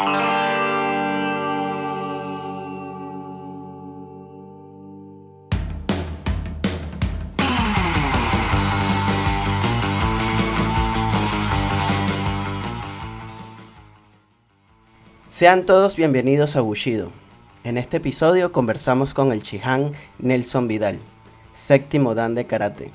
Sean 0.00 0.14
todos 15.66 15.96
bienvenidos 15.96 16.56
a 16.56 16.62
Bushido. 16.62 17.10
En 17.64 17.76
este 17.76 17.98
episodio 17.98 18.52
conversamos 18.52 19.12
con 19.12 19.32
el 19.32 19.42
Chihan 19.42 19.92
Nelson 20.18 20.66
Vidal, 20.66 20.98
séptimo 21.52 22.14
dan 22.14 22.34
de 22.34 22.46
karate. 22.46 22.90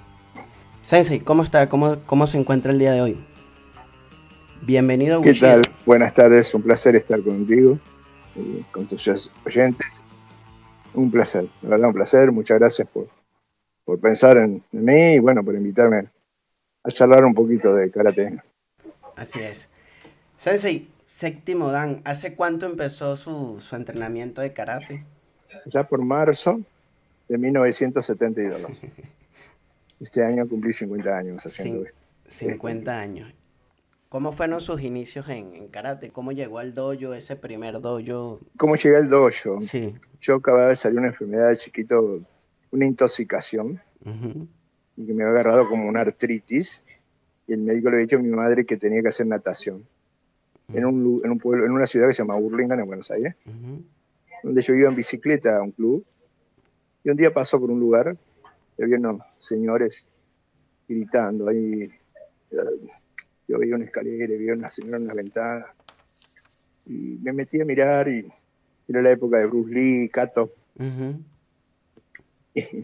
Sensei, 0.82 1.20
¿cómo 1.20 1.44
está? 1.44 1.70
¿Cómo, 1.70 1.98
¿Cómo 2.08 2.26
se 2.26 2.40
encuentra 2.40 2.72
el 2.72 2.80
día 2.80 2.94
de 2.94 3.02
hoy? 3.02 3.35
Bienvenido 4.62 5.20
Bushido. 5.20 5.34
¿Qué 5.34 5.40
tal? 5.40 5.62
Buenas 5.86 6.14
tardes, 6.14 6.54
un 6.54 6.62
placer 6.62 6.96
estar 6.96 7.22
contigo, 7.22 7.80
y 8.36 8.64
con 8.72 8.88
tus 8.88 9.30
oyentes. 9.46 10.04
Un 10.94 11.12
placer, 11.12 11.48
la 11.62 11.70
verdad, 11.70 11.90
un 11.90 11.96
placer. 11.96 12.32
Muchas 12.32 12.60
gracias 12.60 12.88
por, 12.88 13.08
por 13.84 14.00
pensar 14.00 14.38
en, 14.38 14.64
en 14.72 14.86
mí 14.86 15.14
y 15.14 15.20
bueno, 15.20 15.44
por 15.44 15.56
invitarme 15.56 16.10
a 16.84 16.92
charlar 16.92 17.26
un 17.26 17.34
poquito 17.34 17.74
de 17.76 17.92
karate. 17.92 18.42
Así 19.16 19.40
es. 19.42 19.70
Sensei, 20.38 20.88
Séptimo 21.08 21.72
Dan, 21.72 22.02
¿hace 22.04 22.36
cuánto 22.36 22.66
empezó 22.66 23.16
su, 23.16 23.62
entrenamiento 23.72 24.42
de 24.42 24.54
karate? 24.54 25.06
Ya 25.66 25.84
por 25.84 26.04
marzo 26.04 26.60
de 27.30 27.38
1972. 27.38 28.62
Este 29.98 30.22
año 30.22 30.46
cumplí 30.46 30.74
50 30.74 31.18
años 31.18 31.46
haciendo 31.46 31.86
esto. 31.86 31.98
50 32.28 33.00
años. 33.00 33.34
¿Cómo 34.10 34.32
fueron 34.32 34.62
sus 34.62 34.82
inicios 34.82 35.28
en, 35.30 35.68
karate? 35.70 36.12
¿Cómo 36.12 36.32
llegó 36.32 36.60
al 36.60 36.74
dojo, 36.74 37.14
ese 37.14 37.36
primer 37.36 37.82
dojo? 37.82 38.40
¿Cómo 38.58 38.76
llegué 38.76 38.98
al 38.98 39.10
dojo? 39.10 39.62
Sí. 39.62 39.96
Yo 40.22 40.36
acababa 40.36 40.68
de 40.68 40.76
salir 40.76 41.00
una 41.00 41.08
enfermedad 41.10 41.50
de 41.50 41.56
chiquito, 41.56 42.22
una 42.72 42.86
intoxicación, 42.86 43.82
y 44.96 45.06
que 45.06 45.14
me 45.14 45.24
había 45.24 45.40
agarrado 45.40 45.68
como 45.68 45.88
una 45.88 46.02
artritis, 46.02 46.84
y 47.48 47.54
el 47.54 47.62
médico 47.62 47.90
le 47.90 47.98
había 47.98 48.06
dicho 48.06 48.18
a 48.18 48.20
mi 48.20 48.30
madre 48.30 48.66
que 48.66 48.78
tenía 48.78 49.02
que 49.02 49.10
hacer 49.10 49.28
natación 49.28 49.86
en, 50.74 50.86
un, 50.86 51.22
en, 51.24 51.32
un 51.32 51.38
pueblo, 51.38 51.66
en 51.66 51.72
una 51.72 51.86
ciudad 51.86 52.08
que 52.08 52.14
se 52.14 52.24
llama 52.24 52.40
Burlingame, 52.40 52.82
en 52.82 52.88
Buenos 52.88 53.12
Aires, 53.12 53.36
donde 54.44 54.62
yo 54.62 54.74
iba 54.76 54.90
en 54.90 54.96
bicicleta 54.96 55.58
a 55.58 55.62
un 55.62 55.72
club. 55.72 56.06
Y 57.04 57.10
un 57.10 57.18
día 57.18 57.34
pasó 57.34 57.60
por 57.60 57.70
un 57.70 57.80
lugar 57.80 58.18
y 58.78 58.84
había 58.84 58.98
unos 58.98 59.22
señores 59.40 60.08
gritando 60.88 61.48
ahí. 61.48 61.90
Yo 63.48 63.60
veía 63.60 63.76
una 63.76 63.86
escalera, 63.86 64.34
veía 64.38 64.54
una 64.54 64.72
señora 64.72 64.98
en 64.98 65.04
una 65.04 65.14
ventana. 65.14 65.66
Y 66.86 67.20
me 67.22 67.34
metí 67.34 67.60
a 67.62 67.66
mirar 67.66 68.08
y 68.08 68.28
era 68.88 69.02
la 69.02 69.12
época 69.12 69.38
de 69.38 69.46
Bruce 69.46 69.72
Lee, 69.72 70.10
Kato. 70.10 70.54
y 72.54 72.82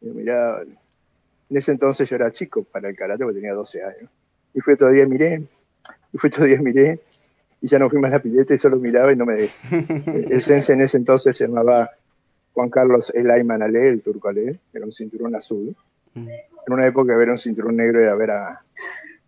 yo 0.00 0.14
miraba. 0.14 0.62
En 0.62 1.56
ese 1.56 1.72
entonces 1.72 2.08
yo 2.08 2.16
era 2.16 2.32
chico 2.32 2.64
para 2.64 2.88
el 2.88 2.96
karate, 2.96 3.24
porque 3.24 3.40
tenía 3.40 3.52
12 3.52 3.82
años. 3.82 4.10
Y 4.54 4.60
fue 4.60 4.76
todavía 4.76 5.06
miré, 5.06 5.42
y 6.12 6.18
fue 6.18 6.30
todo 6.30 6.44
día 6.44 6.60
miré 6.60 7.00
y 7.60 7.68
ya 7.68 7.78
no 7.78 7.88
fui 7.88 8.00
más 8.00 8.10
a 8.10 8.16
la 8.16 8.22
pileta 8.22 8.54
y 8.54 8.58
solo 8.58 8.76
miraba 8.78 9.12
y 9.12 9.16
no 9.16 9.24
me 9.24 9.36
des. 9.36 9.62
El 9.70 10.42
sense 10.42 10.72
en 10.72 10.80
ese 10.80 10.96
entonces 10.96 11.36
se 11.36 11.46
llamaba 11.46 11.90
Juan 12.52 12.68
Carlos 12.70 13.12
El 13.14 13.30
Ayman 13.30 13.62
Ale, 13.62 13.88
el 13.88 14.02
turco 14.02 14.28
Ale, 14.28 14.58
era 14.72 14.84
un 14.84 14.92
cinturón 14.92 15.34
azul. 15.36 15.74
Mm. 16.14 16.28
En 16.28 16.72
una 16.72 16.86
época 16.86 17.16
ver 17.16 17.30
un 17.30 17.38
cinturón 17.38 17.76
negro 17.76 18.02
era 18.02 18.14
ver 18.16 18.30
a 18.32 18.64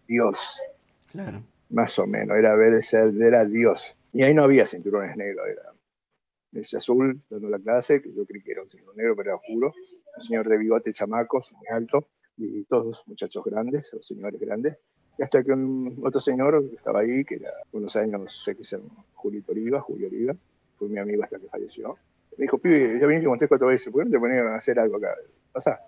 Dios. 0.07 0.61
Claro. 1.11 1.43
Más 1.71 1.99
o 1.99 2.07
menos, 2.07 2.37
era 2.37 2.55
ver 2.55 2.83
ser, 2.83 3.15
era 3.21 3.45
Dios. 3.45 3.97
Y 4.13 4.23
ahí 4.23 4.35
no 4.35 4.45
había 4.45 4.67
cinturones 4.67 5.17
negros, 5.17 5.47
era 5.49 5.75
ese 6.61 6.77
azul 6.77 7.21
dando 7.29 7.49
la 7.49 7.59
clase, 7.59 8.01
que 8.01 8.13
yo 8.13 8.25
creí 8.25 8.43
que 8.43 8.53
era 8.53 8.63
un 8.63 8.69
cinturón 8.69 8.97
negro, 8.97 9.17
pero 9.17 9.31
era 9.31 9.37
oscuro. 9.37 9.75
Un 10.17 10.21
señor 10.21 10.49
de 10.49 10.57
bigote 10.57 10.93
chamacos, 10.93 11.53
muy 11.53 11.67
alto, 11.69 12.09
y 12.37 12.65
todos 12.65 13.05
muchachos 13.07 13.45
grandes, 13.45 13.93
o 13.95 14.03
señores 14.03 14.41
grandes. 14.41 14.79
Y 15.19 15.23
hasta 15.23 15.43
que 15.43 15.53
un 15.53 16.01
otro 16.05 16.21
señor 16.21 16.69
que 16.69 16.75
estaba 16.75 17.01
ahí, 17.01 17.25
que 17.25 17.37
era 17.37 17.51
unos 17.73 17.95
años, 17.97 18.21
no 18.21 18.29
sé 18.29 18.57
qué 18.57 18.65
se 18.65 18.79
Julito 19.15 19.53
Oliva, 19.53 19.81
Julio 19.81 20.09
Oliva, 20.09 20.35
fue 20.77 20.89
mi 20.89 20.99
amigo 20.99 21.23
hasta 21.23 21.39
que 21.39 21.49
falleció. 21.49 21.97
Me 22.37 22.43
dijo, 22.43 22.59
pibe, 22.59 22.99
ya 23.01 23.07
viniste 23.07 23.29
con 23.29 23.39
tres, 23.39 23.49
cuatro 23.49 23.69
veces, 23.69 23.93
¿por 23.93 24.03
qué 24.03 24.07
no 24.07 24.11
te 24.13 24.19
ponías 24.19 24.45
a 24.47 24.57
hacer 24.57 24.79
algo 24.79 24.97
acá? 24.97 25.15
Pasa. 25.53 25.81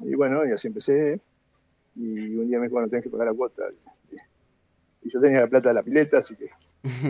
Y 0.00 0.14
bueno, 0.14 0.46
y 0.46 0.52
así 0.52 0.68
empecé. 0.68 1.20
Y 1.96 2.34
un 2.34 2.48
día 2.48 2.58
me 2.58 2.66
dijo, 2.66 2.74
bueno, 2.74 2.88
tenés 2.88 3.04
que 3.04 3.10
pagar 3.10 3.28
la 3.28 3.34
cuota. 3.34 3.62
Y 5.02 5.10
yo 5.10 5.20
tenía 5.20 5.40
la 5.40 5.46
plata 5.46 5.68
de 5.68 5.74
la 5.74 5.82
pileta, 5.82 6.18
así 6.18 6.34
que 6.34 6.50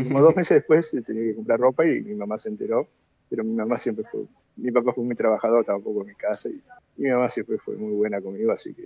como 0.04 0.20
dos 0.20 0.36
meses 0.36 0.58
después 0.58 0.90
tenía 1.04 1.22
que 1.22 1.34
comprar 1.34 1.60
ropa 1.60 1.86
y 1.86 2.02
mi 2.02 2.14
mamá 2.14 2.36
se 2.38 2.48
enteró. 2.48 2.88
Pero 3.30 3.42
mi 3.42 3.54
mamá 3.54 3.78
siempre 3.78 4.04
fue, 4.10 4.26
mi 4.56 4.70
papá 4.70 4.92
fue 4.92 5.04
muy 5.04 5.14
trabajador, 5.14 5.60
estaba 5.60 5.78
un 5.78 5.84
poco 5.84 6.02
en 6.02 6.08
mi 6.08 6.14
casa 6.14 6.48
y, 6.48 6.62
y 6.96 7.02
mi 7.02 7.10
mamá 7.10 7.28
siempre 7.28 7.58
fue 7.58 7.76
muy 7.76 7.92
buena 7.92 8.20
conmigo, 8.20 8.52
así 8.52 8.74
que 8.74 8.84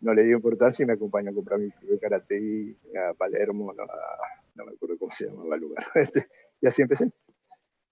no 0.00 0.14
le 0.14 0.24
dio 0.24 0.36
importancia 0.36 0.82
y 0.82 0.86
me 0.86 0.92
acompañó 0.94 1.30
a 1.30 1.34
comprar 1.34 1.58
mi 1.58 1.70
primer 1.70 1.98
karate 1.98 2.76
a 2.96 3.14
Palermo, 3.14 3.72
no, 3.74 4.64
me 4.64 4.72
acuerdo 4.72 4.98
cómo 4.98 5.10
se 5.10 5.26
llamaba 5.26 5.54
el 5.54 5.60
lugar. 5.62 5.84
Este, 5.94 6.26
y 6.60 6.66
así 6.66 6.82
empecé. 6.82 7.10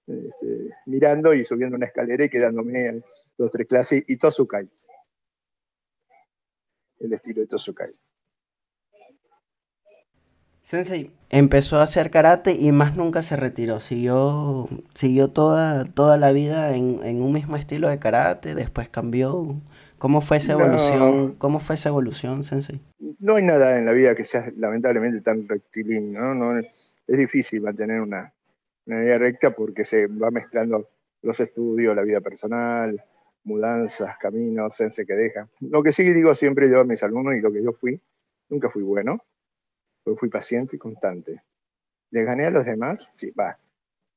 Este, 0.06 0.70
mirando 0.86 1.32
y 1.32 1.44
subiendo 1.44 1.76
una 1.76 1.86
escalera 1.86 2.24
y 2.24 2.28
quedándome 2.28 3.02
dos 3.38 3.52
tres 3.52 3.66
clases 3.66 4.04
y 4.06 4.16
Tosukai. 4.16 4.68
El 7.04 7.12
estilo 7.12 7.42
de 7.42 7.46
Tosukai. 7.46 7.92
Sensei 10.62 11.10
empezó 11.28 11.78
a 11.78 11.82
hacer 11.82 12.10
karate 12.10 12.52
y 12.52 12.72
más 12.72 12.96
nunca 12.96 13.22
se 13.22 13.36
retiró. 13.36 13.80
Siguió, 13.80 14.66
siguió 14.94 15.28
toda, 15.28 15.84
toda 15.84 16.16
la 16.16 16.32
vida 16.32 16.74
en, 16.74 17.00
en 17.04 17.20
un 17.20 17.34
mismo 17.34 17.56
estilo 17.56 17.90
de 17.90 17.98
karate, 17.98 18.54
después 18.54 18.88
cambió. 18.88 19.60
¿Cómo 19.98 20.22
fue 20.22 20.38
esa 20.38 20.52
evolución? 20.52 21.34
¿Cómo 21.34 21.60
fue 21.60 21.76
esa 21.76 21.90
evolución, 21.90 22.42
Sensei? 22.44 22.80
No 23.18 23.36
hay 23.36 23.44
nada 23.44 23.78
en 23.78 23.84
la 23.84 23.92
vida 23.92 24.14
que 24.14 24.24
sea 24.24 24.50
lamentablemente 24.56 25.20
tan 25.20 25.46
rectilíneo, 25.46 26.34
¿no? 26.34 26.58
es, 26.58 26.96
difícil 27.06 27.60
mantener 27.60 28.00
una, 28.00 28.32
una 28.86 29.02
idea 29.02 29.18
recta 29.18 29.54
porque 29.54 29.84
se 29.84 30.06
va 30.06 30.30
mezclando 30.30 30.88
los 31.20 31.40
estudios, 31.40 31.94
la 31.94 32.02
vida 32.02 32.22
personal, 32.22 33.04
mudanzas, 33.44 34.16
caminos, 34.18 34.74
sense 34.74 35.06
que 35.06 35.14
deja. 35.14 35.48
Lo 35.60 35.82
que 35.82 35.92
sí 35.92 36.02
digo 36.12 36.34
siempre 36.34 36.70
yo 36.70 36.80
a 36.80 36.84
mis 36.84 37.02
alumnos 37.02 37.36
y 37.36 37.40
lo 37.40 37.52
que 37.52 37.62
yo 37.62 37.72
fui, 37.72 38.00
nunca 38.48 38.68
fui 38.68 38.82
bueno, 38.82 39.24
pero 40.02 40.16
fui 40.16 40.28
paciente 40.28 40.76
y 40.76 40.78
constante. 40.78 41.42
¿Le 42.10 42.24
gané 42.24 42.46
a 42.46 42.50
los 42.50 42.66
demás? 42.66 43.10
Sí, 43.14 43.30
va. 43.30 43.58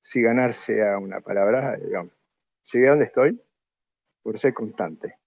Si 0.01 0.21
ganar 0.21 0.53
sea 0.53 0.97
una 0.97 1.21
palabra, 1.21 1.77
digamos, 1.77 2.13
llegué 2.71 2.87
a 2.87 2.91
donde 2.91 3.05
estoy 3.05 3.41
por 4.21 4.37
ser 4.37 4.53
constante 4.53 5.17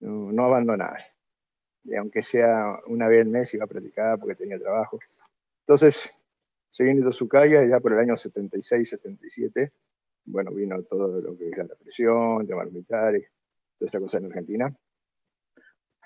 no, 0.00 0.32
no 0.32 0.44
abandonar. 0.44 0.98
Y 1.84 1.94
aunque 1.96 2.22
sea 2.22 2.78
una 2.86 3.08
vez 3.08 3.22
al 3.22 3.28
mes 3.28 3.54
iba 3.54 3.64
a 3.64 3.68
practicar 3.68 4.18
porque 4.18 4.34
tenía 4.34 4.58
trabajo. 4.58 4.98
Entonces, 5.60 6.14
seguí 6.68 6.90
en 6.90 6.98
y 6.98 7.68
ya 7.68 7.80
por 7.80 7.92
el 7.92 7.98
año 7.98 8.16
76, 8.16 8.88
77, 8.88 9.72
bueno, 10.30 10.52
vino 10.52 10.82
todo 10.82 11.20
lo 11.20 11.36
que 11.36 11.48
es 11.48 11.56
la 11.56 11.64
represión, 11.64 12.46
temas 12.46 12.70
militares, 12.70 13.30
toda 13.78 13.86
esa 13.86 14.00
cosa 14.00 14.18
en 14.18 14.26
Argentina. 14.26 14.76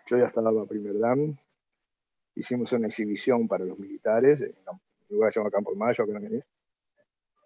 Yo 0.06 0.18
ya 0.18 0.26
estaba 0.26 0.50
en 0.50 0.66
primer 0.66 0.98
dan, 0.98 1.38
hicimos 2.34 2.72
una 2.72 2.86
exhibición 2.86 3.48
para 3.48 3.64
los 3.64 3.78
militares, 3.78 4.40
en 4.40 4.54
un 4.68 4.80
lugar 5.08 5.28
que 5.28 5.34
se 5.34 5.40
llama 5.40 5.50
Campo 5.50 5.74
Mayo, 5.74 6.06
que 6.06 6.12
no 6.12 6.44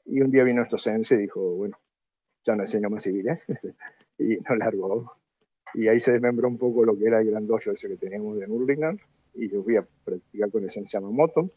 Y 0.06 0.20
un 0.20 0.30
día 0.30 0.44
vino 0.44 0.58
nuestro 0.58 0.78
sense 0.78 1.14
y 1.14 1.18
dijo, 1.18 1.40
bueno, 1.56 1.78
ya 2.44 2.54
no 2.54 2.62
enseño 2.62 2.90
más 2.90 3.02
civiles, 3.02 3.46
y 4.18 4.36
nos 4.36 4.58
largó. 4.58 5.12
Y 5.74 5.88
ahí 5.88 6.00
se 6.00 6.12
desmembró 6.12 6.48
un 6.48 6.58
poco 6.58 6.84
lo 6.84 6.96
que 6.96 7.06
era 7.06 7.20
el 7.20 7.30
gran 7.30 7.46
dojo 7.46 7.72
ese 7.72 7.88
que 7.88 7.96
teníamos 7.96 8.38
de 8.38 8.46
Nurlingan, 8.46 8.98
y 9.34 9.48
yo 9.48 9.62
fui 9.62 9.76
a 9.76 9.86
practicar 10.04 10.50
con 10.50 10.62
el 10.62 10.70
sensei 10.70 11.00
Yamamoto, 11.00 11.50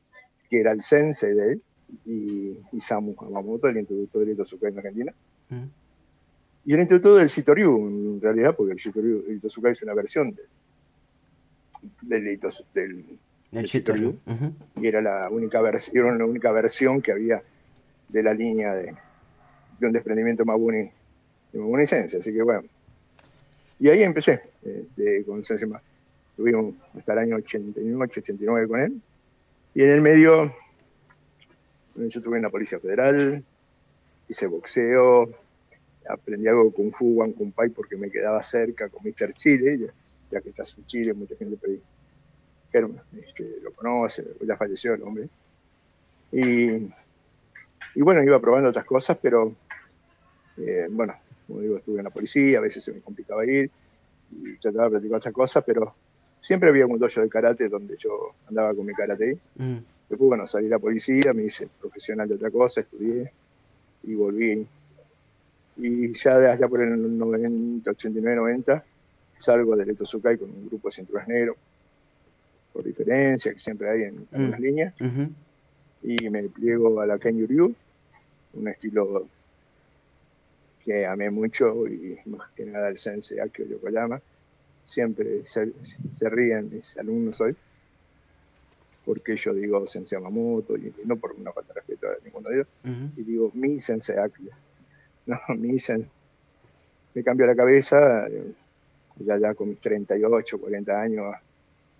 que 0.49 0.59
era 0.59 0.71
el 0.71 0.81
sensei 0.81 1.33
de 1.33 1.53
él, 1.53 1.63
y, 2.05 2.57
Samu 2.79 3.15
Yamamoto, 3.15 3.67
el 3.67 3.77
introductor 3.77 4.21
del 4.21 4.33
Itosukai 4.33 4.71
en 4.71 4.77
Argentina. 4.77 5.13
Mm. 5.49 5.63
Y 6.65 6.73
el 6.73 6.81
introductor 6.81 7.19
del 7.19 7.27
Shitoryu, 7.27 7.87
en 7.87 8.21
realidad, 8.21 8.55
porque 8.55 8.73
el 8.73 8.77
Shitoryu, 8.77 9.25
el 9.27 9.37
Itosukai 9.37 9.71
es 9.71 9.83
una 9.83 9.93
versión 9.93 10.33
de, 10.33 10.43
del, 12.01 12.39
del, 13.51 13.65
Shitoryu, 13.65 14.17
y 14.75 14.87
era 14.87 15.01
la, 15.01 15.29
única 15.29 15.59
era 15.59 16.17
la 16.17 16.25
única 16.25 16.51
versión 16.51 17.01
que 17.01 17.11
había 17.11 17.41
de 18.09 18.23
la 18.23 18.33
línea 18.33 18.73
de, 18.73 18.95
de 19.79 19.87
un 19.87 19.93
desprendimiento 19.93 20.45
Mabuni, 20.45 20.91
de 21.51 21.59
Mabuni 21.59 21.85
Sensei, 21.85 22.19
así 22.19 22.33
que 22.33 22.41
bueno, 22.41 22.63
y 23.79 23.87
ahí 23.87 24.03
empecé 24.03 24.41
este, 24.63 25.23
con 25.23 25.43
Sensei 25.43 25.69
Tuvimos 26.35 26.75
hasta 26.95 27.13
el 27.13 27.19
año 27.19 27.35
88, 27.37 28.19
89 28.21 28.67
con 28.67 28.79
él. 28.79 29.01
Y 29.73 29.83
en 29.83 29.89
el 29.89 30.01
medio, 30.01 30.53
yo 31.95 32.19
estuve 32.19 32.37
en 32.37 32.43
la 32.43 32.49
Policía 32.49 32.79
Federal, 32.79 33.43
hice 34.27 34.47
boxeo, 34.47 35.29
aprendí 36.09 36.47
algo 36.47 36.65
de 36.65 36.71
Kung 36.71 36.93
Fu, 36.93 37.13
Wan 37.15 37.33
Kung 37.33 37.51
Pai, 37.51 37.69
porque 37.69 37.95
me 37.95 38.09
quedaba 38.09 38.41
cerca 38.43 38.89
con 38.89 39.03
Mr. 39.03 39.33
Chile, 39.33 39.91
ya, 40.31 40.41
que 40.41 40.49
estás 40.49 40.77
en 40.77 40.85
Chile, 40.85 41.13
mucha 41.13 41.35
gente 41.35 41.57
este, 43.25 43.59
lo 43.61 43.73
conoce, 43.73 44.25
ya 44.41 44.55
falleció 44.55 44.93
el 44.93 45.01
hombre. 45.03 45.27
Y 46.31 46.89
y 47.95 48.01
bueno, 48.01 48.23
iba 48.23 48.39
probando 48.39 48.69
otras 48.69 48.85
cosas, 48.85 49.17
pero 49.21 49.55
eh, 50.57 50.87
bueno, 50.89 51.15
como 51.47 51.61
digo, 51.61 51.77
estuve 51.77 51.99
en 51.99 52.05
la 52.05 52.09
policía, 52.09 52.59
a 52.59 52.61
veces 52.61 52.83
se 52.83 52.91
me 52.91 53.01
complicaba 53.01 53.45
ir 53.45 53.69
y 54.31 54.57
trataba 54.57 54.85
de 54.85 54.89
practicar 54.91 55.17
otras 55.17 55.33
cosas, 55.33 55.63
pero 55.65 55.95
siempre 56.37 56.69
había 56.69 56.85
un 56.85 56.99
dojo 56.99 57.21
de 57.21 57.29
karate 57.29 57.69
donde 57.69 57.97
yo 57.97 58.35
andaba 58.47 58.73
con 58.73 58.85
mi 58.85 58.93
karate. 58.93 59.37
Mm. 59.55 59.77
Después, 60.09 60.27
bueno, 60.27 60.45
salí 60.47 60.67
a 60.67 60.71
la 60.71 60.79
policía, 60.79 61.33
me 61.33 61.43
hice 61.43 61.67
profesional 61.79 62.27
de 62.27 62.35
otra 62.35 62.49
cosa, 62.49 62.81
estudié 62.81 63.31
y 64.03 64.15
volví. 64.15 64.67
Y 65.77 66.13
ya 66.13 66.51
allá 66.51 66.67
por 66.67 66.81
el 66.81 67.17
90, 67.17 67.91
89, 67.91 68.35
90, 68.35 68.83
salgo 69.37 69.75
del 69.75 69.91
Eto 69.91 70.05
Sukai 70.05 70.37
con 70.37 70.49
un 70.49 70.67
grupo 70.67 70.89
de 70.89 70.95
cinturones 70.95 71.27
negros, 71.27 71.57
por 72.73 72.83
diferencia, 72.83 73.53
que 73.53 73.59
siempre 73.59 73.89
hay 73.89 74.03
en, 74.03 74.27
en 74.31 74.51
las 74.51 74.59
mm. 74.59 74.63
líneas. 74.63 74.93
Y 76.01 76.29
me 76.29 76.43
pliego 76.49 76.99
a 76.99 77.05
la 77.05 77.19
Ken 77.19 77.47
Ryu, 77.47 77.73
un 78.53 78.67
estilo 78.67 79.27
que 80.83 81.05
amé 81.05 81.29
mucho 81.29 81.87
y 81.87 82.17
más 82.25 82.49
que 82.55 82.65
nada 82.65 82.89
el 82.89 82.97
sensei 82.97 83.39
Akio 83.39 83.65
Yokoyama. 83.65 84.21
Siempre 84.83 85.45
se, 85.45 85.71
ríen 86.29 86.71
mis 86.73 86.97
alumnos 86.97 87.39
hoy, 87.41 87.55
porque 89.09 89.35
yo 89.37 89.55
digo 89.55 89.87
sensei 89.87 90.19
Yamamoto, 90.19 90.77
y 90.77 90.93
no 91.03 91.17
por 91.17 91.31
una 91.31 91.51
falta 91.51 91.73
de 91.73 91.79
respeto 91.79 92.09
a 92.09 92.23
ninguno 92.23 92.47
de 92.47 92.55
ellos, 92.57 92.67
y 93.17 93.23
digo 93.23 93.49
mi 93.55 93.79
sensei 93.79 94.17
Akio. 94.17 94.51
No, 95.25 95.39
mi 95.57 95.79
sensei. 95.79 96.11
Me 97.15 97.23
cambió 97.23 97.47
la 97.47 97.55
cabeza, 97.55 98.27
ya, 99.17 99.39
ya 99.39 99.55
con 99.55 99.69
mis 99.69 99.79
38, 99.79 100.59
40 100.59 101.01
años, 101.01 101.35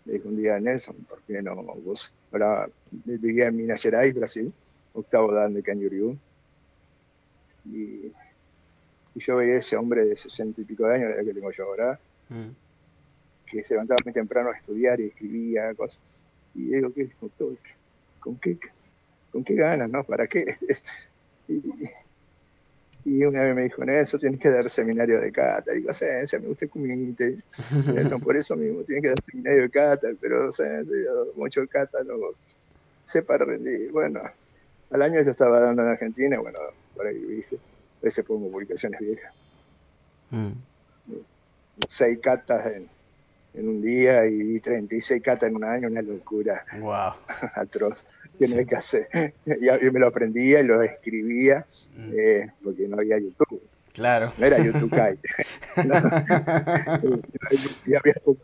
le 0.06 0.14
dije 0.14 0.28
un 0.28 0.38
día 0.38 0.58
a 0.58 0.60
Nelson, 0.60 0.98
¿por 1.10 1.20
qué 1.24 1.42
no 1.42 1.56
vos? 1.56 2.14
Ahora 2.32 2.70
viví 2.92 3.42
en 3.42 3.56
Minas 3.56 3.82
Gerais, 3.82 4.14
Brasil, 4.14 4.54
octavo 4.94 5.34
dan 5.34 5.56
de 5.56 5.62
Ryu. 5.62 6.16
Y 7.66 8.12
y 9.16 9.20
yo 9.20 9.38
veía 9.38 9.56
ese 9.58 9.76
hombre 9.76 10.06
de 10.06 10.16
sesenta 10.16 10.62
y 10.62 10.64
pico 10.64 10.86
de 10.86 10.96
años, 10.96 11.10
la 11.10 11.16
edad 11.16 11.26
que 11.26 11.34
tengo 11.34 11.52
yo 11.52 11.64
ahora, 11.66 12.00
que 13.48 13.64
se 13.64 13.74
levantaba 13.74 13.98
muy 14.06 14.14
temprano 14.14 14.52
a 14.52 14.58
estudiar 14.58 15.00
y 15.00 15.08
escribía 15.08 15.74
cosas. 15.74 16.00
Y 16.56 16.70
digo, 16.70 16.94
¿qué, 16.94 17.10
¿con 18.20 18.38
qué, 18.38 18.58
con 19.32 19.44
qué 19.44 19.56
ganas, 19.56 19.90
no? 19.90 20.04
¿Para 20.04 20.28
qué? 20.28 20.58
y, 23.06 23.24
una 23.24 23.42
vez 23.42 23.56
me 23.56 23.64
dijo, 23.64 23.84
eso 23.84 24.20
tienes 24.20 24.40
que 24.40 24.50
dar 24.50 24.70
seminario 24.70 25.20
de 25.20 25.32
cata. 25.32 25.74
Y 25.74 25.78
digo, 25.80 25.92
me 26.02 26.48
gusta 26.48 26.66
el 26.66 26.72
comité. 26.72 27.38
por 28.24 28.38
eso 28.38 28.56
mismo 28.56 28.84
tienes 28.84 29.04
que 29.04 29.10
dar 29.10 29.22
seminario 29.22 29.62
de 29.64 29.70
cata, 29.70 30.08
pero 30.20 30.50
mucho 31.36 31.62
el 31.62 31.70
cata, 31.70 32.04
no 32.04 32.16
sé 33.04 33.22
para 33.22 33.46
rendir. 33.46 33.92
Bueno, 33.92 34.22
al 34.92 35.02
año 35.02 35.22
yo 35.22 35.32
estaba 35.32 35.60
dando 35.60 35.84
en 35.84 35.90
Argentina, 35.90 36.40
bueno, 36.40 36.60
por 36.96 37.08
ahí 37.08 37.18
viste 37.18 37.58
a 38.02 38.06
veces 38.06 38.26
pongo 38.26 38.50
publicaciones 38.50 39.00
viejas. 39.00 39.34
Mm. 40.32 40.52
Seis 41.88 42.20
catas 42.22 42.66
en, 42.68 42.90
un 43.68 43.82
día 43.82 44.26
y 44.28 44.60
36 44.60 45.22
catas 45.22 45.50
en 45.50 45.56
un 45.56 45.64
año, 45.64 45.88
una 45.88 46.02
locura. 46.02 46.66
Wow. 46.80 47.14
Atroz. 47.56 48.06
Tiene 48.38 48.66
que 48.66 48.76
hacer. 48.76 49.08
Yo 49.46 49.92
me 49.92 50.00
lo 50.00 50.08
aprendía 50.08 50.62
y 50.62 50.64
lo 50.64 50.82
escribía 50.82 51.66
mm. 51.96 52.12
eh, 52.18 52.52
porque 52.64 52.88
no 52.88 52.98
había 52.98 53.18
YouTube. 53.20 53.62
Claro. 53.94 54.32
No 54.38 54.46
era 54.46 54.60
YouTube 54.64 54.94
y, 57.86 57.96
había 57.96 58.14
poco, 58.24 58.42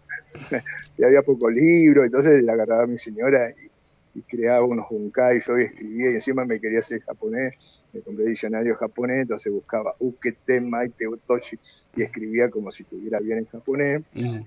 y 0.97 1.03
había 1.03 1.21
poco 1.21 1.49
libro, 1.49 2.03
entonces 2.03 2.43
le 2.43 2.51
agarraba 2.51 2.83
a 2.83 2.87
mi 2.87 2.97
señora 2.97 3.51
y 3.51 3.69
y 4.15 4.21
creaba 4.21 4.65
unos 4.65 4.87
bunkai, 4.89 5.41
yo 5.41 5.57
escribía 5.57 6.11
y 6.11 6.13
encima 6.13 6.45
me 6.45 6.59
quería 6.59 6.79
hacer 6.79 7.01
japonés, 7.01 7.83
me 7.91 7.99
compré 7.99 8.25
diccionario 8.25 8.75
japonés, 8.75 9.23
entonces 9.23 9.51
buscaba 9.51 9.93
ukete, 9.99 10.61
maite, 10.61 11.05
otoshi 11.05 11.59
y 11.97 12.03
escribía 12.03 12.49
como 12.49 12.71
si 12.71 12.83
estuviera 12.83 13.19
bien 13.19 13.39
en 13.39 13.45
japonés. 13.45 14.01
Mm. 14.13 14.39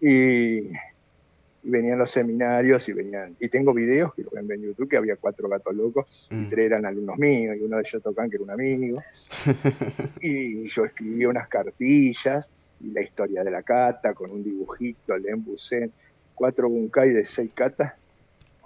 Y, 0.00 0.70
venían 1.62 1.98
los 1.98 2.10
seminarios 2.10 2.88
y 2.88 2.92
venían, 2.92 3.36
y 3.38 3.48
tengo 3.48 3.74
videos 3.74 4.14
que 4.14 4.22
lo 4.22 4.30
ven 4.30 4.50
en 4.50 4.62
YouTube, 4.62 4.88
que 4.88 4.96
había 4.96 5.16
cuatro 5.16 5.48
gatos 5.48 5.74
locos, 5.74 6.28
y 6.30 6.34
mm. 6.34 6.48
tres 6.48 6.66
eran 6.66 6.86
alumnos 6.86 7.18
míos, 7.18 7.56
y 7.58 7.62
uno 7.62 7.76
de 7.76 7.82
ellos 7.86 8.02
tocan 8.02 8.30
que 8.30 8.36
era 8.36 8.44
un 8.44 8.50
amigo, 8.50 9.02
y 10.20 10.66
yo 10.66 10.84
escribía 10.84 11.28
unas 11.28 11.48
cartillas, 11.48 12.50
y 12.80 12.90
la 12.90 13.02
historia 13.02 13.44
de 13.44 13.50
la 13.50 13.62
kata, 13.62 14.14
con 14.14 14.30
un 14.30 14.42
dibujito, 14.42 15.14
el 15.14 15.28
embusen, 15.28 15.92
cuatro 16.34 16.68
bunkai 16.68 17.10
de 17.10 17.24
seis 17.24 17.50
katas, 17.54 17.94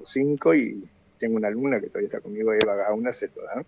cinco 0.05 0.55
y 0.55 0.85
tengo 1.19 1.37
una 1.37 1.49
alumna 1.49 1.81
que 1.81 1.87
todavía 1.87 2.09
está 2.09 2.21
conmigo, 2.21 2.53
Eva 2.53 2.75
Gauna, 2.75 3.13
se 3.13 3.29
toda, 3.29 3.65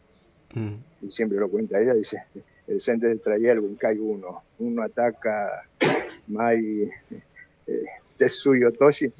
mm. 0.55 0.75
y 1.03 1.11
siempre 1.11 1.39
lo 1.39 1.49
cuenta 1.49 1.81
ella, 1.81 1.95
dice, 1.95 2.25
el 2.67 2.81
centro 2.81 3.17
traía 3.19 3.53
el 3.53 3.61
Bunkai 3.61 3.99
1, 3.99 4.43
uno 4.61 4.83
ataca 4.83 5.69
Mai 6.29 6.91
Tetsuyo 8.17 8.73
Toshi, 8.73 9.13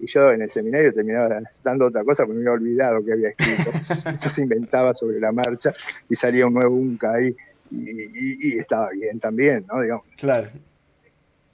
y 0.00 0.06
yo 0.06 0.32
en 0.32 0.42
el 0.42 0.50
seminario 0.50 0.92
terminaba 0.92 1.42
dando 1.62 1.86
otra 1.86 2.02
cosa 2.04 2.24
porque 2.24 2.38
me 2.38 2.48
había 2.48 2.52
olvidado 2.52 3.04
que 3.04 3.12
había 3.12 3.28
escrito. 3.28 3.70
Entonces 4.08 4.38
inventaba 4.38 4.94
sobre 4.94 5.20
la 5.20 5.30
marcha 5.30 5.72
y 6.08 6.14
salía 6.14 6.46
un 6.46 6.54
nuevo 6.54 6.74
Bunkai 6.74 7.36
y, 7.70 8.48
y, 8.54 8.58
estaba 8.58 8.90
bien 8.90 9.20
también, 9.20 9.66
¿no? 9.68 9.80
Digamos. 9.80 10.04
Claro. 10.16 10.48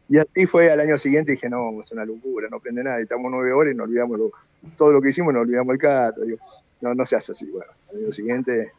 Y 0.08 0.18
así 0.18 0.46
fue 0.46 0.70
al 0.70 0.78
año 0.78 0.96
siguiente 0.96 1.32
dije, 1.32 1.48
no, 1.48 1.80
es 1.80 1.90
una 1.90 2.04
locura, 2.04 2.48
no 2.48 2.58
aprende 2.58 2.84
nada, 2.84 3.00
estamos 3.00 3.30
nueve 3.30 3.52
horas 3.52 3.74
y 3.74 3.76
nos 3.76 3.88
olvidamos 3.88 4.32
todo 4.76 4.92
lo 4.92 5.02
que 5.02 5.08
hicimos, 5.08 5.34
nos 5.34 5.42
olvidamos 5.42 5.72
el 5.72 5.80
cata. 5.80 6.20
no, 6.80 6.94
no 6.94 7.04
se 7.04 7.16
hace 7.16 7.32
así. 7.32 7.46
Bueno, 7.46 7.72
al 7.90 7.96
año 7.96 8.12
siguiente, 8.12 8.72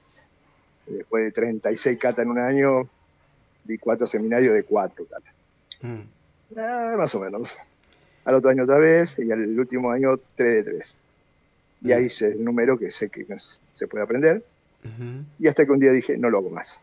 después 0.86 1.26
de 1.26 1.32
36 1.32 1.98
cata 1.98 2.22
en 2.22 2.30
un 2.30 2.40
año, 2.40 2.90
di 3.66 3.78
cuatro 3.78 4.08
seminarios 4.08 4.54
de 4.54 4.64
cuatro 4.64 5.06
cata. 5.06 5.34
Mm. 5.82 6.17
Ah, 6.56 6.96
más 6.98 7.14
o 7.16 7.20
menos. 7.20 7.58
Al 8.26 8.36
otro 8.36 8.50
año 8.50 8.64
otra 8.64 8.78
vez 8.78 9.20
y 9.20 9.32
al 9.32 9.60
último 9.60 9.92
año 9.92 10.20
tres 10.36 10.66
de 10.66 10.72
tres. 10.72 10.98
Y 11.82 11.92
ahí 11.92 12.06
hice 12.06 12.28
el 12.28 12.44
número 12.44 12.78
que 12.78 12.92
sé 12.92 13.10
que 13.10 13.26
se 13.74 13.88
puede 13.88 14.04
aprender. 14.04 14.44
Y 15.38 15.48
hasta 15.48 15.66
que 15.66 15.72
un 15.72 15.80
día 15.80 15.92
dije, 15.92 16.18
no 16.18 16.30
lo 16.30 16.38
hago 16.38 16.50
más. 16.50 16.80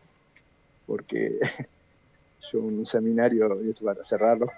Porque 0.85 1.39
yo 2.51 2.59
un 2.59 2.85
seminario, 2.85 3.61
y 3.63 3.69
esto 3.69 3.85
para 3.85 4.03
cerrarlo, 4.03 4.51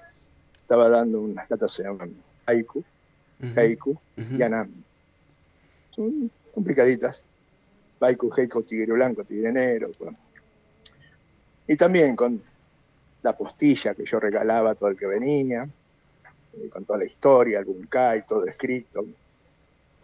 estaba 0.62 0.90
dando 0.90 1.22
unas 1.22 1.48
catas, 1.48 1.72
se 1.72 1.84
llaman 1.84 2.14
haiku, 2.46 2.84
haiku 3.56 3.98
y 4.18 4.42
anami. 4.42 4.84
Son 5.92 6.30
complicaditas. 6.54 7.24
Haiku, 8.00 8.32
haiku, 8.36 8.62
tigre 8.64 8.94
blanco, 8.94 9.24
tigre 9.24 9.52
negro. 9.52 9.92
Y 11.68 11.76
también 11.76 12.16
con 12.16 12.42
la 13.22 13.36
postilla 13.36 13.94
que 13.94 14.06
yo 14.06 14.20
regalaba 14.20 14.72
a 14.72 14.76
todo 14.76 14.90
el 14.90 14.98
que 14.98 15.08
venía, 15.08 15.68
eh, 16.54 16.70
con 16.70 16.86
toda 16.86 17.00
la 17.00 17.06
historia, 17.06 17.60
algún 17.60 17.80
bunkai, 17.80 18.26
todo 18.26 18.46
escrito. 18.46 19.06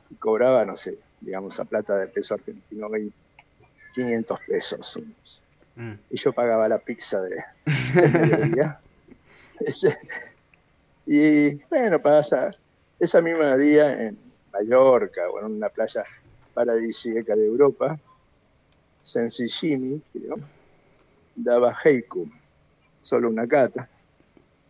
Y 0.10 0.16
cobraba, 0.16 0.66
no 0.66 0.76
sé, 0.76 0.98
digamos 1.22 1.60
a 1.60 1.66
plata 1.66 1.98
de 1.98 2.08
peso 2.08 2.36
argentino, 2.36 2.90
500 3.96 4.40
pesos, 4.48 5.00
Mm. 5.76 5.94
Y 6.12 6.18
yo 6.18 6.34
pagaba 6.34 6.68
la 6.68 6.78
pizza 6.78 7.20
de, 7.22 7.44
mediodía. 7.96 8.80
y 11.08 11.56
bueno, 11.66 12.00
pasa 12.00 12.52
esa 13.00 13.22
misma 13.22 13.58
día 13.58 14.08
en 14.08 14.18
Mallorca 14.52 15.30
o 15.30 15.40
en 15.40 15.46
una 15.46 15.70
playa 15.70 16.04
paradisíaca 16.54 17.36
de 17.36 17.48
Europa, 17.48 18.00
Sensishimi, 19.02 20.02
creo, 20.14 20.36
daba 21.36 21.76
Heiku, 21.84 22.30
solo 23.04 23.30
una 23.30 23.48
cata, 23.48 23.88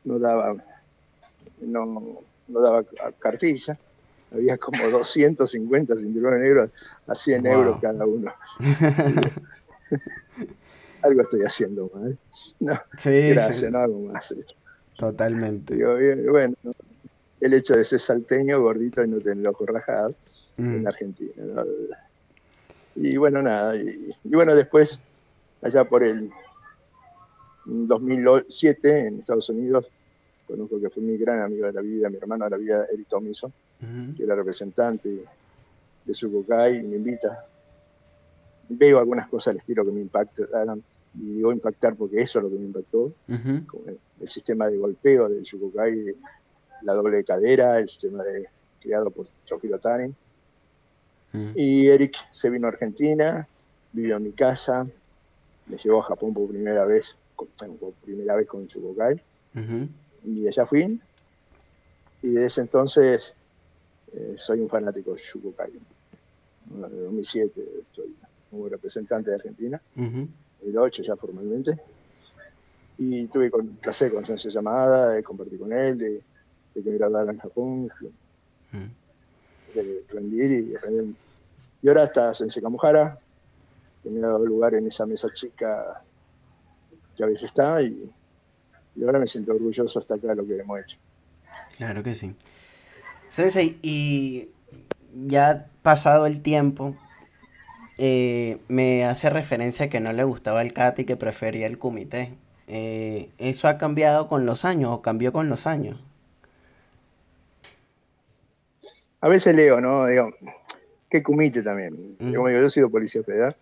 no 0.04 0.20
daba, 0.20 0.58
no, 1.62 2.20
no 2.50 2.60
daba 2.60 2.84
cartilla, 3.20 3.78
había 4.34 4.58
como 4.58 4.84
250 4.90 5.96
cinturones 5.96 6.42
negros 6.42 6.72
a 7.08 7.16
100 7.16 7.46
euros 7.46 7.80
cada 7.80 8.06
uno. 8.06 8.34
algo 11.04 11.22
estoy 11.22 11.42
haciendo 11.42 11.92
mal. 11.94 12.18
No, 12.60 12.82
gracias, 13.04 13.72
no 13.72 13.78
hago 13.78 14.00
más. 14.00 14.34
Totalmente. 14.98 15.76
bueno, 16.30 16.56
el 17.40 17.54
hecho 17.54 17.76
de 17.76 17.84
ser 17.84 18.00
salteño, 18.00 18.62
gordito 18.62 19.04
y 19.04 19.08
no 19.08 19.20
tener 19.20 19.46
ojos 19.48 19.68
rajados 19.68 20.54
en 20.58 20.84
mm. 20.84 20.88
Argentina. 20.88 21.44
Y 22.96 23.18
bueno, 23.18 23.42
nada. 23.42 23.76
Y, 23.76 24.16
bueno, 24.24 24.56
después, 24.56 25.02
allá 25.62 25.84
por 25.84 26.04
el 26.04 26.32
2007, 27.66 29.08
en 29.08 29.20
Estados 29.20 29.50
Unidos, 29.50 29.92
conozco 30.48 30.80
que 30.80 30.90
fue 30.90 31.02
mi 31.02 31.18
gran 31.18 31.42
amigo 31.42 31.66
de 31.66 31.74
la 31.74 31.82
vida, 31.82 32.10
mi 32.10 32.18
hermano 32.18 32.46
de 32.46 32.52
la 32.52 32.58
vida, 32.58 32.86
Eric 32.92 33.08
Tomison, 33.08 33.52
que 34.16 34.24
era 34.24 34.36
representante 34.36 35.24
de 36.06 36.14
Sukokai, 36.14 36.80
y 36.80 36.84
me 36.84 36.98
invita. 36.98 37.46
Veo 38.70 39.00
algunas 39.00 39.28
cosas 39.28 39.52
al 39.52 39.58
estilo 39.58 39.86
que 39.86 39.92
me 39.92 40.02
impactan, 40.02 40.84
y 41.16 41.36
digo 41.36 41.52
impactar 41.52 41.96
porque 41.96 42.22
eso 42.22 42.40
es 42.40 42.44
lo 42.44 42.50
que 42.50 42.58
me 42.58 42.66
impactó, 42.66 43.14
el, 43.28 44.28
sistema 44.28 44.70
de 44.70 44.78
golpeo 44.78 45.28
del 45.28 45.44
Shukokai, 45.44 46.16
la 46.84 46.94
doble 46.94 47.24
cadera, 47.24 47.78
el 47.80 47.90
sistema 47.90 48.24
de, 48.24 48.48
creado 48.82 49.12
por 49.12 49.28
Chokiro 49.46 49.80
Tani. 49.80 50.14
Y 51.56 51.88
Eric 51.88 52.16
se 52.32 52.50
vino 52.50 52.68
a 52.68 52.70
Argentina 52.70 53.48
vivió 53.94 54.18
en 54.18 54.24
mi 54.24 54.32
casa, 54.32 54.86
me 55.68 55.78
llevó 55.78 56.02
a 56.02 56.04
Japón 56.04 56.34
por 56.34 56.50
primera 56.50 56.86
vez, 56.86 57.16
por 57.36 57.94
primera 58.04 58.36
vez 58.36 58.48
con 58.48 58.68
Chukokai, 58.68 59.22
y 60.26 60.48
allá 60.48 60.66
fui, 60.66 61.00
y 62.22 62.28
desde 62.30 62.62
entonces 62.62 63.36
eh, 64.14 64.36
soy 64.38 64.62
un 64.62 64.70
fanático 64.70 65.14
de 65.14 65.20
Chukokai. 65.20 65.72
Desde 66.66 67.02
2007 67.02 67.62
estoy 67.82 68.16
como 68.50 68.70
representante 68.70 69.30
de 69.32 69.36
Argentina, 69.36 69.82
uh 69.98 70.28
2008 70.64 71.04
ya 71.04 71.16
formalmente, 71.18 71.78
y 72.98 73.28
tuve 73.28 73.52
con, 73.52 73.68
placer 73.68 74.14
con 74.14 74.24
Sensei 74.24 74.52
Llamada, 74.52 75.10
de 75.10 75.24
compartir 75.24 75.60
con 75.60 75.74
él, 75.74 75.98
de, 75.98 76.10
de 76.74 76.84
que 76.84 76.90
me 76.90 76.98
graduara 76.98 77.32
en 77.32 77.40
Japón, 77.40 77.92
de 79.74 80.04
rendir 80.10 80.52
y 80.52 80.76
rendir. 80.78 81.16
Y 81.82 81.88
ahora 81.90 82.06
está 82.06 82.34
Sensei 82.34 82.64
Kamuhara, 82.64 83.20
que 84.02 84.10
me 84.10 84.20
ha 84.20 84.28
dado 84.28 84.46
lugar 84.46 84.76
en 84.76 84.88
esa 84.88 85.06
mesa 85.06 85.30
chica 85.34 86.02
que 87.16 87.24
a 87.24 87.28
veces 87.28 87.46
está, 87.46 87.82
y, 87.82 88.12
y 88.96 89.04
ahora 89.04 89.20
me 89.20 89.28
siento 89.28 89.52
orgulloso 89.52 90.00
hasta 90.00 90.16
acá 90.16 90.28
de 90.30 90.36
lo 90.36 90.46
que 90.46 90.58
hemos 90.58 90.80
hecho. 90.80 90.98
Claro 91.78 92.04
que 92.04 92.16
sí. 92.16 92.36
Sensei, 93.30 93.78
y 93.82 94.50
ya 95.14 95.68
pasado 95.82 96.26
el 96.26 96.42
tiempo, 96.42 96.96
eh, 97.98 98.60
me 98.68 99.06
hace 99.06 99.30
referencia 99.30 99.90
que 99.90 100.00
no 100.00 100.14
le 100.14 100.24
gustaba 100.24 100.62
el 100.62 100.74
kata 100.74 101.02
y 101.02 101.06
que 101.06 101.16
prefería 101.16 101.68
el 101.68 101.78
kumite. 101.78 102.34
Eh, 102.68 103.30
¿Eso 103.38 103.68
ha 103.68 103.78
cambiado 103.78 104.28
con 104.28 104.46
los 104.46 104.66
años 104.66 104.92
o 104.92 105.02
cambió 105.02 105.34
con 105.34 105.50
los 105.50 105.68
años? 105.68 106.00
A 109.22 109.30
veces 109.30 109.56
leo, 109.56 109.80
¿no? 109.80 110.06
Digo, 110.06 110.32
que 111.14 111.22
kumite 111.22 111.62
también. 111.62 112.16
Como 112.18 112.48
digo, 112.48 112.50
yo 112.50 112.66
he 112.66 112.70
sido 112.72 112.90
policía 112.90 113.22
federal. 113.22 113.56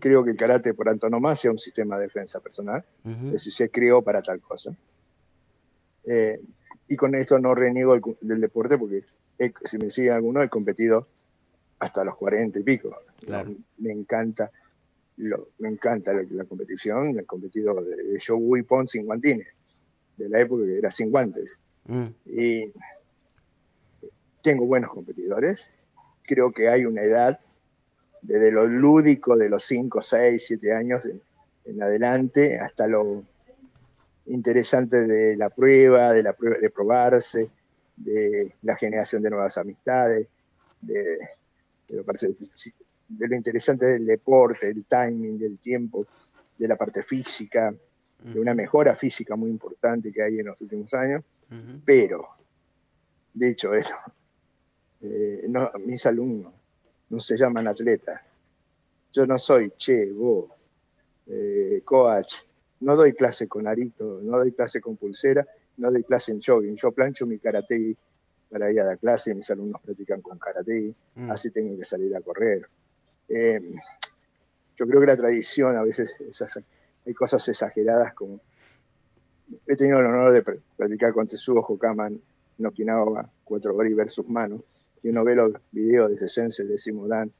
Creo 0.00 0.24
que 0.24 0.32
el 0.32 0.36
karate 0.36 0.74
por 0.74 0.88
antonomasia 0.88 1.50
es 1.50 1.52
un 1.52 1.58
sistema 1.60 1.96
de 1.98 2.06
defensa 2.06 2.40
personal. 2.40 2.84
Es 3.26 3.30
decir, 3.30 3.52
se 3.52 3.70
creó 3.70 4.02
para 4.02 4.22
tal 4.22 4.40
cosa. 4.40 4.76
Eh, 6.04 6.40
y 6.88 6.96
con 6.96 7.14
esto 7.14 7.38
no 7.38 7.54
reniego 7.54 7.96
del 8.20 8.40
deporte 8.40 8.76
porque 8.76 9.04
si 9.66 9.78
me 9.78 9.88
sigue 9.88 10.10
alguno, 10.10 10.42
he 10.42 10.48
competido 10.48 11.06
hasta 11.78 12.04
los 12.04 12.16
40 12.16 12.58
y 12.58 12.62
pico. 12.64 12.96
Me 13.78 13.92
encanta 13.92 14.50
lo, 15.18 15.50
me 15.60 15.68
encanta 15.68 16.12
la, 16.12 16.44
competición, 16.44 17.20
he 17.20 17.24
competido 17.24 17.72
de, 17.84 18.02
de 18.02 18.18
Show 18.18 18.52
Pon 18.66 18.88
sin 18.88 19.06
guantines, 19.06 19.46
de 20.16 20.28
la 20.28 20.40
época 20.40 20.64
que 20.64 20.76
era 20.76 20.90
sin 20.90 21.12
guantes. 21.12 21.60
Mm. 21.84 22.06
Y 22.26 22.72
tengo 24.42 24.66
buenos 24.66 24.90
competidores. 24.90 25.72
Creo 26.26 26.52
que 26.52 26.68
hay 26.68 26.84
una 26.84 27.02
edad, 27.02 27.40
desde 28.22 28.52
lo 28.52 28.66
lúdico 28.66 29.36
de 29.36 29.48
los 29.48 29.64
5, 29.64 30.02
6, 30.02 30.44
7 30.46 30.72
años 30.72 31.08
en, 31.64 31.82
adelante, 31.82 32.58
hasta 32.58 32.86
lo 32.86 33.24
interesante 34.26 35.06
de 35.06 35.36
la 35.36 35.50
prueba, 35.50 36.12
de 36.12 36.22
la 36.22 36.32
prueba, 36.32 36.58
de 36.58 36.70
probarse, 36.70 37.50
de 37.96 38.54
la 38.62 38.76
generación 38.76 39.22
de 39.22 39.30
nuevas 39.30 39.56
amistades, 39.58 40.26
de, 40.80 40.94
de, 41.88 42.34
de 43.08 43.28
lo 43.28 43.36
interesante 43.36 43.86
del 43.86 44.06
deporte, 44.06 44.66
del 44.66 44.84
timing, 44.84 45.38
del 45.38 45.58
tiempo, 45.58 46.06
de 46.58 46.68
la 46.68 46.76
parte 46.76 47.02
física, 47.02 47.74
de 48.22 48.40
una 48.40 48.54
mejora 48.54 48.94
física 48.96 49.36
muy 49.36 49.50
importante 49.50 50.12
que 50.12 50.22
hay 50.22 50.40
en 50.40 50.46
los 50.46 50.60
últimos 50.60 50.92
años. 50.94 51.22
Pero, 51.84 52.28
dicho 53.32 53.74
esto, 53.74 53.94
eh, 55.02 55.48
mis 55.84 56.06
alumnos 56.06 56.52
no 57.10 57.18
se 57.20 57.36
llaman 57.36 57.68
atletas. 57.68 58.20
Yo 59.12 59.26
no 59.26 59.38
soy 59.38 59.72
che, 59.76 60.10
vos, 60.12 60.50
eh, 61.26 61.82
coach, 61.84 62.34
no 62.80 62.96
doy 62.96 63.14
clase 63.14 63.48
con 63.48 63.66
arito, 63.66 64.20
no 64.22 64.38
doy 64.38 64.52
clase 64.52 64.80
con 64.80 64.96
pulsera, 64.96 65.46
no 65.78 65.90
doy 65.90 66.02
clase 66.02 66.32
en 66.32 66.40
jogging. 66.40 66.76
Yo 66.76 66.92
plancho 66.92 67.26
mi 67.26 67.38
karate 67.38 67.96
para 68.50 68.70
ir 68.70 68.80
a 68.80 68.84
la 68.84 68.96
clase, 68.96 69.34
mis 69.34 69.50
alumnos 69.50 69.80
practican 69.82 70.20
con 70.20 70.38
karate, 70.38 70.94
mm. 71.14 71.30
así 71.30 71.50
tengo 71.50 71.76
que 71.76 71.84
salir 71.84 72.14
a 72.14 72.20
correr. 72.20 72.66
Eh, 73.28 73.60
yo 74.76 74.86
creo 74.86 75.00
que 75.00 75.06
la 75.06 75.16
tradición 75.16 75.76
a 75.76 75.82
veces 75.82 76.16
hay 77.06 77.14
cosas 77.14 77.48
exageradas 77.48 78.14
como 78.14 78.40
he 79.66 79.76
tenido 79.76 80.00
el 80.00 80.06
honor 80.06 80.32
de 80.32 80.42
practicar 80.76 81.12
con 81.12 81.26
Tetsuo 81.26 81.60
Hokaman 81.60 82.20
en 82.58 82.66
Okinawa, 82.66 83.30
cuatro 83.44 83.74
gori 83.74 83.94
versus 83.94 84.28
manos, 84.28 84.62
y 85.06 85.10
uno 85.10 85.22
ve 85.22 85.36
los 85.36 85.52
videos 85.70 86.10
de 86.10 86.18
Sesense 86.18 86.64
de 86.64 86.76
Simodan 86.76 87.32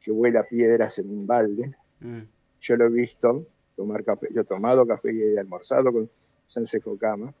que 0.00 0.10
vuela 0.10 0.44
piedras 0.44 0.98
en 0.98 1.10
un 1.10 1.26
balde. 1.26 1.74
Mm. 2.00 2.22
Yo 2.58 2.76
lo 2.76 2.86
he 2.86 2.88
visto 2.88 3.46
tomar 3.76 4.02
café, 4.02 4.28
yo 4.32 4.40
he 4.40 4.44
tomado 4.44 4.86
café 4.86 5.12
y 5.12 5.20
he 5.20 5.38
almorzado 5.38 5.92
con 5.92 6.10
Sensei 6.46 6.80
Hokama, 6.82 7.34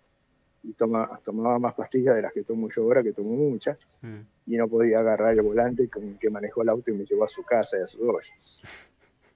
y 0.62 0.74
toma, 0.74 1.18
tomaba 1.24 1.58
más 1.58 1.72
pastillas 1.72 2.14
de 2.16 2.20
las 2.20 2.34
que 2.34 2.42
tomo 2.42 2.68
yo 2.68 2.82
ahora, 2.82 3.02
que 3.02 3.14
tomo 3.14 3.30
muchas, 3.30 3.78
mm. 4.02 4.20
y 4.48 4.56
no 4.58 4.68
podía 4.68 4.98
agarrar 4.98 5.32
el 5.32 5.42
volante 5.42 5.88
con 5.88 6.18
que 6.18 6.28
manejó 6.28 6.60
el 6.60 6.68
auto 6.68 6.90
y 6.90 6.94
me 6.94 7.06
llevó 7.06 7.24
a 7.24 7.28
su 7.28 7.42
casa 7.42 7.78
y 7.78 7.82
a 7.82 7.86
su 7.86 8.04
dojo. 8.04 8.20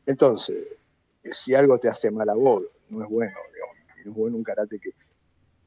Entonces, 0.04 0.66
si 1.32 1.54
algo 1.54 1.78
te 1.78 1.88
hace 1.88 2.10
mal 2.10 2.28
a 2.28 2.34
vos, 2.34 2.62
no 2.90 3.02
es 3.02 3.08
bueno, 3.08 3.32
no 4.04 4.10
es 4.10 4.14
bueno 4.14 4.36
un 4.36 4.44
karate 4.44 4.78
que, 4.78 4.90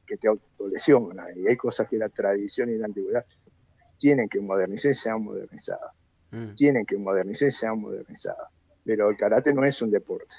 que 0.06 0.16
te 0.16 0.28
autolesiona, 0.28 1.26
y 1.34 1.48
hay 1.48 1.56
cosas 1.56 1.88
que 1.88 1.96
la 1.96 2.08
tradición 2.08 2.70
y 2.70 2.78
la 2.78 2.86
antigüedad 2.86 3.26
tienen 4.00 4.28
que 4.28 4.40
modernizar 4.40 4.90
y 4.92 4.94
se 4.94 5.10
han 5.10 5.22
modernizado. 5.22 5.90
Mm. 6.30 6.54
Tienen 6.54 6.86
que 6.86 6.96
modernizar 6.96 7.48
y 7.48 7.52
se 7.52 7.66
han 7.66 7.80
modernizado. 7.80 8.48
Pero 8.84 9.10
el 9.10 9.16
karate 9.16 9.52
no 9.52 9.64
es 9.64 9.80
un 9.82 9.90
deporte. 9.90 10.34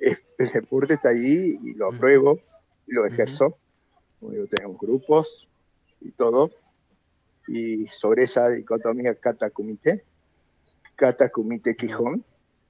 el 0.00 0.52
deporte 0.52 0.94
está 0.94 1.10
ahí 1.10 1.58
y 1.62 1.74
lo 1.74 1.92
mm. 1.92 1.94
apruebo 1.94 2.40
y 2.86 2.94
lo 2.94 3.06
ejerzo 3.06 3.58
tenemos 4.48 4.78
grupos 4.78 5.50
y 6.00 6.10
todo. 6.12 6.50
Y 7.46 7.86
sobre 7.88 8.24
esa 8.24 8.48
dicotomía 8.48 9.14
kata-kumite, 9.14 10.04
kata-kumite 10.96 11.76
Quijón, 11.76 12.24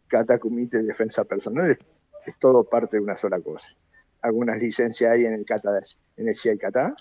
kata-kumite 0.09 0.83
defensa 0.83 1.25
personal, 1.25 1.79
es, 2.27 2.39
todo 2.39 2.65
parte 2.65 2.97
de 2.97 3.03
una 3.03 3.17
sola 3.17 3.41
cosa. 3.41 3.77
Algunas 4.23 4.61
licencias 4.61 5.13
hay 5.13 5.27
en 5.27 5.35
el 5.35 5.45
kata, 5.45 5.81
en 6.17 6.29
el 6.29 6.59
Kata, 6.59 6.97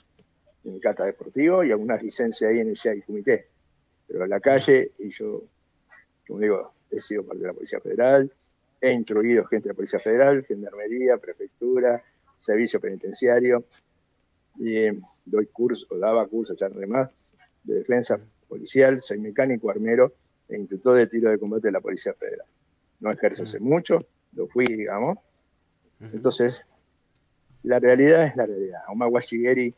en 0.64 0.76
el 0.76 0.80
kata 0.80 1.06
deportivo, 1.06 1.64
y 1.64 1.72
algunas 1.72 2.02
licencias 2.02 2.50
hay 2.50 2.60
en 2.60 2.70
el 2.70 2.78
CI 2.78 3.02
Kumite. 3.02 3.48
Pero 4.08 4.24
en 4.24 4.30
la 4.30 4.40
calle, 4.40 4.92
y 5.00 5.10
yo, 5.10 5.44
como 6.28 6.40
digo, 6.40 6.74
he 6.90 7.00
sido 7.00 7.26
parte 7.26 7.42
de 7.42 7.48
la 7.48 7.54
Policía 7.54 7.80
Federal, 7.80 8.32
he 8.82 8.92
instruido 8.92 9.46
gente 9.46 9.70
de 9.70 9.74
la 9.74 9.76
Policía 9.76 10.00
Federal, 10.00 10.46
Gendarmería, 10.46 11.18
Prefectura, 11.18 12.04
Servicio 12.38 12.80
Penitenciario, 12.80 13.66
y 14.58 14.78
eh, 14.78 15.00
doy 15.26 15.48
curso, 15.48 15.88
daba 15.98 16.28
cursos, 16.28 16.58
ya 16.58 16.70
más, 16.70 17.10
de 17.64 17.76
defensa 17.76 18.20
policial, 18.48 19.00
soy 19.00 19.20
mecánico 19.20 19.70
armero 19.70 20.14
e 20.48 20.58
instructor 20.58 20.98
de 20.98 21.08
tiro 21.08 21.32
de 21.32 21.40
combate 21.40 21.70
de 21.70 21.72
la 21.72 21.82
Policía 21.82 22.14
Federal. 22.14 22.46
No 23.00 23.12
ejerzo 23.12 23.44
hace 23.44 23.60
mucho, 23.60 24.06
lo 24.34 24.48
fui, 24.48 24.66
digamos. 24.66 25.18
Entonces, 26.00 26.66
la 27.64 27.80
realidad 27.80 28.26
es 28.26 28.36
la 28.36 28.46
realidad. 28.46 28.82
Un 28.92 28.98
Mawashigeri, 29.00 29.74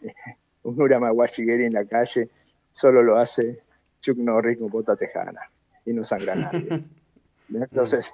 un 0.62 0.80
Uramawashigeri 0.80 1.64
en 1.64 1.74
la 1.74 1.84
calle, 1.84 2.28
solo 2.70 3.02
lo 3.02 3.16
hace 3.16 3.60
Chuck 4.00 4.18
Norris 4.18 4.58
con 4.58 4.68
bota 4.68 4.96
tejana 4.96 5.40
y 5.84 5.92
no 5.92 6.04
sangra 6.04 6.34
nadie. 6.34 6.84
Entonces, 7.52 8.12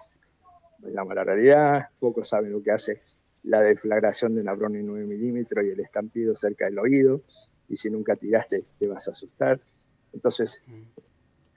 la 0.82 1.04
realidad, 1.04 1.88
pocos 1.98 2.28
saben 2.28 2.52
lo 2.52 2.62
que 2.62 2.70
hace 2.70 3.02
la 3.42 3.60
deflagración 3.60 4.34
de 4.34 4.40
una 4.40 4.54
Browning 4.54 4.86
9 4.86 5.06
milímetros 5.06 5.64
y 5.64 5.70
el 5.70 5.80
estampido 5.80 6.34
cerca 6.34 6.64
del 6.64 6.78
oído, 6.78 7.22
y 7.68 7.76
si 7.76 7.90
nunca 7.90 8.16
tiraste 8.16 8.64
te 8.78 8.88
vas 8.88 9.06
a 9.08 9.10
asustar. 9.12 9.60
Entonces, 10.12 10.62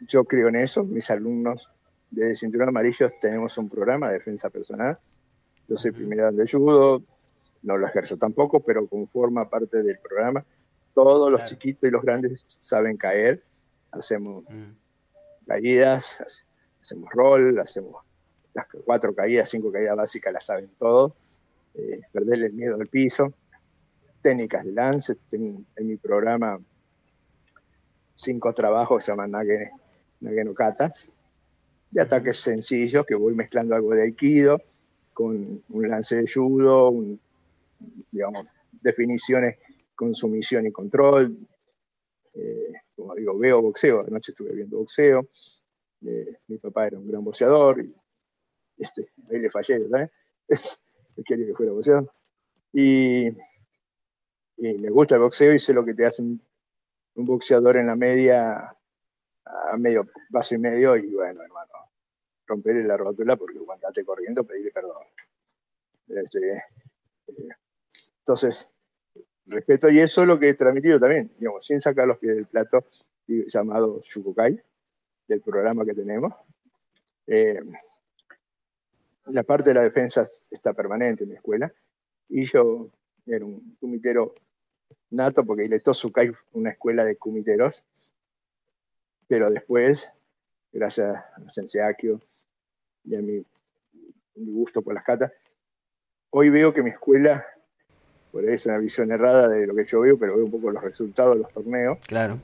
yo 0.08 0.24
creo 0.26 0.50
en 0.50 0.56
eso, 0.56 0.84
mis 0.84 1.10
alumnos 1.10 1.70
de 2.12 2.36
Cinturón 2.36 2.70
Amarillo 2.70 3.08
tenemos 3.20 3.58
un 3.58 3.70
programa 3.70 4.08
de 4.08 4.16
defensa 4.16 4.50
personal. 4.50 4.98
Yo 5.68 5.78
soy 5.78 5.92
primera 5.92 6.32
de 6.32 6.48
judo, 6.48 7.04
no 7.63 7.78
lo 7.78 7.88
ejerzo 7.88 8.18
tampoco, 8.18 8.60
pero 8.60 8.88
como 8.88 9.08
forma 9.08 9.50
parte 9.50 9.84
del 9.84 10.00
programa, 10.00 10.46
todos 10.94 11.32
los 11.32 11.44
chiquitos 11.44 11.88
y 11.88 11.92
los 11.92 12.01
grandes 12.01 12.44
saben 12.48 12.98
caer. 12.98 13.44
Hacemos 13.92 14.44
caídas, 15.48 16.46
hacemos 16.80 17.10
rol, 17.12 17.60
hacemos 17.60 18.04
las 18.54 18.68
cuatro 18.86 19.13
caídas, 19.13 19.50
cinco 19.50 19.72
caídas 19.72 19.96
básicas, 19.96 20.34
las 20.34 20.46
saben 20.46 20.70
todos 20.78 21.13
eh, 21.75 22.01
perderle 22.12 22.48
el 22.48 22.54
miedo 22.54 22.75
al 22.75 22.88
piso, 22.88 23.34
técnicas 24.22 24.66
de 24.66 24.72
lance, 24.72 25.18
en, 25.32 25.66
mi 25.82 25.98
programa 25.98 26.60
cinco 28.16 28.54
trabajos 28.54 29.04
se 29.04 29.12
llaman 29.12 29.32
Nage, 29.32 29.72
no 30.20 30.54
Katas, 30.54 31.16
de 31.92 32.01
ataques 32.01 32.38
sencillos 32.38 33.06
que 33.06 33.16
voy 33.16 33.34
mezclando 33.34 33.75
algo 33.75 33.94
de 33.94 34.04
aikido 34.04 34.62
con 35.13 35.63
un 35.70 35.89
lance 35.89 36.18
de 36.18 36.32
judo, 36.32 36.92
digamos, 38.12 38.48
definiciones 38.72 39.58
con 39.96 40.14
sumisión 40.14 40.66
y 40.66 40.72
control. 40.72 41.38
Eh, 42.34 42.74
como 42.96 43.16
digo, 43.16 43.38
veo 43.38 43.62
boxeo, 43.62 44.06
anoche 44.08 44.32
estuve 44.32 44.54
viendo 44.54 44.78
boxeo. 44.78 45.28
Eh, 46.06 46.40
mi 46.48 46.58
papá 46.58 46.88
era 46.88 46.98
un 46.98 47.08
gran 47.08 47.24
boxeador 47.24 47.82
y 47.82 47.94
Este, 48.78 49.12
ahí 49.30 49.40
le 49.40 49.50
fallé, 49.50 49.80
¿verdad? 49.80 50.10
quería 51.26 51.48
que 51.48 51.54
fuera 51.54 51.74
boxeo. 51.74 52.12
Y, 52.72 53.28
y 54.58 54.74
me 54.78 54.90
gusta 54.90 55.16
el 55.16 55.22
boxeo 55.22 55.54
y 55.54 55.60
sé 55.60 55.74
lo 55.74 55.84
que 55.84 55.94
te 55.94 56.06
hace 56.06 56.22
un, 56.22 56.42
boxeador 57.16 57.76
en 57.76 57.88
la 57.88 57.98
media, 57.98 58.74
a 59.46 59.78
medio 59.78 60.08
paso 60.32 60.56
y 60.56 60.58
medio, 60.58 60.96
y 60.96 61.14
bueno, 61.14 61.42
hermano, 61.42 61.74
romperle 62.46 62.86
la 62.86 62.96
rótula 62.96 63.36
porque 63.36 63.60
cuando 63.60 63.88
andate 63.88 64.06
corriendo, 64.06 64.46
pedirle 64.46 64.72
perdón. 64.72 65.04
Este, 66.08 66.64
eh, 67.28 67.50
entonces, 68.30 68.70
respeto, 69.48 69.90
y 69.90 69.98
eso 69.98 70.22
es 70.22 70.28
lo 70.28 70.38
que 70.38 70.50
he 70.50 70.54
transmitido 70.54 71.00
también, 71.00 71.32
digamos, 71.40 71.66
sin 71.66 71.82
sacar 71.82 72.06
los 72.06 72.20
pies 72.20 72.36
del 72.36 72.46
plato, 72.46 72.86
llamado 73.26 74.02
Shukukai, 74.04 74.62
del 75.28 75.42
programa 75.42 75.84
que 75.84 75.96
tenemos. 75.96 76.32
Eh, 77.26 77.60
la 79.26 79.42
parte 79.42 79.72
de 79.72 79.74
la 79.74 79.82
defensa 79.82 80.22
está 80.52 80.74
permanente 80.74 81.24
en 81.24 81.32
la 81.32 81.38
escuela, 81.38 81.74
y 82.28 82.46
yo 82.46 82.90
era 83.26 83.44
un 83.44 83.76
comitero 83.80 84.36
nato, 85.10 85.44
porque 85.44 85.68
le 85.68 85.82
Sukai 85.92 86.32
una 86.52 86.70
escuela 86.70 87.04
de 87.06 87.16
comiteros, 87.16 87.84
pero 89.28 89.50
después, 89.50 90.14
gracias 90.72 91.18
a 91.18 91.50
Senseakio 91.50 92.22
y 93.06 93.16
a 93.16 93.22
mi, 93.24 93.44
mi 94.36 94.52
gusto 94.52 94.84
por 94.84 94.94
las 94.94 95.04
catas, 95.04 95.32
hoy 96.30 96.52
veo 96.52 96.72
que 96.72 96.84
mi 96.84 96.92
escuela 96.92 97.44
por 98.32 98.44
ahí 98.44 98.54
es 98.54 98.66
una 98.66 98.78
visión 98.78 99.12
errada 99.12 99.48
de 99.48 99.66
lo 99.68 99.76
que 99.76 99.84
yo 99.84 100.02
veo, 100.02 100.18
pero 100.18 100.36
veo 100.36 100.46
un 100.46 100.52
poco 100.52 100.72
los 100.72 100.84
resultados 100.84 101.36
de 101.36 101.44
los 101.44 101.52
torneos. 101.52 101.98
Claro. 102.08 102.40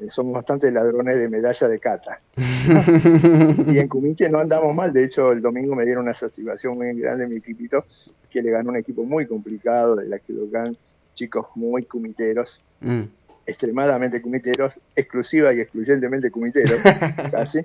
Eh, 0.00 0.08
somos 0.08 0.32
bastante 0.32 0.70
ladrones 0.70 1.16
de 1.16 1.28
medalla 1.28 1.68
de 1.68 1.78
cata. 1.78 2.20
y 2.36 3.78
en 3.78 3.88
Kumite 3.88 4.28
no 4.28 4.38
andamos 4.38 4.74
mal, 4.74 4.92
de 4.92 5.04
hecho 5.04 5.32
el 5.32 5.42
domingo 5.42 5.74
me 5.74 5.84
dieron 5.84 6.04
una 6.04 6.14
satisfacción 6.14 6.76
muy 6.76 6.92
grande 6.98 7.26
mi 7.26 7.36
equipito, 7.36 7.84
que 8.30 8.42
le 8.42 8.50
ganó 8.50 8.70
un 8.70 8.76
equipo 8.76 9.04
muy 9.04 9.26
complicado 9.26 9.96
de 9.96 10.08
la 10.08 10.18
Kidokan, 10.18 10.76
chicos 11.14 11.46
muy 11.54 11.84
kumiteros, 11.84 12.62
mm. 12.80 13.02
extremadamente 13.46 14.22
kumiteros, 14.22 14.80
exclusiva 14.94 15.52
y 15.52 15.60
excluyentemente 15.60 16.30
kumiteros, 16.30 16.80
casi. 17.30 17.60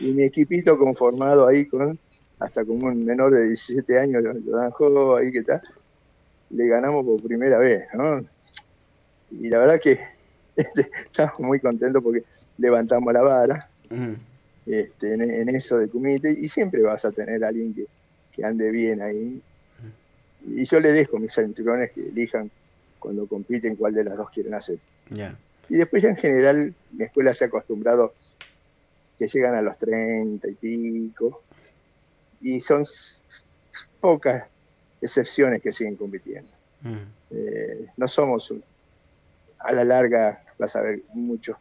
Y 0.00 0.12
mi 0.12 0.24
equipito 0.24 0.78
conformado 0.78 1.46
ahí 1.46 1.66
con 1.66 1.98
hasta 2.38 2.64
con 2.64 2.82
un 2.82 3.04
menor 3.04 3.32
de 3.34 3.46
17 3.46 3.98
años, 3.98 4.22
lo 4.22 4.56
dan 4.56 4.70
juego 4.70 5.16
ahí 5.16 5.30
que 5.32 5.38
está, 5.38 5.62
le 6.54 6.66
ganamos 6.68 7.04
por 7.04 7.22
primera 7.22 7.58
vez, 7.58 7.86
¿no? 7.94 8.24
Y 9.30 9.48
la 9.48 9.58
verdad 9.58 9.80
que 9.80 10.00
este, 10.56 10.90
estamos 11.04 11.40
muy 11.40 11.60
contentos 11.60 12.02
porque 12.02 12.24
levantamos 12.58 13.12
la 13.12 13.22
vara 13.22 13.68
este, 14.66 15.14
en, 15.14 15.48
eso 15.48 15.78
de 15.78 15.88
comité 15.88 16.30
y 16.30 16.48
siempre 16.48 16.82
vas 16.82 17.04
a 17.04 17.12
tener 17.12 17.44
a 17.44 17.48
alguien 17.48 17.74
que, 17.74 18.44
ande 18.44 18.70
bien 18.70 19.00
ahí. 19.02 19.40
Y 20.46 20.64
yo 20.66 20.80
le 20.80 20.92
dejo 20.92 21.18
mis 21.18 21.34
cinturones 21.34 21.92
que 21.92 22.08
elijan 22.08 22.50
cuando 22.98 23.26
compiten 23.26 23.76
cuál 23.76 23.94
de 23.94 24.04
las 24.04 24.16
dos 24.16 24.30
quieren 24.30 24.54
hacer. 24.54 24.78
Y 25.68 25.76
después 25.76 26.02
ya 26.02 26.10
en 26.10 26.16
general 26.16 26.74
mi 26.92 27.04
escuela 27.04 27.32
se 27.32 27.44
ha 27.44 27.46
acostumbrado 27.46 28.12
que 29.18 29.28
llegan 29.28 29.54
a 29.54 29.62
los 29.62 29.78
30 29.78 30.48
y 30.48 30.54
pico 30.54 31.42
y 32.40 32.60
son 32.60 32.84
pocas 34.00 34.44
excepciones 35.04 35.62
que 35.62 35.72
siguen 35.72 35.96
compitiendo. 35.96 36.50
Mm. 36.82 36.96
Eh, 37.30 37.86
no 37.96 38.08
somos, 38.08 38.52
a 39.58 39.72
la 39.72 39.84
larga, 39.84 40.42
vas 40.58 40.76
a 40.76 40.82
ver 40.82 41.02
mucho. 41.14 41.56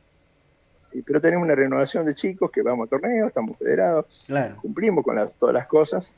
pero 1.06 1.20
tenemos 1.20 1.46
una 1.46 1.56
renovación 1.56 2.06
de 2.06 2.14
chicos 2.14 2.52
que 2.52 2.62
vamos 2.62 2.88
a 2.88 2.90
torneos, 2.90 3.28
estamos 3.28 3.58
federados, 3.58 4.26
cumplimos 4.62 5.04
con 5.04 5.16
todas 5.40 5.54
las 5.54 5.68
cosas, 5.68 6.14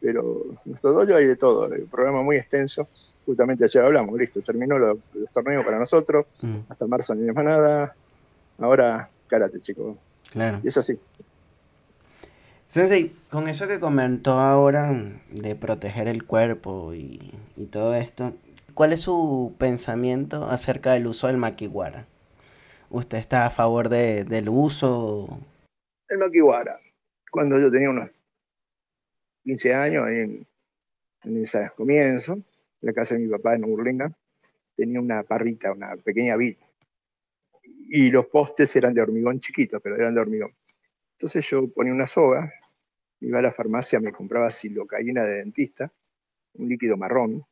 pero 0.00 0.44
nuestro 0.64 0.92
dojo 0.92 1.14
hay 1.14 1.26
de 1.26 1.36
todo, 1.36 1.72
el 1.72 1.86
programa 1.86 2.22
muy 2.22 2.36
extenso, 2.36 2.88
justamente 3.24 3.64
ayer 3.64 3.84
hablamos, 3.84 4.16
listo, 4.18 4.40
terminó 4.42 4.78
los, 4.78 4.98
torneos 5.32 5.64
para 5.64 5.78
nosotros, 5.78 6.26
mm. 6.42 6.58
hasta 6.68 6.86
marzo 6.86 7.14
ni 7.14 7.30
más 7.32 7.44
nada, 7.44 7.96
ahora 8.58 9.10
karate, 9.26 9.58
chicos. 9.58 9.96
Y 10.62 10.68
es 10.68 10.76
así. 10.76 10.98
Sensei, 12.68 13.14
con 13.30 13.46
eso 13.46 13.68
que 13.68 13.78
comentó 13.78 14.32
ahora 14.40 14.92
de 15.30 15.54
proteger 15.54 16.08
el 16.08 16.24
cuerpo 16.24 16.94
y, 16.94 17.32
todo 17.70 17.94
esto, 17.94 18.34
¿cuál 18.74 18.92
es 18.92 19.02
su 19.02 19.54
pensamiento 19.56 20.46
acerca 20.46 20.92
del 20.92 21.06
uso 21.06 21.28
del 21.28 21.36
makiwara? 21.36 22.08
¿Usted 22.90 23.18
está 23.18 23.46
a 23.46 23.50
favor 23.50 23.88
del 23.88 24.48
uso? 24.48 25.38
El 26.08 26.18
makiwara. 26.18 26.80
Cuando 27.30 27.58
yo 27.60 27.70
tenía 27.70 27.90
unos 27.90 28.12
15 29.44 29.74
años, 29.74 30.08
en, 30.08 30.46
en 31.22 31.42
ese 31.42 31.70
comienzo, 31.76 32.32
en 32.32 32.44
la 32.80 32.92
casa 32.92 33.14
de 33.14 33.20
mi 33.20 33.28
papá 33.28 33.54
en 33.54 33.64
Urlinga, 33.64 34.12
tenía 34.74 35.00
una 35.00 35.22
parrita, 35.22 35.72
una 35.72 35.96
pequeña 35.96 36.36
vid. 36.36 36.56
Y 37.88 38.10
los 38.10 38.26
postes 38.26 38.74
eran 38.74 38.92
de 38.92 39.02
hormigón 39.02 39.38
chiquito, 39.38 39.78
pero 39.78 39.94
eran 39.94 40.14
de 40.14 40.20
hormigón. 40.20 40.52
Entonces 41.16 41.48
yo 41.48 41.66
ponía 41.68 41.94
una 41.94 42.06
soga, 42.06 42.52
iba 43.20 43.38
a 43.38 43.42
la 43.42 43.50
farmacia, 43.50 44.00
me 44.00 44.12
compraba 44.12 44.50
silocaína 44.50 45.24
de 45.24 45.38
dentista, 45.38 45.90
un 46.54 46.68
líquido 46.68 46.98
marrón, 46.98 47.46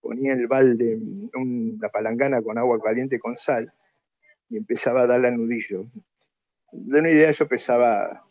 ponía 0.00 0.32
el 0.34 0.46
balde, 0.46 0.96
una 1.34 1.88
palangana 1.88 2.40
con 2.40 2.56
agua 2.56 2.80
caliente 2.80 3.18
con 3.18 3.36
sal 3.36 3.72
y 4.48 4.56
empezaba 4.56 5.02
a 5.02 5.06
darle 5.08 5.28
al 5.28 5.38
nudillo. 5.38 5.86
De 6.70 7.00
una 7.00 7.10
idea 7.10 7.32
yo 7.32 7.48
pesaba 7.48 8.24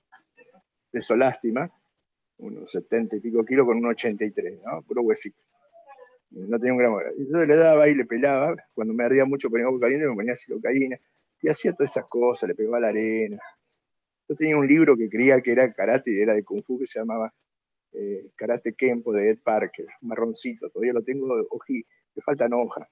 peso 0.91 1.15
lástima, 1.17 1.69
unos 2.37 2.71
70 2.71 3.17
y 3.17 3.19
pico 3.19 3.43
kilos 3.43 3.65
con 3.65 3.77
un 3.77 3.87
83, 3.87 4.61
¿no? 4.63 4.81
Puro 4.83 5.01
huesito. 5.01 5.41
No 6.29 6.57
tenía 6.57 6.71
un 6.71 6.79
gramo. 6.79 7.01
Entonces 7.01 7.47
le 7.49 7.55
daba 7.55 7.89
y 7.89 7.95
le 7.95 8.05
pelaba. 8.05 8.55
Cuando 8.73 8.93
me 8.93 9.03
ardía 9.03 9.25
mucho 9.25 9.49
ponía 9.49 9.65
agua 9.65 9.79
caliente 9.81 10.07
me 10.07 10.15
ponía 10.15 10.35
silocaína. 10.35 10.97
Y 11.41 11.49
hacía 11.49 11.73
todas 11.73 11.91
esas 11.91 12.05
cosas, 12.05 12.49
le 12.49 12.55
pegaba 12.55 12.79
la 12.79 12.87
arena. 12.87 13.37
Yo 14.27 14.35
tenía 14.35 14.57
un 14.57 14.67
libro 14.67 14.97
que 14.97 15.09
creía 15.09 15.39
que 15.41 15.51
era 15.51 15.71
karate 15.73 16.11
y 16.11 16.21
era 16.21 16.33
de 16.33 16.43
kung 16.43 16.63
fu 16.63 16.77
que 16.77 16.85
se 16.85 16.99
llamaba 16.99 17.33
eh, 17.93 18.29
Karate 18.35 18.73
Kempo 18.73 19.13
de 19.13 19.31
Ed 19.31 19.39
Parker, 19.43 19.87
marroncito, 20.01 20.69
todavía 20.69 20.93
lo 20.93 21.01
tengo, 21.01 21.27
ojí, 21.49 21.85
le 22.13 22.21
faltan 22.21 22.53
hojas. 22.53 22.87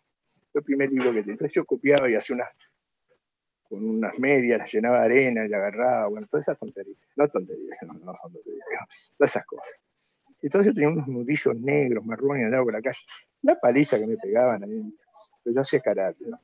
Fue 0.51 0.59
el 0.59 0.65
primer 0.65 0.89
libro 0.89 1.11
que 1.11 1.19
tenía. 1.19 1.33
Entonces 1.33 1.53
yo 1.53 1.65
copiaba 1.65 2.09
y 2.09 2.15
hacía 2.15 2.35
unas, 2.35 2.49
con 3.63 3.83
unas 3.83 4.17
medias, 4.17 4.59
las 4.59 4.71
llenaba 4.71 4.99
de 4.99 5.05
arena 5.05 5.45
y 5.45 5.49
la 5.49 5.57
agarraba, 5.57 6.07
bueno, 6.07 6.27
todas 6.27 6.45
esas 6.45 6.57
tonterías. 6.57 6.97
No 7.15 7.27
tonterías, 7.27 7.77
no, 7.83 8.15
son 8.15 8.33
tonterías, 8.33 9.13
todas 9.17 9.31
esas 9.31 9.45
cosas. 9.45 9.75
Entonces 10.41 10.71
yo 10.71 10.73
tenía 10.73 10.89
unos 10.89 11.07
nudillos 11.07 11.55
negros, 11.55 12.05
marrones, 12.05 12.45
andaba 12.45 12.63
por 12.63 12.73
la 12.73 12.81
calle. 12.81 12.99
La 13.41 13.59
paliza 13.59 13.99
que 13.99 14.07
me 14.07 14.17
pegaban 14.17 14.63
ahí. 14.63 14.95
Pero 15.43 15.55
yo 15.55 15.61
hacía 15.61 15.79
karate, 15.81 16.25
¿no? 16.25 16.39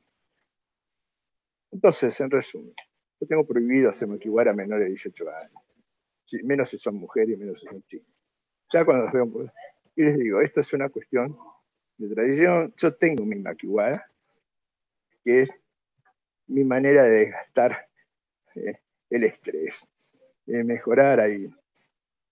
Entonces, 1.70 2.20
en 2.20 2.30
resumen, 2.30 2.74
yo 3.22 3.26
tengo 3.28 3.46
prohibido 3.46 3.88
hacer 3.88 4.08
maquiwara 4.08 4.50
a 4.50 4.54
menores 4.54 4.86
de 4.86 4.88
18 4.88 5.30
años. 5.30 5.62
menos 6.42 6.70
si 6.70 6.76
son 6.76 6.96
mujeres 6.96 7.36
y 7.36 7.36
menos 7.36 7.60
si 7.60 7.68
son 7.68 7.80
chicos. 7.84 8.12
Ya 8.72 8.84
cuando 8.84 9.04
los 9.04 9.12
veo, 9.12 9.30
pues, 9.30 9.50
y 9.94 10.02
les 10.02 10.18
digo, 10.18 10.40
esto 10.40 10.60
es 10.60 10.72
una 10.72 10.88
cuestión 10.88 11.38
de 11.98 12.12
tradición. 12.12 12.74
Yo 12.76 12.92
tengo 12.96 13.24
mi 13.24 13.36
maquiwara, 13.36 14.10
que 15.22 15.42
es 15.42 15.54
mi 16.48 16.64
manera 16.64 17.04
de 17.04 17.30
gastar 17.30 17.88
eh, 18.56 18.80
el 19.08 19.22
estrés, 19.22 19.88
de 20.44 20.64
mejorar 20.64 21.20
ahí. 21.20 21.48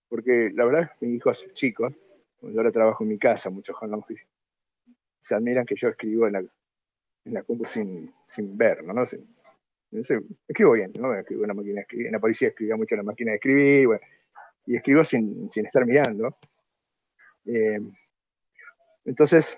Porque 0.09 0.51
la 0.53 0.65
verdad, 0.65 0.91
mis 0.99 1.15
hijos 1.15 1.47
chicos, 1.53 1.93
yo 2.41 2.49
ahora 2.49 2.69
trabajo 2.69 3.05
en 3.05 3.11
mi 3.11 3.17
casa, 3.17 3.49
muchos 3.49 3.77
office, 3.81 4.27
se 5.19 5.35
admiran 5.35 5.65
que 5.65 5.75
yo 5.77 5.87
escribo 5.87 6.27
en 6.27 6.33
la, 6.33 6.39
en 6.39 7.33
la 7.33 7.43
compu 7.43 7.63
sin, 7.63 8.13
sin 8.21 8.57
¿no? 8.57 9.05
Escribo 9.91 10.73
bien, 10.73 10.91
¿no? 10.95 11.13
Escribo 11.13 11.43
en 11.43 12.11
la 12.11 12.19
policía 12.19 12.49
escribía 12.49 12.75
mucho 12.75 12.95
en 12.95 12.99
la 12.99 13.03
máquina 13.03 13.31
de 13.31 13.35
escribir, 13.35 13.89
y 14.65 14.75
escribo 14.75 15.03
sin, 15.03 15.51
sin, 15.51 15.65
estar 15.65 15.85
mirando. 15.85 16.37
Eh, 17.45 17.79
entonces, 19.05 19.57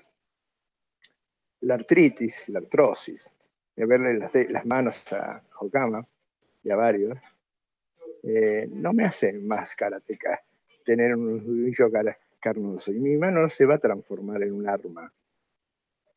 la 1.62 1.76
artritis, 1.76 2.50
la 2.50 2.60
artrosis, 2.60 3.36
de 3.76 3.86
verle 3.86 4.18
las, 4.18 4.34
las 4.50 4.66
manos 4.66 5.12
a 5.14 5.44
Hokama 5.60 6.06
y 6.64 6.72
a 6.72 6.76
varios, 6.76 7.18
eh, 8.24 8.68
no 8.72 8.94
me 8.94 9.04
hace 9.04 9.34
más 9.34 9.76
karateca 9.76 10.42
tener 10.84 11.16
un 11.16 11.46
nudillo 11.46 11.92
carnoso. 12.40 12.92
Y 12.92 13.00
mi 13.00 13.18
mano 13.18 13.42
no 13.42 13.48
se 13.48 13.66
va 13.66 13.76
a 13.76 13.80
transformar 13.80 14.44
en 14.44 14.54
un 14.54 14.68
arma. 14.68 15.12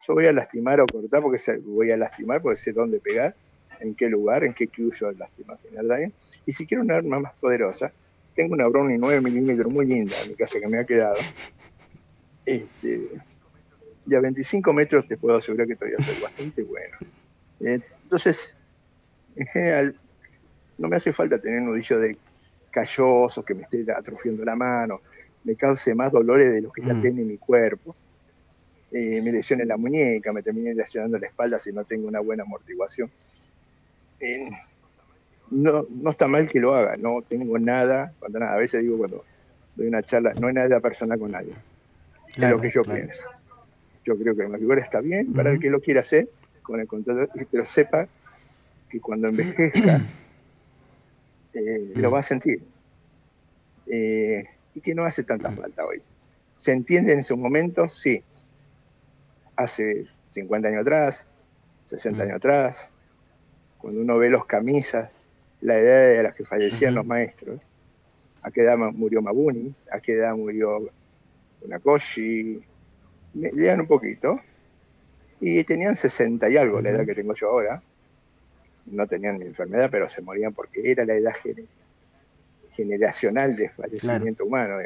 Yo 0.06 0.14
voy 0.14 0.26
a 0.26 0.32
lastimar 0.32 0.80
o 0.80 0.86
cortar 0.86 1.22
porque 1.22 1.38
voy 1.64 1.90
a 1.90 1.96
lastimar 1.96 2.40
porque 2.40 2.56
sé 2.56 2.72
dónde 2.72 3.00
pegar 3.00 3.34
en 3.80 3.94
qué 3.94 4.08
lugar, 4.08 4.44
en 4.44 4.54
qué 4.54 4.68
cuyo 4.68 5.12
lastima 5.12 5.56
generar 5.62 5.86
daño. 5.86 6.12
Y 6.44 6.52
si 6.52 6.66
quiero 6.66 6.82
una 6.82 6.96
arma 6.96 7.20
más 7.20 7.34
poderosa, 7.34 7.92
tengo 8.34 8.54
una 8.54 8.66
Browning 8.66 9.00
9 9.00 9.20
milímetros 9.22 9.72
muy 9.72 9.86
linda 9.86 10.14
en 10.22 10.30
mi 10.30 10.36
casa 10.36 10.60
que 10.60 10.68
me 10.68 10.78
ha 10.78 10.84
quedado. 10.84 11.16
Este, 12.44 13.10
y 14.06 14.14
a 14.14 14.20
25 14.20 14.72
metros 14.72 15.06
te 15.06 15.16
puedo 15.16 15.36
asegurar 15.36 15.66
que 15.66 15.74
todavía 15.74 15.98
soy 15.98 16.22
bastante 16.22 16.62
bueno. 16.62 16.96
entonces, 17.60 18.54
en 19.34 19.46
general, 19.46 19.98
no 20.78 20.88
me 20.88 20.96
hace 20.96 21.12
falta 21.12 21.40
tener 21.40 21.60
un 21.60 21.66
nudillo 21.66 21.98
de 21.98 22.16
calloso, 22.70 23.44
que 23.44 23.54
me 23.54 23.62
esté 23.62 23.84
atrofiando 23.90 24.44
la 24.44 24.54
mano, 24.54 25.00
me 25.44 25.56
cause 25.56 25.94
más 25.94 26.12
dolores 26.12 26.52
de 26.52 26.60
los 26.60 26.72
que 26.72 26.82
ya 26.82 26.94
mm. 26.94 27.00
tiene 27.00 27.22
mi 27.22 27.38
cuerpo. 27.38 27.96
Eh, 28.92 29.20
me 29.22 29.32
lesione 29.32 29.64
la 29.64 29.76
muñeca, 29.76 30.32
me 30.32 30.42
termine 30.42 30.74
lesionando 30.74 31.18
la 31.18 31.26
espalda 31.26 31.58
si 31.58 31.72
no 31.72 31.84
tengo 31.84 32.06
una 32.06 32.20
buena 32.20 32.44
amortiguación. 32.44 33.10
Eh, 34.20 34.50
no, 35.50 35.86
no 35.88 36.10
está 36.10 36.26
mal 36.26 36.48
que 36.48 36.60
lo 36.60 36.74
haga, 36.74 36.96
no 36.96 37.22
tengo 37.22 37.58
nada, 37.58 38.12
cuando 38.18 38.40
nada, 38.40 38.54
a 38.54 38.58
veces 38.58 38.82
digo 38.82 38.98
cuando 38.98 39.24
doy 39.76 39.86
una 39.86 40.02
charla, 40.02 40.32
no 40.40 40.48
hay 40.48 40.54
nada 40.54 40.80
personal 40.80 41.18
con 41.18 41.30
nadie, 41.30 41.54
es 42.36 42.50
lo 42.50 42.60
que 42.60 42.70
yo 42.70 42.82
pienso. 42.82 43.22
Yo 44.04 44.16
creo 44.16 44.36
que 44.36 44.48
la 44.48 44.58
figura 44.58 44.82
está 44.82 45.00
bien 45.00 45.32
para 45.32 45.50
el 45.50 45.60
que 45.60 45.70
lo 45.70 45.80
quiera 45.80 46.00
hacer, 46.00 46.28
con 46.62 46.80
el 46.80 46.86
contrato, 46.86 47.32
pero 47.50 47.64
sepa 47.64 48.08
que 48.88 49.00
cuando 49.00 49.28
envejezca 49.28 50.04
eh, 51.54 51.92
lo 51.94 52.10
va 52.10 52.20
a 52.20 52.22
sentir. 52.22 52.62
Eh, 53.86 54.44
y 54.74 54.80
que 54.80 54.94
no 54.94 55.04
hace 55.04 55.22
tanta 55.24 55.50
falta 55.50 55.84
hoy. 55.84 56.02
¿Se 56.56 56.72
entiende 56.72 57.12
en 57.12 57.20
esos 57.20 57.38
momentos? 57.38 57.94
Sí. 57.94 58.22
Hace 59.54 60.06
50 60.30 60.68
años 60.68 60.82
atrás, 60.82 61.26
60 61.84 62.22
años 62.24 62.36
atrás, 62.36 62.92
cuando 63.86 64.00
uno 64.00 64.18
ve 64.18 64.30
los 64.30 64.46
camisas, 64.46 65.16
la 65.60 65.78
edad 65.78 66.16
de 66.16 66.20
las 66.24 66.34
que 66.34 66.44
fallecían 66.44 66.96
los 66.96 67.06
maestros, 67.06 67.60
a 68.42 68.50
qué 68.50 68.62
edad 68.62 68.76
murió 68.76 69.22
Mabuni, 69.22 69.72
a 69.92 70.00
qué 70.00 70.14
edad 70.14 70.34
murió 70.34 70.90
Unakoshi, 71.62 72.60
me 73.34 73.52
lean 73.52 73.82
un 73.82 73.86
poquito, 73.86 74.40
y 75.40 75.62
tenían 75.62 75.94
60 75.94 76.50
y 76.50 76.56
algo, 76.56 76.80
la 76.80 76.90
edad 76.90 77.06
que 77.06 77.14
tengo 77.14 77.32
yo 77.34 77.48
ahora, 77.48 77.80
no 78.86 79.06
tenían 79.06 79.40
enfermedad, 79.40 79.88
pero 79.88 80.08
se 80.08 80.20
morían 80.20 80.52
porque 80.52 80.90
era 80.90 81.04
la 81.04 81.14
edad 81.14 81.34
generacional 82.72 83.54
de 83.54 83.68
fallecimiento 83.68 84.46
humano. 84.46 84.78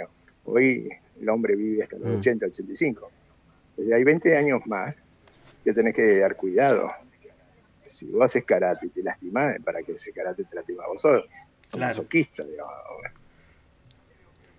Hoy 0.44 0.90
el 1.18 1.28
hombre 1.30 1.56
vive 1.56 1.84
hasta 1.84 1.96
los 1.96 2.18
80, 2.18 2.44
mm. 2.44 2.48
85. 2.50 3.10
Desde 3.78 3.94
hay 3.94 4.04
20 4.04 4.36
años 4.36 4.60
más 4.66 5.02
que 5.64 5.72
tenés 5.72 5.94
que 5.94 6.18
dar 6.18 6.36
cuidado. 6.36 6.92
Si 7.90 8.06
vos 8.06 8.24
haces 8.24 8.44
karate 8.44 8.86
y 8.86 8.90
te 8.90 9.02
lastimas, 9.02 9.56
¿para 9.64 9.82
que 9.82 9.92
ese 9.92 10.12
karate 10.12 10.44
te 10.44 10.54
lastima 10.54 10.84
a 10.84 10.88
vos 10.88 11.00
solo? 11.00 11.24
Son 11.64 11.80
masoquistas. 11.80 12.46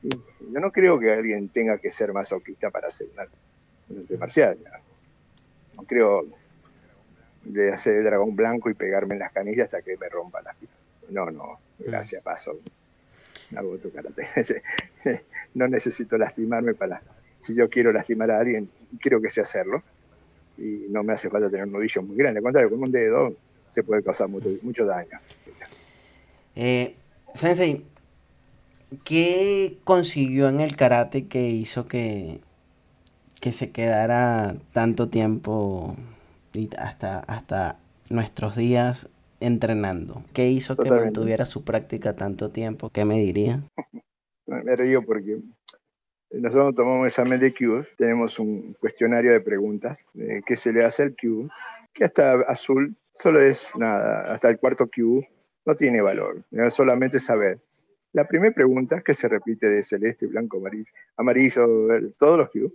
Yo 0.03 0.59
no 0.59 0.71
creo 0.71 0.99
que 0.99 1.11
alguien 1.11 1.49
tenga 1.49 1.77
que 1.77 1.91
ser 1.91 2.11
masoquista 2.11 2.69
para 2.69 2.87
hacer 2.87 3.07
un 3.13 3.19
arte 3.19 4.17
marcial. 4.17 4.57
No 5.75 5.83
creo 5.83 6.25
de 7.43 7.71
hacer 7.71 7.97
el 7.97 8.03
dragón 8.03 8.35
blanco 8.35 8.69
y 8.69 8.73
pegarme 8.73 9.15
en 9.15 9.19
las 9.19 9.31
canillas 9.31 9.65
hasta 9.65 9.81
que 9.81 9.97
me 9.97 10.09
rompa 10.09 10.41
las 10.41 10.55
piernas. 10.55 10.79
No, 11.09 11.29
no, 11.29 11.59
gracias, 11.79 12.23
paso. 12.23 12.59
Hago 13.55 13.77
tu 13.77 13.91
karate. 13.91 14.27
no 15.53 15.67
necesito 15.67 16.17
lastimarme 16.17 16.73
para. 16.73 17.01
Si 17.37 17.55
yo 17.55 17.69
quiero 17.69 17.91
lastimar 17.91 18.31
a 18.31 18.39
alguien, 18.39 18.69
creo 18.99 19.21
que 19.21 19.29
sé 19.29 19.41
hacerlo. 19.41 19.83
Y 20.61 20.85
no 20.89 21.03
me 21.03 21.13
hace 21.13 21.29
falta 21.29 21.49
tener 21.49 21.65
un 21.65 21.73
nudillo 21.73 22.03
muy 22.03 22.15
grande. 22.15 22.37
Al 22.39 22.43
contrario, 22.43 22.69
con 22.69 22.83
un 22.83 22.91
dedo 22.91 23.33
se 23.69 23.83
puede 23.83 24.03
causar 24.03 24.29
mucho, 24.29 24.85
daño. 24.85 25.17
Eh, 26.55 26.95
sensei, 27.33 27.85
¿qué 29.03 29.77
consiguió 29.83 30.49
en 30.49 30.59
el 30.59 30.75
karate 30.75 31.25
que 31.27 31.47
hizo 31.49 31.87
que, 31.87 32.41
que 33.39 33.51
se 33.53 33.71
quedara 33.71 34.55
tanto 34.73 35.09
tiempo 35.09 35.95
y 36.53 36.69
hasta, 36.77 37.19
hasta 37.19 37.79
nuestros 38.09 38.55
días 38.55 39.07
entrenando? 39.39 40.23
¿Qué 40.33 40.49
hizo 40.49 40.77
que 40.77 40.91
mantuviera 40.91 41.45
su 41.45 41.63
práctica 41.63 42.15
tanto 42.15 42.51
tiempo? 42.51 42.89
¿Qué 42.89 43.05
me 43.05 43.15
diría? 43.15 43.63
me 44.45 44.75
río 44.75 45.03
porque 45.03 45.39
nosotros 46.33 46.75
tomamos 46.75 47.07
examen 47.07 47.39
de 47.39 47.53
Q, 47.53 47.85
tenemos 47.97 48.39
un 48.39 48.73
cuestionario 48.79 49.31
de 49.31 49.41
preguntas 49.41 50.05
eh, 50.15 50.41
que 50.45 50.55
se 50.55 50.71
le 50.71 50.83
hace 50.83 51.03
al 51.03 51.15
Q, 51.15 51.49
que 51.93 52.05
hasta 52.05 52.33
azul 52.41 52.95
solo 53.13 53.41
es 53.41 53.71
nada, 53.75 54.33
hasta 54.33 54.49
el 54.49 54.57
cuarto 54.57 54.87
Q 54.87 55.25
no 55.65 55.75
tiene 55.75 56.01
valor, 56.01 56.43
es 56.51 56.73
solamente 56.73 57.19
saber. 57.19 57.59
La 58.13 58.27
primera 58.27 58.53
pregunta, 58.53 59.01
que 59.01 59.13
se 59.13 59.27
repite 59.27 59.69
de 59.69 59.83
celeste, 59.83 60.25
blanco, 60.27 60.57
amarillo, 60.57 60.91
amarillo, 61.17 61.67
todos 62.17 62.37
los 62.37 62.49
Q, 62.49 62.73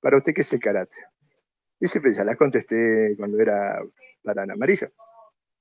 para 0.00 0.16
usted, 0.16 0.32
¿qué 0.34 0.40
es 0.40 0.52
el 0.52 0.60
karate? 0.60 0.96
Y 1.78 1.86
siempre 1.86 2.14
ya 2.14 2.24
la 2.24 2.36
contesté 2.36 3.14
cuando 3.16 3.38
era 3.38 3.82
para 4.22 4.42
amarillo. 4.42 4.90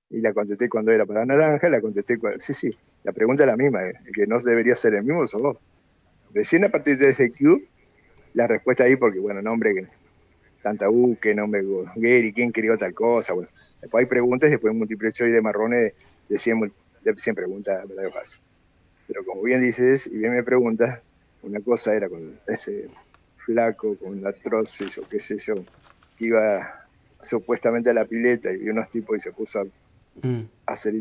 Y 0.10 0.22
la 0.22 0.34
contesté 0.34 0.70
cuando 0.70 0.92
era 0.92 1.06
para 1.06 1.26
naranja, 1.26 1.70
la 1.70 1.82
contesté 1.82 2.18
cuando... 2.18 2.40
Sí, 2.40 2.54
sí, 2.54 2.76
la 3.04 3.12
pregunta 3.12 3.44
es 3.44 3.48
la 3.48 3.58
misma, 3.58 3.88
eh, 3.88 3.94
que 4.14 4.26
no 4.26 4.40
debería 4.40 4.76
ser 4.76 4.96
el 4.96 5.04
mismo 5.04 5.26
sos 5.28 5.42
vos. 5.42 5.58
Recién 6.34 6.64
a 6.66 6.70
partir 6.70 6.98
de 6.98 7.10
ese 7.10 7.32
Q, 7.32 7.64
la 8.34 8.48
respuesta 8.48 8.84
ahí, 8.84 8.96
porque 8.96 9.20
bueno, 9.20 9.42
nombre 9.42 9.74
que 9.74 9.88
tanta 10.62 10.90
U, 10.90 11.18
que 11.20 11.34
nombre 11.34 11.64
Gary, 11.96 12.34
quién 12.34 12.52
quería 12.52 12.78
tal 12.78 12.94
cosa, 12.94 13.34
bueno. 13.34 13.50
Después 13.82 14.04
hay 14.04 14.10
preguntas, 14.10 14.50
después 14.50 14.74
múltiple 14.74 15.12
choice 15.12 15.34
de 15.34 15.42
marrones 15.42 15.94
de 16.28 16.38
100, 16.38 16.72
de 17.04 17.14
100 17.16 17.36
preguntas, 17.36 17.88
¿verdad? 17.88 18.12
Pero 19.08 19.26
como 19.26 19.42
bien 19.42 19.62
dices, 19.62 20.08
y 20.08 20.18
bien 20.18 20.34
me 20.34 20.44
preguntas, 20.44 21.02
una 21.42 21.60
cosa 21.62 21.96
era 21.96 22.10
con 22.10 22.40
ese 22.48 22.90
flaco, 23.38 23.98
con 23.98 24.22
la 24.22 24.32
trocis 24.34 24.98
o 24.98 25.08
qué 25.08 25.20
sé 25.20 25.38
yo, 25.40 25.56
que 26.18 26.26
iba 26.26 26.86
supuestamente 27.22 27.90
a 27.90 27.94
la 27.94 28.06
pileta 28.06 28.52
y 28.52 28.58
vio 28.58 28.72
unos 28.72 28.90
tipos 28.92 29.18
y 29.18 29.20
se 29.20 29.32
puso 29.32 29.62
a, 29.62 29.66
mm. 30.28 30.50
hacer 30.68 30.94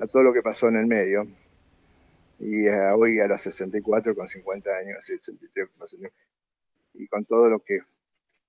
a 0.00 0.06
todo 0.06 0.22
lo 0.22 0.32
que 0.32 0.42
pasó 0.42 0.68
en 0.68 0.76
el 0.76 0.86
medio. 0.86 1.26
Y 2.46 2.68
hoy 2.68 3.20
a 3.20 3.26
los 3.26 3.40
64, 3.40 4.14
con 4.14 4.28
50 4.28 4.70
años, 4.70 5.02
63, 5.02 5.70
y 6.92 7.08
con 7.08 7.24
todo 7.24 7.48
lo 7.48 7.60
que 7.60 7.80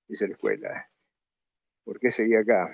hice 0.10 0.27
la 0.27 0.34
escuela. 0.34 0.89
¿Por 1.86 1.97
qué 2.01 2.12
seguí 2.12 2.36
acá? 2.36 2.65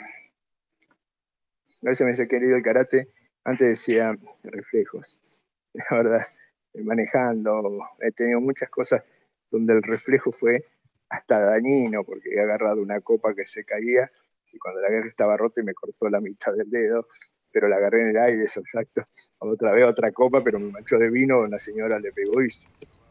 A 1.84 1.90
veces 1.90 2.06
me 2.06 2.10
dice 2.10 2.28
querido 2.28 2.58
el 2.58 2.64
karate, 2.64 3.10
antes 3.44 3.70
decía 3.70 4.18
reflejos. 4.42 5.22
La 5.74 5.98
verdad, 5.98 6.28
manejando, 6.74 7.88
he 8.00 8.12
tenido 8.12 8.42
muchas 8.42 8.72
cosas 8.72 9.04
donde 9.52 9.74
el 9.74 9.84
reflejo 9.84 10.32
fue 10.32 10.66
hasta 11.08 11.40
dañino, 11.40 12.04
porque 12.04 12.34
he 12.34 12.42
agarrado 12.42 12.82
una 12.82 13.00
copa 13.00 13.36
que 13.36 13.46
se 13.46 13.64
caía 13.64 14.12
y 14.52 14.58
cuando 14.58 14.82
la 14.82 14.88
agarré 14.88 15.10
estaba 15.10 15.38
rota 15.38 15.62
y 15.62 15.66
me 15.66 15.76
cortó 15.76 16.10
la 16.10 16.20
mitad 16.20 16.56
del 16.56 16.72
dedo, 16.72 17.08
pero 17.52 17.68
la 17.68 17.78
agarré 17.78 18.04
en 18.04 18.10
el 18.10 18.18
aire, 18.18 18.44
eso 18.44 18.62
exacto. 18.62 19.04
Otra 19.40 19.72
vez 19.72 19.86
otra 19.86 20.12
copa, 20.12 20.44
pero 20.44 20.60
me 20.60 20.72
manchó 20.72 20.98
de 20.98 21.10
vino, 21.10 21.42
una 21.42 21.60
señora 21.60 22.00
le 22.00 22.12
pegó 22.12 22.42
y 22.44 22.50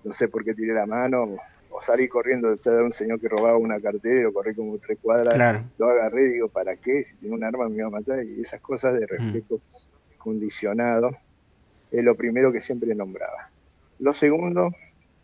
no 0.05 0.13
sé 0.13 0.29
por 0.29 0.45
qué 0.45 0.55
tiré 0.55 0.75
la 0.75 0.87
mano, 0.87 1.37
o 1.71 1.81
salí 1.81 2.09
corriendo 2.09 2.51
detrás 2.51 2.79
de 2.79 2.83
un 2.83 2.93
señor 2.93 3.21
que 3.21 3.29
robaba 3.29 3.57
una 3.57 3.81
cartera 3.81 4.21
y 4.21 4.23
lo 4.23 4.33
corrí 4.33 4.55
como 4.55 4.79
tres 4.79 4.99
cuadras, 5.01 5.65
lo 5.79 5.89
agarré 5.89 6.27
y 6.27 6.33
digo, 6.35 6.49
¿para 6.49 6.77
qué? 6.77 7.05
Si 7.05 7.17
tiene 7.17 7.35
un 7.35 7.45
arma 7.45 7.69
me 7.69 7.77
iba 7.77 7.87
a 7.87 7.91
matar, 7.91 8.25
y 8.25 8.41
esas 8.41 8.61
cosas 8.61 8.95
de 8.95 9.07
mm. 9.07 9.09
reflejo 9.09 9.61
condicionado 10.19 11.11
es 11.91 12.05
lo 12.05 12.15
primero 12.15 12.53
que 12.53 12.61
siempre 12.61 12.95
nombraba. 12.95 13.51
Lo 13.99 14.13
segundo, 14.13 14.71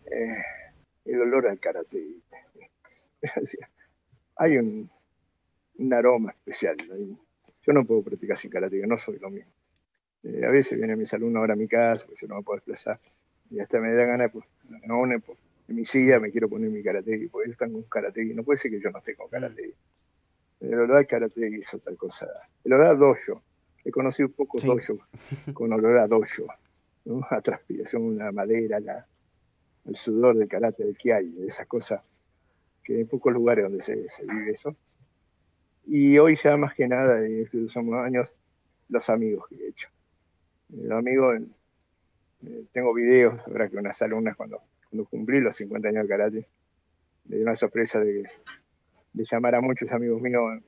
eh, 0.07 0.43
el 1.05 1.21
olor 1.21 1.49
al 1.49 1.59
karate. 1.59 2.05
Hay 4.37 4.59
un, 4.59 4.91
aroma 5.93 6.33
especial. 6.33 6.77
Yo 7.67 7.73
no 7.73 7.85
puedo 7.85 8.03
practicar 8.03 8.37
sin 8.37 8.51
karate, 8.51 8.87
no 8.87 8.97
soy 8.97 9.19
lo 9.19 9.31
mismo. 9.31 9.51
Eh, 10.23 10.45
a 10.47 10.51
veces 10.51 10.79
vienen 10.79 10.99
mis 10.99 11.13
alumnos 11.15 11.41
ahora 11.41 11.55
a 11.55 11.57
mi 11.57 11.67
casa, 11.69 12.07
porque 12.07 12.21
yo 12.21 12.29
no 12.29 12.37
me 12.37 12.43
puedo 12.43 12.57
desplazar, 12.57 13.01
y 13.51 13.61
hasta 13.61 13.81
me 13.81 13.93
da 13.93 14.05
ganas, 14.05 14.31
pues, 14.33 14.45
no, 14.85 15.03
pues, 15.25 15.39
en 15.69 15.77
mi 15.77 15.85
silla 15.85 16.21
me 16.21 16.31
quiero 16.31 16.49
poner 16.49 16.71
mi 16.71 16.83
karate, 16.83 17.29
porque 17.31 17.47
ellos 17.47 17.55
están 17.55 17.73
con 17.73 17.83
karate, 17.85 18.25
no 18.27 18.45
puede 18.45 18.57
ser 18.57 18.71
que 18.71 18.81
yo 18.81 18.91
no 18.91 18.99
esté 18.99 19.17
con 19.17 19.29
karate. 19.29 19.75
El 20.61 20.75
olor 20.75 20.97
al 20.97 21.07
karate 21.07 21.49
es 21.59 21.75
otra 21.75 21.95
cosa. 21.97 22.27
El 22.65 22.73
olor 22.73 22.87
a 22.87 22.95
dojo. 22.95 23.43
He 23.85 23.91
conocido 23.91 24.31
pocos 24.31 24.63
sí. 24.63 25.53
con 25.53 25.73
olor 25.73 25.99
a 25.99 26.07
dojo. 26.07 26.47
¿no? 27.05 27.27
A 27.31 27.41
transpiración, 27.41 28.17
la 28.17 28.33
madera, 28.33 28.81
la, 28.81 29.07
el 29.85 29.97
sudor 29.97 30.37
del 30.37 30.49
karate, 30.49 30.85
que 30.99 31.13
hay, 31.13 31.29
de 31.29 31.47
esas 31.47 31.67
cosas 31.67 32.03
que 32.83 32.97
hay 32.97 33.05
pocos 33.05 33.33
lugares 33.33 33.65
donde 33.65 33.81
se, 33.81 33.97
vive 34.27 34.53
eso. 34.53 34.77
Y 35.87 36.19
hoy 36.19 36.35
ya 36.37 36.57
más 36.57 36.75
que 36.75 36.89
nada, 36.89 37.25
en 37.25 37.43
estos 37.43 37.77
últimos 37.77 38.05
años, 38.05 38.37
los 38.89 39.09
amigos 39.09 39.47
que 39.49 39.55
he 39.55 39.69
hecho. 39.69 39.89
Los 40.69 40.99
amigos, 40.99 41.41
eh, 42.45 42.65
tengo 42.73 42.93
videos, 42.93 43.41
ahora 43.47 43.69
que 43.69 43.77
unas 43.77 44.01
alumnas 44.03 44.37
cuando, 44.37 44.61
cuando 44.91 45.09
cumplí 45.09 45.41
los 45.41 45.55
50 45.57 45.89
años 45.89 46.03
de 46.03 46.09
karate, 46.09 46.49
me 47.25 47.37
dio 47.37 47.45
una 47.45 47.55
sorpresa 47.55 48.01
de, 48.01 48.29
de 49.13 49.25
llamar 49.25 49.55
a 49.55 49.61
muchos 49.61 49.91
amigos 49.93 50.21
míos 50.21 50.61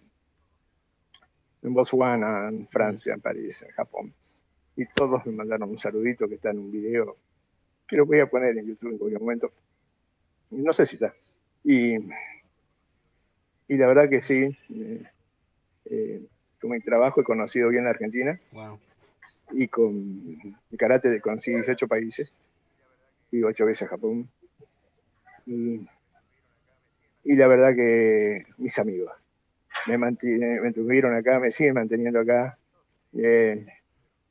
en 1.62 1.74
Botswana, 1.74 2.48
en 2.48 2.68
Francia, 2.68 3.14
en 3.14 3.20
París, 3.20 3.62
en 3.62 3.70
Japón. 3.70 4.14
Y 4.76 4.86
todos 4.86 5.26
me 5.26 5.32
mandaron 5.32 5.70
un 5.70 5.78
saludito 5.78 6.28
que 6.28 6.36
está 6.36 6.50
en 6.50 6.60
un 6.60 6.70
video, 6.70 7.16
que 7.86 7.96
lo 7.96 8.06
voy 8.06 8.20
a 8.20 8.26
poner 8.26 8.56
en 8.56 8.66
YouTube 8.66 8.92
en 8.92 8.98
cualquier 8.98 9.20
momento. 9.20 9.52
No 10.50 10.72
sé 10.72 10.86
si 10.86 10.96
está. 10.96 11.12
Y, 11.64 11.98
y 13.68 13.76
la 13.76 13.86
verdad 13.86 14.08
que 14.08 14.20
sí, 14.20 14.56
eh, 14.74 15.02
eh, 15.86 16.22
con 16.60 16.70
mi 16.70 16.80
trabajo 16.80 17.20
he 17.20 17.24
conocido 17.24 17.68
bien 17.68 17.84
la 17.84 17.90
Argentina. 17.90 18.38
y 19.52 19.68
con 19.68 20.56
el 20.70 20.78
karate 20.78 21.20
conocí 21.20 21.52
18 21.52 21.86
países, 21.88 22.34
fui 23.30 23.42
ocho 23.42 23.66
veces 23.66 23.84
a 23.84 23.90
Japón. 23.90 24.28
Y, 25.46 25.86
la 27.24 27.46
verdad 27.46 27.74
que 27.74 28.44
mis 28.56 28.78
amigos 28.78 29.12
me, 29.86 29.98
mantuvieron 29.98 31.14
acá, 31.14 31.40
me 31.40 31.50
siguen 31.50 31.74
manteniendo 31.74 32.20
acá. 32.20 32.58
Eh, 33.14 33.66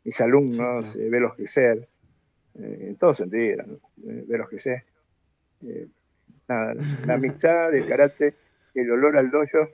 mis 0.03 0.21
alumnos, 0.21 0.95
eh, 0.95 1.09
verlos 1.09 1.35
crecer, 1.35 1.87
eh, 2.59 2.77
en 2.89 2.95
todo 2.95 3.13
sentido, 3.13 3.65
verlos 3.97 4.49
crecer. 4.49 4.83
nada, 6.47 6.75
la 7.05 7.13
amistad, 7.15 7.73
el 7.75 7.87
karate, 7.87 8.35
el 8.81 8.91
olor 8.91 9.17
al 9.17 9.31
dojo 9.31 9.69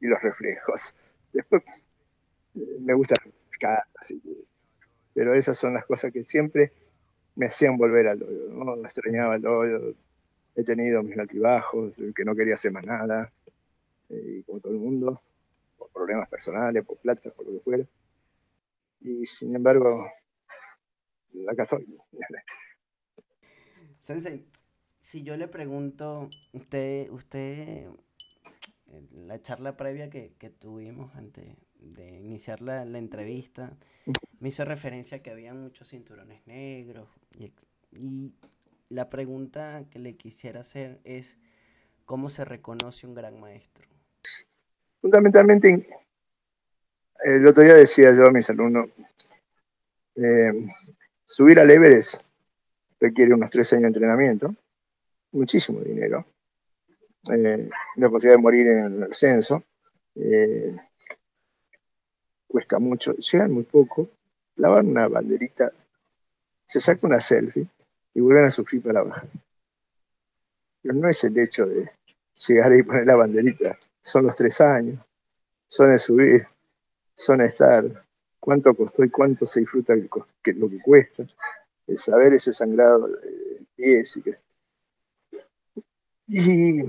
y 0.00 0.06
los 0.06 0.20
reflejos. 0.22 0.94
Después 1.32 1.62
me 2.80 2.94
gusta 2.94 3.16
pero 5.14 5.34
esas 5.34 5.56
son 5.56 5.74
las 5.74 5.86
cosas 5.86 6.12
que 6.12 6.24
siempre 6.24 6.72
me 7.36 7.46
hacían 7.46 7.76
volver 7.76 8.08
al 8.08 8.18
dojo. 8.18 8.32
¿no? 8.32 8.76
extrañaba 8.84 9.36
el 9.36 9.42
dojo, 9.42 9.94
he 10.54 10.64
tenido 10.64 11.02
mis 11.02 11.18
altibajos, 11.18 11.94
que 12.14 12.24
no 12.24 12.34
quería 12.34 12.54
hacer 12.54 12.72
más 12.72 12.84
nada, 12.84 13.32
eh, 14.10 14.38
y 14.38 14.42
como 14.42 14.60
todo 14.60 14.72
el 14.72 14.78
mundo, 14.78 15.20
por 15.76 15.90
problemas 15.90 16.28
personales, 16.28 16.84
por 16.84 16.98
plata, 16.98 17.30
por 17.30 17.46
lo 17.46 17.52
que 17.52 17.60
fuera. 17.60 17.84
Y 19.00 19.24
sin 19.24 19.54
embargo, 19.54 20.10
acá 21.48 21.62
estoy. 21.62 21.86
Sensei, 24.00 24.46
si 25.00 25.22
yo 25.22 25.36
le 25.36 25.48
pregunto, 25.48 26.30
usted, 26.52 27.10
usted 27.10 27.88
la 29.12 29.40
charla 29.42 29.76
previa 29.76 30.10
que, 30.10 30.30
tuvimos 30.58 31.14
antes 31.16 31.44
de 31.80 32.20
iniciar 32.20 32.60
la, 32.62 32.82
entrevista, 32.82 33.76
me 34.40 34.48
hizo 34.48 34.64
referencia 34.64 35.18
a 35.18 35.22
que 35.22 35.30
había 35.30 35.54
muchos 35.54 35.88
cinturones 35.88 36.46
negros. 36.46 37.08
Y, 37.34 37.52
la 38.88 39.10
pregunta 39.10 39.84
que 39.90 39.98
le 39.98 40.16
quisiera 40.16 40.60
hacer 40.60 41.00
es, 41.02 41.36
¿cómo 42.04 42.28
se 42.28 42.44
reconoce 42.44 43.06
un 43.06 43.14
gran 43.14 43.40
maestro? 43.40 43.84
Fundamentalmente, 45.00 45.88
el 47.24 47.46
otro 47.48 47.64
día 47.64 47.74
decía 47.74 48.14
yo 48.14 48.26
a 48.26 48.30
mis 48.30 48.48
alumnos, 48.48 48.88
eh, 50.14 50.52
subir 51.24 51.58
al 51.58 51.70
Everest 51.70 52.22
requiere 53.00 53.34
unos 53.34 53.50
tres 53.50 53.72
años 53.72 53.82
de 53.82 53.88
entrenamiento, 53.88 54.54
muchísimo 55.32 55.80
dinero, 55.80 56.24
eh, 57.30 57.68
la 57.96 58.08
posibilidad 58.08 58.36
de 58.36 58.42
morir 58.42 58.66
en 58.66 58.84
el 58.84 59.02
ascenso. 59.10 59.62
Eh, 60.14 60.76
cuesta 62.46 62.78
mucho, 62.78 63.14
llegan 63.14 63.52
muy 63.52 63.64
poco, 63.64 64.08
lavan 64.56 64.88
una 64.88 65.08
banderita, 65.08 65.72
se 66.64 66.80
saca 66.80 67.06
una 67.06 67.20
selfie 67.20 67.66
y 68.14 68.20
vuelven 68.20 68.44
a 68.44 68.50
sufrir 68.50 68.82
para 68.82 69.02
bajar. 69.02 69.28
Pero 70.82 70.94
no 70.94 71.08
es 71.08 71.22
el 71.24 71.38
hecho 71.38 71.66
de 71.66 71.90
llegar 72.34 72.74
y 72.74 72.82
poner 72.82 73.06
la 73.06 73.16
banderita, 73.16 73.78
son 74.00 74.26
los 74.26 74.36
tres 74.36 74.60
años, 74.60 74.98
son 75.66 75.92
el 75.92 75.98
subir, 75.98 76.46
son 77.14 77.40
estar, 77.40 77.84
cuánto 78.40 78.74
costó 78.74 79.04
y 79.04 79.10
cuánto 79.10 79.46
se 79.46 79.60
disfruta 79.60 79.94
lo 79.94 80.70
que 80.70 80.80
cuesta, 80.80 81.26
el 81.86 81.96
saber 81.96 82.34
ese 82.34 82.52
sangrado 82.52 83.08
de 83.08 83.66
pies 83.74 84.16
y 84.16 84.22
que 84.22 84.38
¿Y 86.28 86.82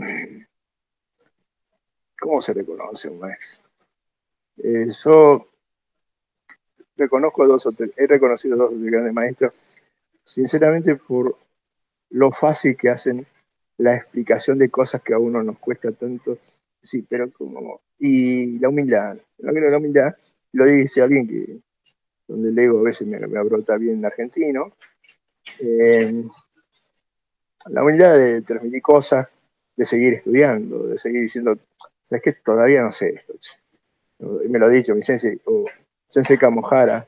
cómo 2.20 2.42
se 2.42 2.54
reconoce 2.54 3.10
un 3.10 3.20
maestro? 3.20 3.64
Eh, 4.58 4.88
yo 5.04 5.48
reconozco 6.96 7.46
dos 7.46 7.70
he 7.96 8.08
reconocido 8.08 8.58
dos 8.58 8.72
grandes 8.76 9.14
maestros, 9.14 9.54
sinceramente 10.24 10.96
por 10.96 11.38
lo 12.10 12.32
fácil 12.32 12.76
que 12.76 12.90
hacen 12.90 13.28
la 13.78 13.96
explicación 13.96 14.58
de 14.58 14.70
cosas 14.70 15.02
que 15.02 15.14
a 15.14 15.20
uno 15.20 15.44
nos 15.44 15.60
cuesta 15.60 15.92
tanto. 15.92 16.40
Sí, 16.82 17.06
pero 17.08 17.32
como. 17.32 17.82
Y 18.00 18.58
la 18.60 18.70
humildad. 18.70 19.18
la 19.38 19.78
humildad 19.78 20.16
lo 20.54 20.66
dice 20.66 21.02
alguien 21.02 21.28
que, 21.28 21.60
donde 22.28 22.50
el 22.50 22.70
a 22.70 22.82
veces 22.82 23.08
me, 23.08 23.20
me 23.20 23.38
abrota 23.38 23.78
bien 23.78 24.00
en 24.00 24.06
argentino. 24.06 24.74
Eh, 25.60 26.24
la 27.70 27.84
humildad 27.84 28.18
de 28.18 28.42
transmitir 28.42 28.82
cosas, 28.82 29.28
de 29.76 29.86
seguir 29.86 30.14
estudiando, 30.14 30.88
de 30.88 30.98
seguir 30.98 31.22
diciendo, 31.22 31.58
¿sabes 32.02 32.22
qué? 32.24 32.34
Todavía 32.34 32.82
no 32.82 32.92
sé 32.92 33.16
esto. 33.16 33.34
Me 34.20 34.58
lo 34.58 34.66
ha 34.66 34.70
dicho 34.70 34.96
mi 34.96 35.04
sensei, 35.04 35.40
o 35.46 35.66
sensei 36.08 36.38
Kamojara, 36.38 37.08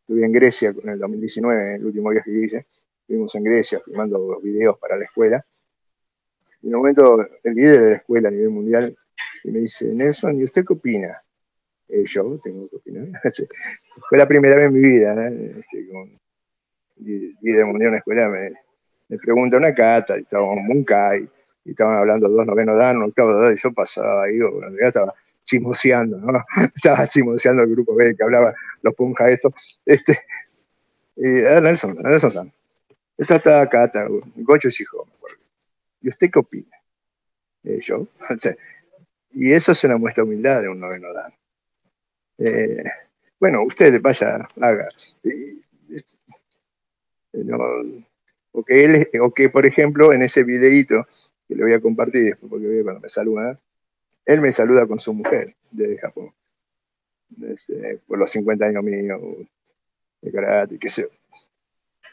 estuve 0.00 0.24
en 0.24 0.32
Grecia 0.32 0.72
con 0.72 0.88
el 0.88 0.98
2019, 0.98 1.74
el 1.76 1.84
último 1.84 2.10
viaje 2.10 2.30
que 2.30 2.38
hice, 2.38 2.66
estuvimos 3.00 3.34
en 3.34 3.44
Grecia 3.44 3.80
filmando 3.84 4.40
videos 4.40 4.78
para 4.78 4.96
la 4.96 5.04
escuela. 5.04 5.44
Y 6.62 6.68
en 6.68 6.74
un 6.74 6.80
momento, 6.80 7.26
el 7.44 7.54
líder 7.54 7.80
de 7.80 7.90
la 7.90 7.96
escuela 7.96 8.28
a 8.28 8.32
nivel 8.32 8.50
mundial, 8.50 8.96
y 9.44 9.50
me 9.50 9.60
dice, 9.60 9.86
Nelson, 9.86 10.40
¿y 10.40 10.44
usted 10.44 10.64
qué 10.64 10.72
opina? 10.72 11.22
Eh, 11.88 12.04
yo 12.06 12.38
tengo 12.42 12.68
que 12.68 12.76
opinar. 12.76 13.20
Fue 14.08 14.18
la 14.18 14.26
primera 14.26 14.56
vez 14.56 14.66
en 14.66 14.72
mi 14.72 14.80
vida, 14.80 15.26
¿eh? 15.26 15.60
Mundial 16.96 17.82
en 17.82 17.88
una 17.88 17.98
escuela, 17.98 18.28
me, 18.28 18.52
me 19.08 19.18
pregunta 19.18 19.56
una 19.56 19.74
cata, 19.74 20.16
y 20.18 20.22
estábamos 20.22 20.58
en 20.58 20.86
y 21.64 21.70
estaban 21.70 21.96
hablando 21.96 22.28
dos 22.28 22.46
novenos 22.46 22.78
dan, 22.78 22.96
un 22.98 23.04
octavo 23.04 23.36
dan, 23.36 23.52
y 23.52 23.56
yo 23.56 23.72
pasaba 23.72 24.24
ahí, 24.24 24.38
bueno, 24.38 24.70
ya 24.80 24.88
estaba 24.88 25.14
chismoseando, 25.42 26.18
¿no? 26.18 26.44
Estaba 26.74 27.06
chismoseando 27.06 27.62
el 27.62 27.70
grupo 27.70 27.94
B 27.94 28.14
que 28.16 28.22
hablaba 28.22 28.54
los 28.82 28.94
punja 28.94 29.30
eso. 29.30 29.52
Este, 29.86 30.18
era 31.16 31.60
Nelson, 31.60 31.94
Nelson 31.94 32.30
San. 32.30 32.52
Esta 33.16 33.36
está 33.36 33.62
acá, 33.62 33.90
Gocho 34.36 34.68
y 34.68 34.82
hijo, 34.82 35.04
me 35.06 35.12
acuerdo. 35.14 35.38
¿Y 36.02 36.08
usted 36.10 36.30
qué 36.30 36.38
opina? 36.38 36.76
Eh, 37.64 37.80
yo. 37.80 38.06
y 39.32 39.52
eso 39.52 39.72
es 39.72 39.84
una 39.84 39.96
muestra 39.96 40.22
de 40.22 40.28
humildad 40.28 40.62
de 40.62 40.68
un 40.68 40.78
noveno 40.78 41.12
dan. 41.12 41.32
Eh, 42.38 42.84
bueno, 43.40 43.62
usted 43.62 44.00
vaya, 44.00 44.48
haga. 44.60 44.88
no, 47.32 47.58
o 48.52 48.64
que, 48.64 48.84
él, 48.84 49.08
o 49.20 49.32
que, 49.32 49.48
por 49.48 49.66
ejemplo, 49.66 50.12
en 50.12 50.22
ese 50.22 50.44
videíto 50.44 51.06
que 51.46 51.54
le 51.54 51.62
voy 51.62 51.72
a 51.72 51.80
compartir 51.80 52.24
después, 52.24 52.50
porque 52.50 52.82
cuando 52.82 53.00
me 53.00 53.08
saluda, 53.08 53.58
él 54.24 54.40
me 54.40 54.52
saluda 54.52 54.86
con 54.86 54.98
su 54.98 55.14
mujer 55.14 55.54
de 55.70 55.98
Japón, 55.98 56.32
este, 57.42 58.00
por 58.06 58.18
los 58.18 58.30
50 58.30 58.66
años 58.66 58.84
míos 58.84 59.20
de 60.20 60.32
karate, 60.32 60.78
qué 60.78 60.88
sé. 60.88 61.08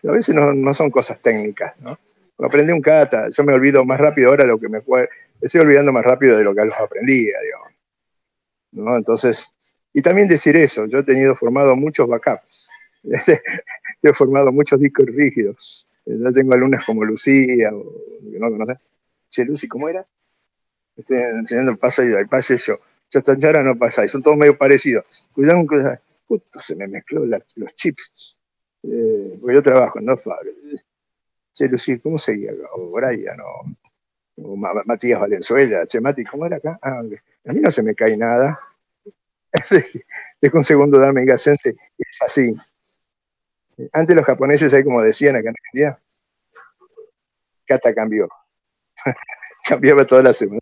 A 0.03 0.11
veces 0.11 0.35
no, 0.35 0.53
no 0.53 0.73
son 0.73 0.91
cosas 0.91 1.19
técnicas, 1.21 1.79
¿no? 1.79 1.97
Aprendí 2.37 2.71
un 2.73 2.81
kata, 2.81 3.29
yo 3.29 3.43
me 3.43 3.53
olvido 3.53 3.85
más 3.85 3.99
rápido 3.99 4.29
ahora 4.29 4.45
lo 4.45 4.59
que 4.59 4.67
me 4.67 4.81
fue, 4.81 5.09
estoy 5.41 5.61
olvidando 5.61 5.93
más 5.93 6.03
rápido 6.03 6.37
de 6.37 6.43
lo 6.43 6.53
que 6.53 6.65
los 6.65 6.77
aprendía, 6.77 7.39
digamos. 7.41 7.69
¿no? 8.71 8.97
Entonces, 8.97 9.53
y 9.93 10.01
también 10.01 10.27
decir 10.27 10.55
eso, 10.57 10.85
yo 10.85 10.99
he 10.99 11.03
tenido 11.03 11.35
formado 11.35 11.75
muchos 11.75 12.07
backups, 12.07 12.69
he 14.03 14.13
formado 14.13 14.51
muchos 14.51 14.79
discos 14.79 15.05
rígidos. 15.05 15.87
Yo 16.05 16.31
tengo 16.31 16.53
alumnas 16.53 16.85
como 16.85 17.03
Lucía, 17.03 17.73
o, 17.73 17.83
que 18.31 18.39
no 18.39 18.49
conoces, 18.49 18.77
che, 19.29 19.45
Lucy, 19.45 19.67
¿cómo 19.67 19.89
era? 19.89 20.05
Estoy 20.95 21.17
enseñando 21.17 21.71
el 21.71 21.77
paso 21.77 22.03
y 22.03 22.13
el 22.13 22.27
pase 22.27 22.57
yo. 22.57 22.79
Chastanchara 23.09 23.63
no 23.63 23.77
pasa, 23.77 24.05
y 24.05 24.07
son 24.07 24.23
todos 24.23 24.37
medio 24.37 24.57
parecidos. 24.57 25.27
Cuidado, 25.33 25.65
cuidado. 25.67 25.99
Justo 26.27 26.59
se 26.59 26.75
me 26.75 26.87
mezcló 26.87 27.25
los 27.25 27.75
chips. 27.75 28.37
Eh, 28.83 29.37
porque 29.39 29.55
yo 29.55 29.61
trabajo 29.61 29.99
no 29.99 30.17
Che, 31.53 31.69
Lucy, 31.69 31.99
¿cómo 31.99 32.17
seguía? 32.17 32.51
O 32.73 32.91
Brian, 32.91 33.39
o, 33.39 33.63
o 34.37 34.55
Matías 34.55 35.19
Valenzuela. 35.19 35.87
Che, 35.87 36.01
Mati, 36.01 36.23
¿cómo 36.23 36.45
era 36.45 36.57
acá? 36.57 36.79
Ah, 36.81 36.99
a 36.99 37.53
mí 37.53 37.59
no 37.61 37.71
se 37.71 37.83
me 37.83 37.95
cae 37.95 38.17
nada. 38.17 38.59
Dejo 40.41 40.57
un 40.57 40.63
segundo 40.63 40.99
dame 40.99 41.23
y 41.25 41.29
es 41.29 41.47
así. 42.21 42.55
Antes 43.93 44.15
los 44.15 44.25
japoneses, 44.25 44.73
ahí 44.73 44.83
como 44.83 45.01
decían 45.01 45.35
acá 45.35 45.49
en 45.49 45.55
Argentina, 45.55 45.99
Kata 47.65 47.93
cambió. 47.93 48.29
cambiaba 49.65 50.05
toda 50.05 50.23
la 50.23 50.33
semana. 50.33 50.59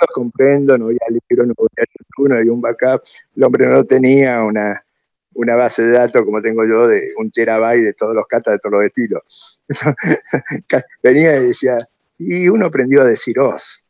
No 0.00 0.06
comprendo, 0.14 0.78
no 0.78 0.86
había 0.86 0.98
libro, 1.28 1.46
no 1.46 1.54
había 1.58 2.28
no 2.28 2.34
había 2.36 2.52
un 2.52 2.60
backup. 2.60 3.02
El 3.36 3.44
hombre 3.44 3.66
no 3.66 3.84
tenía 3.84 4.42
una, 4.42 4.84
una 5.34 5.56
base 5.56 5.82
de 5.82 5.92
datos 5.92 6.24
como 6.24 6.40
tengo 6.40 6.64
yo 6.64 6.88
de 6.88 7.12
un 7.16 7.30
terabyte 7.30 7.84
de 7.84 7.94
todos 7.94 8.14
los 8.14 8.26
catas 8.26 8.54
de 8.54 8.58
todos 8.58 8.72
los 8.72 8.84
estilos. 8.84 9.60
Venía 11.02 11.36
y 11.36 11.48
decía, 11.48 11.78
y 12.18 12.48
uno 12.48 12.66
aprendió 12.66 13.02
a 13.02 13.06
decir 13.06 13.38
os. 13.38 13.86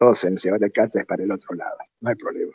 Os 0.00 0.24
en 0.24 0.36
el 0.44 0.72
cata 0.72 1.00
es 1.00 1.06
para 1.06 1.24
el 1.24 1.32
otro 1.32 1.54
lado, 1.56 1.76
no 2.00 2.10
hay 2.10 2.14
problema. 2.14 2.52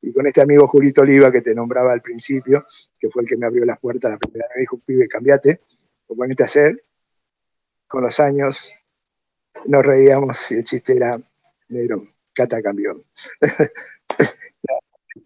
Y 0.00 0.12
con 0.12 0.26
este 0.26 0.40
amigo 0.40 0.68
Julito 0.68 1.02
Oliva 1.02 1.32
que 1.32 1.42
te 1.42 1.54
nombraba 1.54 1.92
al 1.92 2.02
principio, 2.02 2.66
que 2.98 3.10
fue 3.10 3.22
el 3.22 3.28
que 3.28 3.36
me 3.36 3.46
abrió 3.46 3.64
las 3.64 3.78
puertas 3.78 4.10
la 4.12 4.18
primera 4.18 4.46
vez, 4.48 4.56
me 4.56 4.60
dijo, 4.60 4.80
pibe, 4.84 5.08
cambiate, 5.08 5.60
o 6.06 6.14
ponete 6.14 6.42
a 6.42 6.46
hacer. 6.46 6.84
Con 7.86 8.02
los 8.04 8.20
años 8.20 8.70
nos 9.66 9.84
reíamos 9.84 10.50
y 10.50 10.56
el 10.56 10.64
chiste 10.64 10.94
era, 10.96 11.20
negro, 11.68 12.06
Cata 12.32 12.62
cambió. 12.62 13.04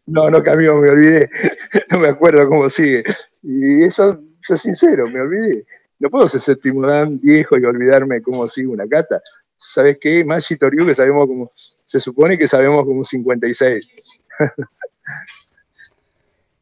No, 0.07 0.31
no 0.31 0.43
cambió, 0.43 0.77
me 0.77 0.91
olvidé. 0.91 1.31
No 1.91 2.01
me 2.01 2.09
acuerdo 2.09 2.49
cómo 2.49 2.69
sigue. 2.69 3.05
Y 3.43 3.83
eso, 3.83 4.23
soy 4.41 4.57
sincero, 4.57 5.09
me 5.09 5.21
olvidé. 5.21 5.65
No 5.99 6.11
puedo 6.11 6.27
ser 6.27 6.41
séptimo 6.41 6.87
dan 6.87 7.21
viejo 7.21 7.57
y 7.59 7.65
olvidarme 7.65 8.23
cómo 8.23 8.49
sigue 8.49 8.69
una 8.69 8.89
cata. 8.89 9.23
¿Sabes 9.57 9.99
qué? 10.01 10.25
Maggi 10.25 10.57
Toriu, 10.57 10.87
que 10.87 10.95
sabemos 10.95 11.29
como, 11.29 11.51
se 11.55 12.01
supone 12.01 12.37
que 12.37 12.49
sabemos 12.49 12.85
como 12.85 13.05
56. 13.05 14.22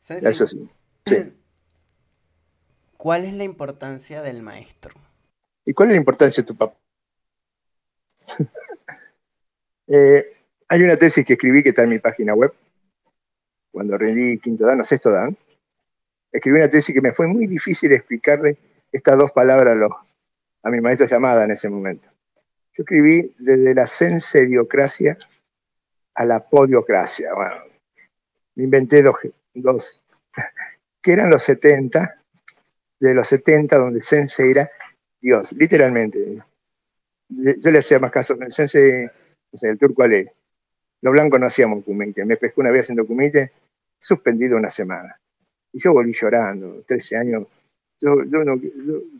Eso 0.08 0.46
sí. 0.46 0.68
¿Cuál 2.96 3.24
es 3.24 3.34
la 3.34 3.44
importancia 3.44 4.22
del 4.22 4.42
maestro? 4.42 4.94
¿Y 5.64 5.72
cuál 5.72 5.88
es 5.88 5.94
la 5.94 6.00
importancia 6.00 6.42
de 6.42 6.46
tu 6.46 6.56
papá? 6.56 6.76
Eh, 9.92 10.36
hay 10.68 10.82
una 10.84 10.96
tesis 10.96 11.26
que 11.26 11.32
escribí 11.32 11.64
que 11.64 11.70
está 11.70 11.82
en 11.82 11.88
mi 11.88 11.98
página 11.98 12.32
web, 12.32 12.54
cuando 13.72 13.98
rendí 13.98 14.38
quinto 14.38 14.64
dan 14.64 14.78
o 14.78 14.84
sexto 14.84 15.10
dan. 15.10 15.36
Escribí 16.30 16.58
una 16.58 16.68
tesis 16.68 16.94
que 16.94 17.00
me 17.00 17.12
fue 17.12 17.26
muy 17.26 17.48
difícil 17.48 17.90
explicarle 17.90 18.56
estas 18.92 19.18
dos 19.18 19.32
palabras 19.32 19.76
a, 19.76 20.06
a 20.62 20.70
mi 20.70 20.80
maestro 20.80 21.08
llamada 21.08 21.44
en 21.44 21.50
ese 21.50 21.68
momento. 21.68 22.08
Yo 22.74 22.84
escribí 22.84 23.34
desde 23.40 23.74
la 23.74 23.84
sensediocracia 23.88 25.18
a 26.20 26.24
la 26.26 26.40
podiocracia. 26.40 27.32
Bueno, 27.32 27.56
me 28.54 28.64
inventé 28.64 29.02
dos, 29.02 29.16
dos, 29.54 30.02
que 31.02 31.12
eran 31.12 31.30
los 31.30 31.42
70, 31.44 32.14
de 33.00 33.14
los 33.14 33.26
70, 33.26 33.78
donde 33.78 34.02
sense 34.02 34.50
era 34.50 34.70
Dios, 35.18 35.52
literalmente. 35.52 36.38
Yo 37.28 37.70
le 37.70 37.78
hacía 37.78 37.98
más 37.98 38.10
caso, 38.10 38.36
el 38.38 38.52
sense, 38.52 39.10
el 39.62 39.78
turco 39.78 40.02
Ale. 40.02 40.34
Los 41.00 41.12
blancos 41.12 41.40
no 41.40 41.46
hacíamos 41.46 41.84
kumite. 41.84 42.26
Me 42.26 42.36
pescó 42.36 42.60
una 42.60 42.70
vez 42.70 42.82
haciendo 42.82 43.06
kumite, 43.06 43.52
suspendido 43.98 44.58
una 44.58 44.68
semana. 44.68 45.18
Y 45.72 45.78
yo 45.78 45.94
volví 45.94 46.12
llorando, 46.12 46.82
13 46.86 47.16
años. 47.16 47.46
Yo, 47.98 48.24
yo, 48.24 48.44
no, 48.44 48.60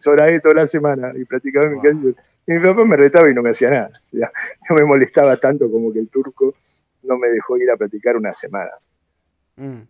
lloré 0.04 0.40
toda 0.40 0.54
la 0.54 0.66
semana 0.66 1.14
y 1.16 1.24
practicaba 1.24 1.70
mi 1.70 1.80
canto. 1.80 2.08
Y 2.46 2.52
mi 2.52 2.60
papá 2.60 2.84
me 2.84 2.96
retaba 2.96 3.30
y 3.30 3.34
no 3.34 3.42
me 3.42 3.50
hacía 3.50 3.70
nada. 3.70 3.90
Ya, 4.12 4.30
no 4.68 4.76
me 4.76 4.84
molestaba 4.84 5.38
tanto 5.38 5.70
como 5.70 5.90
que 5.92 6.00
el 6.00 6.08
turco 6.08 6.54
no 7.10 7.18
me 7.18 7.28
dejó 7.28 7.58
ir 7.58 7.70
a 7.70 7.76
practicar 7.76 8.16
una 8.16 8.32
semana. 8.32 8.70
Mm. 9.56 9.82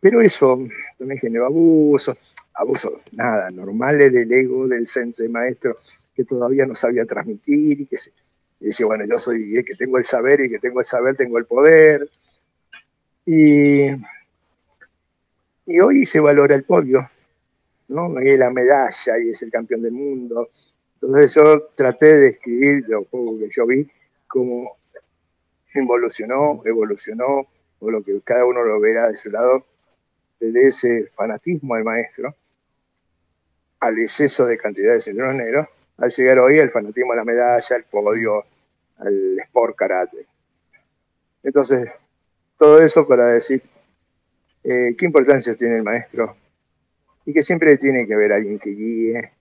Pero 0.00 0.20
eso 0.20 0.58
también 0.98 1.20
generó 1.20 1.46
abusos, 1.46 2.16
abusos, 2.54 3.04
nada, 3.12 3.50
normales 3.50 4.12
del 4.12 4.32
ego 4.32 4.66
del 4.66 4.86
sensei 4.86 5.28
maestro 5.28 5.76
que 6.14 6.24
todavía 6.24 6.66
no 6.66 6.74
sabía 6.74 7.04
transmitir 7.06 7.82
y 7.82 7.86
que 7.86 7.96
se, 7.96 8.10
decía, 8.58 8.86
bueno, 8.86 9.04
yo 9.08 9.18
soy 9.18 9.54
el 9.56 9.64
que 9.64 9.74
tengo 9.74 9.98
el 9.98 10.04
saber 10.04 10.40
y 10.40 10.50
que 10.50 10.58
tengo 10.58 10.80
el 10.80 10.84
saber, 10.84 11.16
tengo 11.16 11.38
el 11.38 11.44
poder. 11.44 12.08
Y, 13.26 13.90
y 15.66 15.80
hoy 15.80 16.04
se 16.04 16.20
valora 16.20 16.54
el 16.54 16.64
podio, 16.64 17.08
¿no? 17.88 18.20
Y 18.20 18.36
la 18.36 18.50
medalla 18.50 19.18
y 19.18 19.30
es 19.30 19.42
el 19.42 19.50
campeón 19.50 19.82
del 19.82 19.92
mundo. 19.92 20.50
Entonces 20.94 21.34
yo 21.34 21.68
traté 21.74 22.06
de 22.18 22.28
escribir 22.28 22.84
lo 22.88 23.04
poco 23.04 23.38
que 23.38 23.48
yo 23.50 23.66
vi, 23.66 23.88
cómo 24.26 24.76
evolucionó, 25.74 26.62
evolucionó, 26.64 27.46
o 27.80 27.90
lo 27.90 28.02
que 28.02 28.20
cada 28.22 28.44
uno 28.44 28.62
lo 28.62 28.78
verá 28.80 29.08
de 29.08 29.16
su 29.16 29.30
lado, 29.30 29.64
desde 30.38 30.66
ese 30.66 31.06
fanatismo 31.14 31.74
al 31.74 31.84
maestro, 31.84 32.34
al 33.80 33.98
exceso 33.98 34.46
de 34.46 34.56
cantidad 34.56 34.94
de 34.94 35.00
cinturones 35.00 35.36
negros, 35.36 35.68
al 35.98 36.10
llegar 36.10 36.38
hoy 36.38 36.58
al 36.58 36.70
fanatismo 36.70 37.12
a 37.12 37.16
la 37.16 37.24
medalla, 37.24 37.76
al 37.76 37.84
podio, 37.84 38.44
al 38.98 39.38
sport 39.40 39.76
karate. 39.76 40.26
Entonces, 41.42 41.88
todo 42.56 42.80
eso 42.80 43.06
para 43.06 43.32
decir 43.32 43.62
eh, 44.64 44.94
qué 44.96 45.06
importancia 45.06 45.54
tiene 45.54 45.76
el 45.76 45.82
maestro 45.82 46.36
y 47.24 47.32
que 47.32 47.42
siempre 47.42 47.76
tiene 47.78 48.06
que 48.06 48.14
haber 48.14 48.32
alguien 48.32 48.58
que 48.58 48.70
guíe, 48.70 49.32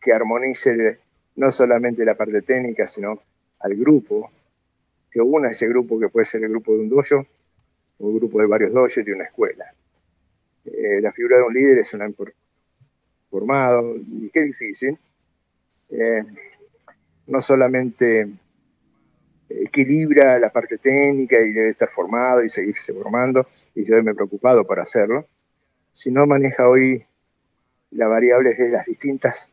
que 0.00 0.12
armonice 0.12 0.98
no 1.36 1.50
solamente 1.50 2.04
la 2.04 2.14
parte 2.14 2.42
técnica, 2.42 2.86
sino 2.86 3.20
al 3.60 3.74
grupo, 3.76 4.30
que 5.12 5.20
una 5.20 5.50
ese 5.50 5.68
grupo 5.68 6.00
que 6.00 6.08
puede 6.08 6.24
ser 6.24 6.42
el 6.42 6.50
grupo 6.50 6.72
de 6.72 6.80
un 6.80 6.88
dojo 6.88 7.26
o 7.98 8.08
el 8.08 8.16
grupo 8.16 8.40
de 8.40 8.46
varios 8.46 8.72
dojos 8.72 8.94
de 8.94 9.12
una 9.12 9.24
escuela. 9.24 9.66
Eh, 10.64 11.00
la 11.02 11.12
figura 11.12 11.36
de 11.36 11.42
un 11.42 11.52
líder 11.52 11.78
es 11.78 11.92
una 11.92 12.10
formado 13.30 13.96
y 13.96 14.30
qué 14.30 14.42
difícil. 14.42 14.98
Eh, 15.90 16.24
no 17.26 17.40
solamente 17.40 18.28
equilibra 19.48 20.38
la 20.38 20.50
parte 20.50 20.78
técnica 20.78 21.38
y 21.40 21.52
debe 21.52 21.68
estar 21.68 21.90
formado 21.90 22.42
y 22.42 22.48
seguirse 22.48 22.94
formando, 22.94 23.46
y 23.74 23.84
yo 23.84 24.02
me 24.02 24.12
he 24.12 24.14
preocupado 24.14 24.66
por 24.66 24.80
hacerlo, 24.80 25.26
sino 25.92 26.26
maneja 26.26 26.68
hoy 26.68 27.04
las 27.90 28.08
variables 28.08 28.56
de 28.56 28.70
las 28.70 28.86
distintas 28.86 29.50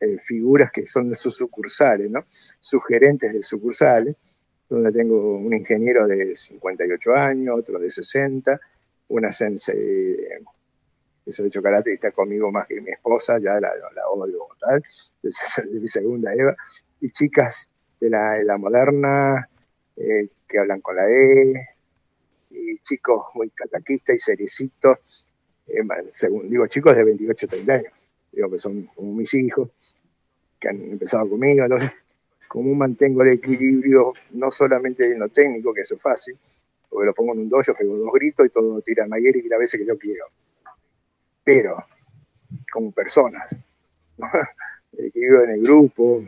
eh, 0.00 0.18
figuras 0.22 0.70
que 0.70 0.86
son 0.86 1.08
de 1.08 1.14
sus 1.14 1.36
sucursales, 1.36 2.10
¿no? 2.10 2.22
sugerentes 2.60 3.32
de 3.32 3.42
sucursales, 3.42 4.16
donde 4.70 4.92
tengo 4.92 5.36
un 5.36 5.52
ingeniero 5.52 6.06
de 6.06 6.36
58 6.36 7.12
años, 7.12 7.58
otro 7.58 7.78
de 7.78 7.90
60, 7.90 8.58
una 9.08 9.32
sensei 9.32 10.16
que 11.24 11.32
se 11.32 11.42
ha 11.42 11.46
hecho 11.46 11.60
karate 11.60 11.90
y 11.90 11.94
está 11.94 12.12
conmigo 12.12 12.50
más 12.52 12.66
que 12.66 12.80
mi 12.80 12.90
esposa, 12.90 13.38
ya 13.38 13.60
la, 13.60 13.72
la 13.94 14.08
odio 14.08 14.46
tal, 14.60 14.82
de 15.22 15.80
mi 15.80 15.88
segunda 15.88 16.32
Eva, 16.32 16.56
y 17.00 17.10
chicas 17.10 17.68
de 17.98 18.10
la, 18.10 18.56
moderna 18.58 19.48
eh, 19.96 20.28
que 20.46 20.58
hablan 20.58 20.80
con 20.80 20.96
la 20.96 21.10
E, 21.10 21.68
y 22.50 22.78
chicos 22.78 23.26
muy 23.34 23.50
cataquistas 23.50 24.16
y 24.16 24.18
seriecitos, 24.18 25.26
eh, 25.66 25.82
según 26.12 26.48
digo 26.48 26.66
chicos 26.68 26.96
de 26.96 27.04
28 27.04 27.48
30 27.48 27.72
años, 27.72 27.92
digo 28.32 28.50
que 28.50 28.58
son 28.58 28.88
mis 28.98 29.34
hijos, 29.34 29.68
que 30.60 30.68
han 30.68 30.80
empezado 30.92 31.28
conmigo, 31.28 31.64
entonces, 31.64 31.90
como 32.50 32.74
mantengo 32.74 33.22
el 33.22 33.34
equilibrio, 33.34 34.12
no 34.32 34.50
solamente 34.50 35.06
en 35.06 35.20
lo 35.20 35.28
técnico, 35.28 35.72
que 35.72 35.82
eso 35.82 35.94
es 35.94 36.02
fácil, 36.02 36.36
porque 36.88 37.06
lo 37.06 37.14
pongo 37.14 37.32
en 37.32 37.42
un 37.42 37.48
dojo, 37.48 37.72
pego 37.78 37.96
dos 37.96 38.12
gritos 38.12 38.44
y 38.44 38.48
todo 38.48 38.82
tira 38.82 39.06
maguera 39.06 39.38
y 39.38 39.48
la 39.48 39.56
veces 39.56 39.78
que 39.78 39.86
yo 39.86 39.96
quiero. 39.96 40.24
Pero, 41.44 41.76
como 42.72 42.90
personas, 42.90 43.60
el 44.98 45.04
equilibrio 45.04 45.44
en 45.44 45.50
el 45.50 45.62
grupo, 45.62 46.24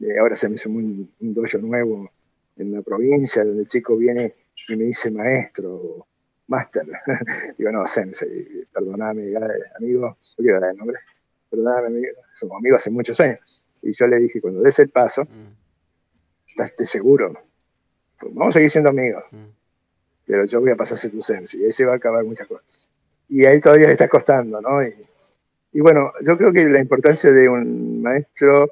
eh, 0.00 0.18
ahora 0.20 0.34
se 0.34 0.50
me 0.50 0.56
hizo 0.56 0.68
un, 0.68 1.10
un 1.18 1.48
nuevo 1.62 2.10
en 2.58 2.70
la 2.70 2.82
provincia, 2.82 3.42
donde 3.42 3.62
el 3.62 3.68
chico 3.68 3.96
viene 3.96 4.34
y 4.68 4.76
me 4.76 4.84
dice 4.84 5.10
maestro, 5.10 6.06
máster. 6.46 6.86
Digo, 7.56 7.72
no, 7.72 7.86
sensei, 7.86 8.66
perdóname, 8.70 9.32
amigo, 9.78 10.08
no 10.08 10.16
quiero 10.36 10.60
dar 10.60 10.72
el 10.72 10.76
nombre, 10.76 10.98
perdóname, 11.48 11.86
amigo, 11.86 12.08
somos 12.34 12.58
amigos 12.58 12.82
hace 12.82 12.90
muchos 12.90 13.18
años. 13.18 13.66
Y 13.82 13.92
yo 13.92 14.06
le 14.06 14.18
dije, 14.18 14.40
cuando 14.40 14.60
des 14.62 14.78
el 14.78 14.90
paso, 14.90 15.24
mm. 15.24 16.60
¿estás 16.60 16.88
seguro? 16.88 17.32
Pues 18.20 18.34
vamos 18.34 18.54
a 18.54 18.58
seguir 18.58 18.70
siendo 18.70 18.90
amigos. 18.90 19.24
Mm. 19.30 19.44
Pero 20.26 20.44
yo 20.44 20.60
voy 20.60 20.70
a 20.70 20.76
pasarse 20.76 21.10
tu 21.10 21.20
sensei, 21.22 21.60
y 21.60 21.64
ahí 21.64 21.72
se 21.72 21.84
va 21.84 21.94
a 21.94 21.96
acabar 21.96 22.24
muchas 22.24 22.46
cosas. 22.46 22.90
Y 23.28 23.44
ahí 23.44 23.60
todavía 23.60 23.86
le 23.86 23.92
está 23.92 24.08
costando, 24.08 24.60
¿no? 24.60 24.82
Y, 24.82 24.94
y 25.72 25.80
bueno, 25.80 26.12
yo 26.24 26.36
creo 26.36 26.52
que 26.52 26.64
la 26.66 26.80
importancia 26.80 27.32
de 27.32 27.48
un 27.48 28.02
maestro 28.02 28.70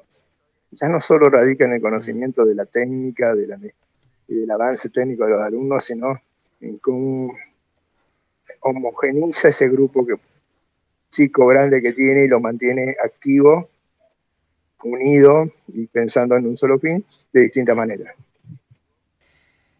ya 0.71 0.87
no 0.87 0.99
solo 0.99 1.29
radica 1.29 1.65
en 1.65 1.73
el 1.73 1.81
conocimiento 1.81 2.45
de 2.45 2.55
la 2.55 2.65
técnica 2.65 3.35
de 3.35 3.47
la, 3.47 3.59
y 4.27 4.35
del 4.35 4.51
avance 4.51 4.89
técnico 4.89 5.25
de 5.25 5.31
los 5.31 5.41
alumnos, 5.41 5.83
sino 5.83 6.21
en 6.61 6.77
cómo 6.77 7.33
homogeniza 8.61 9.49
ese 9.49 9.67
grupo 9.67 10.05
que, 10.05 10.15
chico 11.09 11.47
grande 11.47 11.81
que 11.81 11.93
tiene 11.93 12.25
y 12.25 12.27
lo 12.27 12.39
mantiene 12.39 12.95
activo, 13.03 13.69
unido 14.83 15.51
y 15.67 15.87
pensando 15.87 16.35
en 16.35 16.47
un 16.47 16.57
solo 16.57 16.79
fin 16.79 17.05
de 17.33 17.41
distinta 17.41 17.75
manera. 17.75 18.13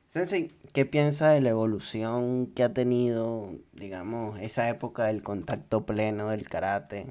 Sensei, 0.10 0.52
¿qué 0.74 0.86
piensa 0.86 1.32
de 1.32 1.42
la 1.42 1.50
evolución 1.50 2.48
que 2.48 2.64
ha 2.64 2.74
tenido, 2.74 3.50
digamos, 3.72 4.42
esa 4.42 4.70
época 4.70 5.06
del 5.06 5.24
contacto 5.24 5.86
pleno 5.86 6.30
del 6.30 6.50
karate 6.50 7.06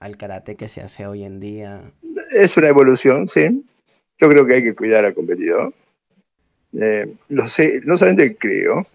al 0.00 0.16
karate 0.16 0.56
que 0.56 0.68
se 0.68 0.80
hace 0.80 1.06
hoy 1.06 1.24
en 1.24 1.40
día? 1.40 1.92
Es 2.32 2.56
una 2.56 2.68
evolución, 2.68 3.28
sí. 3.28 3.64
Yo 4.18 4.28
creo 4.28 4.44
que 4.44 4.54
hay 4.54 4.62
que 4.62 4.74
cuidar 4.74 5.04
al 5.04 5.14
competidor. 5.14 5.72
Eh, 6.72 7.14
lo 7.28 7.46
sé, 7.46 7.80
no 7.84 7.96
solamente 7.96 8.36
creo, 8.36 8.86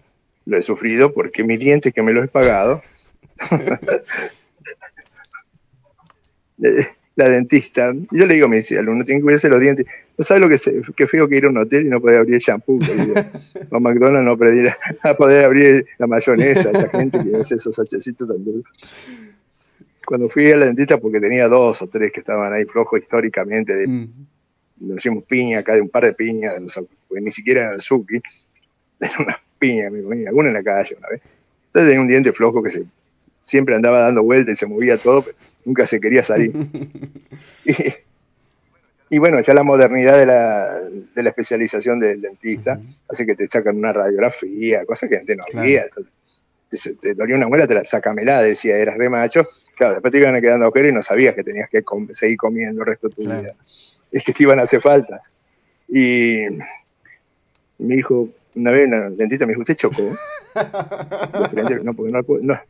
lo 0.44 0.58
he 0.58 0.62
sufrido 0.62 1.12
porque 1.14 1.42
mis 1.42 1.58
dientes 1.58 1.94
que 1.94 2.02
me 2.02 2.12
los 2.12 2.24
he 2.24 2.28
pagado. 2.28 2.82
Eh, 6.62 6.86
la 7.20 7.28
dentista, 7.28 7.92
yo 8.10 8.26
le 8.26 8.34
digo 8.34 8.46
a 8.46 8.48
mis 8.48 8.70
alumnos, 8.72 9.06
tienen 9.06 9.20
que 9.20 9.24
cuidarse 9.24 9.48
los 9.48 9.60
dientes. 9.60 9.86
¿No 10.16 10.24
sabes 10.24 10.42
lo 10.42 10.48
que, 10.48 10.54
es, 10.54 10.70
que 10.96 11.06
feo 11.06 11.28
que 11.28 11.36
ir 11.36 11.44
a 11.44 11.48
un 11.48 11.58
hotel 11.58 11.86
y 11.86 11.88
no 11.88 12.00
poder 12.00 12.18
abrir 12.18 12.34
el 12.34 12.40
shampoo? 12.40 12.78
o 13.70 13.80
McDonald's 13.80 14.24
no 14.24 14.36
poder, 14.36 14.74
a 15.02 15.14
poder 15.14 15.44
abrir 15.44 15.86
la 15.98 16.06
mayonesa, 16.06 16.72
la 16.72 16.88
gente 16.88 17.18
que 17.22 17.36
hace 17.36 17.56
esos 17.56 17.78
hachecitos 17.78 18.28
también 18.28 18.62
cuando 20.10 20.28
fui 20.28 20.50
a 20.50 20.56
la 20.56 20.66
dentista, 20.66 20.98
porque 20.98 21.20
tenía 21.20 21.46
dos 21.46 21.82
o 21.82 21.86
tres 21.86 22.10
que 22.10 22.18
estaban 22.18 22.52
ahí 22.52 22.64
flojos 22.64 23.00
históricamente, 23.00 23.76
de, 23.76 23.86
mm. 23.86 25.22
piña, 25.28 25.60
acá 25.60 25.74
de 25.74 25.82
un 25.82 25.88
par 25.88 26.04
de 26.04 26.14
piñas, 26.14 26.54
porque 27.06 27.22
ni 27.22 27.30
siquiera 27.30 27.60
eran 27.60 27.78
Suki, 27.78 28.20
piña 29.60 29.88
me 29.88 30.02
comía, 30.02 30.30
alguna 30.30 30.48
en 30.48 30.54
la 30.54 30.64
calle 30.64 30.96
una 30.98 31.10
vez. 31.10 31.22
Entonces 31.66 31.90
tenía 31.90 32.00
un 32.00 32.08
diente 32.08 32.32
flojo 32.32 32.60
que 32.60 32.70
se, 32.70 32.84
siempre 33.40 33.74
andaba 33.74 34.00
dando 34.00 34.22
vueltas 34.22 34.54
y 34.54 34.56
se 34.56 34.66
movía 34.66 34.96
todo, 34.98 35.22
pero 35.22 35.36
nunca 35.64 35.86
se 35.86 36.00
quería 36.00 36.22
salir. 36.22 36.52
y, 39.10 39.18
bueno, 39.18 39.40
ya 39.40 39.54
la 39.54 39.62
modernidad 39.62 40.18
de 40.18 40.26
la, 40.26 40.78
de 41.14 41.22
la 41.22 41.28
especialización 41.28 42.00
del 42.00 42.20
dentista 42.20 42.80
hace 43.08 43.26
que 43.26 43.34
te 43.34 43.46
sacan 43.46 43.76
una 43.76 43.92
radiografía, 43.92 44.84
cosa 44.84 45.08
que 45.08 45.18
antes 45.18 45.36
no 45.36 45.44
había. 45.54 45.86
te, 46.68 47.14
dolía 47.14 47.36
una 47.36 47.48
muela, 47.48 47.66
te 47.66 47.74
la 47.74 47.84
sacamela, 47.84 48.42
decía, 48.42 48.76
eras 48.76 48.96
re 48.96 49.08
macho. 49.08 49.48
Claro, 49.76 49.94
después 49.94 50.12
te 50.12 50.18
iban 50.18 50.40
quedando 50.40 50.66
agujeros 50.66 50.90
y 50.90 50.94
no 50.94 51.02
sabías 51.02 51.34
que 51.34 51.42
tenías 51.42 51.68
que 51.68 51.82
seguir 52.12 52.36
comiendo 52.36 52.82
el 52.82 52.86
resto 52.86 53.08
de 53.08 53.14
tu 53.14 53.22
vida. 53.22 53.54
Es 54.12 54.24
que 54.24 54.32
te 54.32 54.42
iban 54.42 54.60
a 54.60 54.62
hacer 54.62 54.80
falta. 54.80 55.22
Y 55.88 56.42
mi 57.78 57.94
hijo, 57.96 58.28
una 58.54 58.70
vez 58.70 58.90
el 58.92 59.16
dentista 59.16 59.46
me 59.46 59.52
dijo, 59.52 59.62
¿usted 59.62 59.76
chocó? 59.76 60.02
no, 61.82 61.94
porque 61.94 62.12
no, 62.12 62.24
no, 62.42 62.60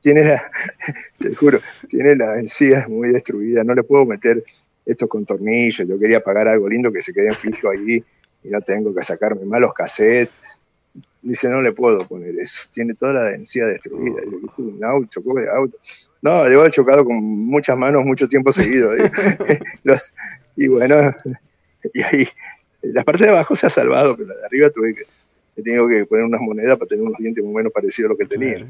tiene 0.00 0.24
la, 0.24 0.50
te 1.18 1.34
juro, 1.34 1.60
tiene 1.88 2.16
la 2.16 2.38
encía 2.38 2.86
muy 2.88 3.10
destruida, 3.10 3.64
no 3.64 3.74
le 3.74 3.82
puedo 3.82 4.04
meter 4.04 4.42
estos 4.86 5.08
con 5.08 5.24
tornillos, 5.24 5.86
yo 5.86 5.98
quería 5.98 6.22
pagar 6.22 6.48
algo 6.48 6.68
lindo 6.68 6.92
que 6.92 7.02
se 7.02 7.12
quede 7.12 7.34
fijo 7.34 7.70
ahí 7.70 8.02
y 8.42 8.48
no 8.48 8.60
tengo 8.60 8.94
que 8.94 9.02
sacarme 9.02 9.44
malos 9.44 9.72
cassettes. 9.74 10.34
Dice, 11.22 11.50
no 11.50 11.60
le 11.60 11.72
puedo 11.72 11.98
poner 12.08 12.34
eso, 12.38 12.68
tiene 12.72 12.94
toda 12.94 13.12
la 13.12 13.30
encía 13.34 13.66
destruida. 13.66 14.22
Y 14.26 14.30
le 14.30 14.36
dije, 14.38 14.62
un 14.62 14.82
auto, 14.82 15.06
chocó 15.10 15.38
de 15.38 15.50
auto. 15.50 15.76
No, 16.22 16.44
debo 16.44 16.62
haber 16.62 16.72
chocado 16.72 17.04
con 17.04 17.16
muchas 17.16 17.76
manos 17.76 18.04
mucho 18.06 18.26
tiempo 18.26 18.50
seguido. 18.52 18.92
y 20.56 20.66
bueno, 20.66 21.12
y 21.92 22.02
ahí, 22.02 22.28
la 22.82 23.04
parte 23.04 23.24
de 23.24 23.30
abajo 23.30 23.54
se 23.54 23.66
ha 23.66 23.70
salvado, 23.70 24.16
pero 24.16 24.30
la 24.30 24.36
de 24.36 24.46
arriba 24.46 24.70
tuve 24.70 24.94
que, 24.94 25.02
he 25.56 25.62
tenido 25.62 25.86
que 25.86 26.06
poner 26.06 26.24
unas 26.24 26.40
monedas 26.40 26.78
para 26.78 26.88
tener 26.88 27.04
unos 27.04 27.18
dientes 27.18 27.44
muy 27.44 27.52
menos 27.52 27.72
parecidos 27.72 28.08
a 28.08 28.12
lo 28.12 28.16
que 28.16 28.26
tenía 28.26 28.66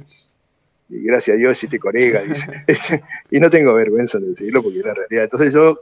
y 0.90 1.02
gracias 1.04 1.36
a 1.36 1.38
Dios 1.38 1.50
existe 1.52 1.78
Corega, 1.78 2.22
dice. 2.28 2.64
Este, 2.66 3.02
y 3.30 3.38
no 3.38 3.48
tengo 3.48 3.74
vergüenza 3.74 4.18
de 4.18 4.28
decirlo 4.28 4.62
porque 4.62 4.80
era 4.80 4.92
realidad. 4.92 5.24
Entonces 5.24 5.54
yo 5.54 5.80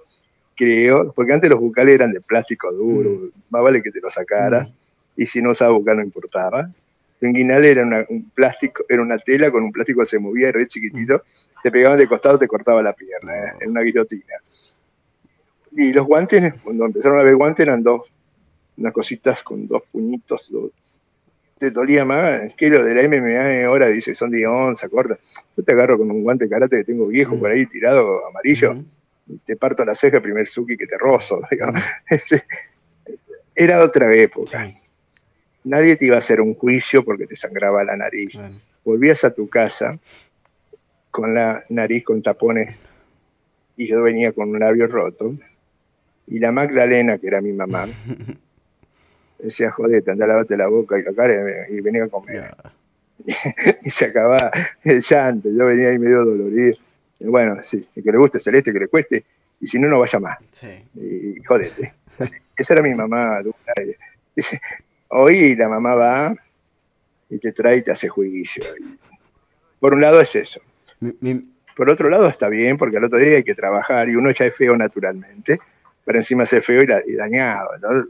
creo, 0.55 1.13
porque 1.13 1.33
antes 1.33 1.49
los 1.49 1.61
bucales 1.61 1.95
eran 1.95 2.13
de 2.13 2.21
plástico 2.21 2.71
duro, 2.73 3.11
mm. 3.11 3.31
más 3.51 3.63
vale 3.63 3.83
que 3.83 3.91
te 3.91 4.01
lo 4.01 4.11
sacaras, 4.11 4.75
mm. 4.75 5.23
y 5.23 5.27
si 5.27 5.41
no 5.41 5.51
usaba 5.51 5.73
bucal 5.73 5.97
no 5.97 6.03
importaba. 6.03 6.71
El 7.21 7.31
inguinal 7.31 7.65
era 7.65 8.07
un 8.09 8.31
plástico, 8.31 8.85
era 8.89 9.03
una 9.03 9.19
tela 9.19 9.51
con 9.51 9.65
un 9.65 9.73
plástico 9.73 10.01
que 10.01 10.07
se 10.07 10.19
movía, 10.21 10.49
era 10.49 10.65
chiquitito, 10.67 11.17
mm. 11.17 11.63
te 11.63 11.71
pegaban 11.71 11.99
de 11.99 12.07
costado, 12.07 12.39
te 12.39 12.47
cortaba 12.47 12.83
la 12.83 12.93
pierna, 12.93 13.33
en 13.61 13.63
eh, 13.63 13.69
una 13.69 13.81
guillotina. 13.81 14.35
Y 15.73 15.93
los 15.93 16.07
guantes, 16.07 16.55
cuando 16.63 16.87
empezaron 16.87 17.19
a 17.19 17.23
ver 17.23 17.37
guantes, 17.37 17.65
eran 17.67 17.83
dos, 17.83 18.13
unas 18.77 18.93
cositas 18.93 19.43
con 19.43 19.67
dos 19.67 19.83
puñitos, 19.91 20.51
dos, 20.51 20.71
te 21.59 21.71
dolía 21.71 22.05
más 22.05 22.55
que 22.57 22.71
lo 22.71 22.83
de 22.83 22.95
la 22.95 23.09
MMA 23.09 23.67
ahora 23.67 23.89
dice 23.89 24.15
son 24.15 24.31
de 24.31 24.47
onza, 24.47 24.89
corta. 24.89 25.19
Yo 25.57 25.63
te 25.63 25.73
agarro 25.73 25.99
con 25.99 26.11
un 26.11 26.23
guante 26.23 26.45
de 26.45 26.51
karate 26.51 26.77
que 26.79 26.85
tengo 26.85 27.07
viejo 27.07 27.39
por 27.39 27.51
ahí 27.51 27.67
tirado 27.67 28.27
amarillo, 28.27 28.77
y 29.27 29.39
te 29.39 29.57
parto 29.57 29.85
la 29.85 29.95
ceja 29.95 30.21
primer 30.21 30.47
suki 30.47 30.77
que 30.77 30.87
te 30.87 30.97
rozo. 30.97 31.41
Este, 32.09 32.43
era 33.55 33.83
otra 33.83 34.15
época. 34.15 34.71
Nadie 35.65 35.97
te 35.97 36.07
iba 36.07 36.17
a 36.17 36.21
hacer 36.21 36.41
un 36.41 36.55
juicio 36.55 37.05
porque 37.05 37.27
te 37.27 37.37
sangraba 37.37 37.85
la 37.85 37.97
nariz. 37.97 38.41
Volvías 38.85 39.25
a 39.25 39.35
tu 39.35 39.49
casa 39.49 39.99
con 41.11 41.35
la 41.35 41.63
nariz 41.69 42.05
con 42.05 42.23
tapones 42.23 42.79
y 43.77 43.89
yo 43.89 44.03
venía 44.03 44.33
con 44.33 44.51
un 44.51 44.61
labio 44.61 44.87
roto. 44.87 45.35
Y 46.27 46.39
la 46.39 46.53
Magdalena, 46.53 47.19
que 47.19 47.27
era 47.27 47.41
mi 47.41 47.53
mamá, 47.53 47.87
decía, 49.39 49.70
jodete, 49.70 50.11
anda 50.11 50.24
a 50.24 50.28
lavarte 50.28 50.57
la 50.57 50.68
boca 50.68 50.99
y 50.99 51.03
la 51.03 51.12
cara 51.12 51.68
y, 51.68 51.80
venía 51.80 52.05
a 52.05 52.09
comer. 52.09 52.55
y 53.82 53.91
se 53.91 54.07
acababa 54.07 54.51
el 54.84 55.01
llanto, 55.01 55.49
yo 55.51 55.66
venía 55.66 55.89
ahí 55.89 55.99
medio 55.99 56.24
dolorido. 56.24 56.76
Y 57.20 57.26
bueno, 57.26 57.62
sí, 57.62 57.86
que 57.95 58.12
le 58.12 58.18
guste 58.18 58.39
celeste, 58.39 58.72
que 58.72 58.78
le 58.78 58.89
cueste, 58.89 59.24
y 59.61 59.66
si 59.66 59.78
no, 59.78 59.89
no 59.89 60.01
vaya 60.01 60.20
más. 60.20 60.39
Y, 60.95 61.43
jodete. 61.45 61.95
esa 62.57 62.74
era 62.74 62.82
mi 62.82 62.95
mamá. 62.95 63.41
Hoy 65.09 65.57
la 65.57 65.68
mamá 65.68 65.95
va 65.95 66.34
y 67.30 67.39
te 67.39 67.53
trae 67.53 67.78
y 67.78 67.82
te 67.82 67.93
hace 67.93 68.09
juicio. 68.09 68.62
Por 69.80 69.95
un 69.95 70.01
lado 70.01 70.20
es 70.20 70.34
eso. 70.34 70.61
Por 71.76 71.91
otro 71.91 72.11
lado 72.11 72.28
está 72.28 72.49
bien, 72.49 72.76
porque 72.76 72.97
al 72.97 73.05
otro 73.05 73.18
día 73.18 73.36
hay 73.36 73.45
que 73.45 73.55
trabajar 73.55 74.09
y 74.09 74.16
uno 74.16 74.30
ya 74.30 74.47
es 74.47 74.55
feo 74.55 74.76
naturalmente, 74.76 75.61
pero 76.05 76.18
encima 76.18 76.43
es 76.45 76.51
feo 76.64 76.82
y, 76.82 77.14
dañado. 77.14 77.70
¿no? 77.78 78.07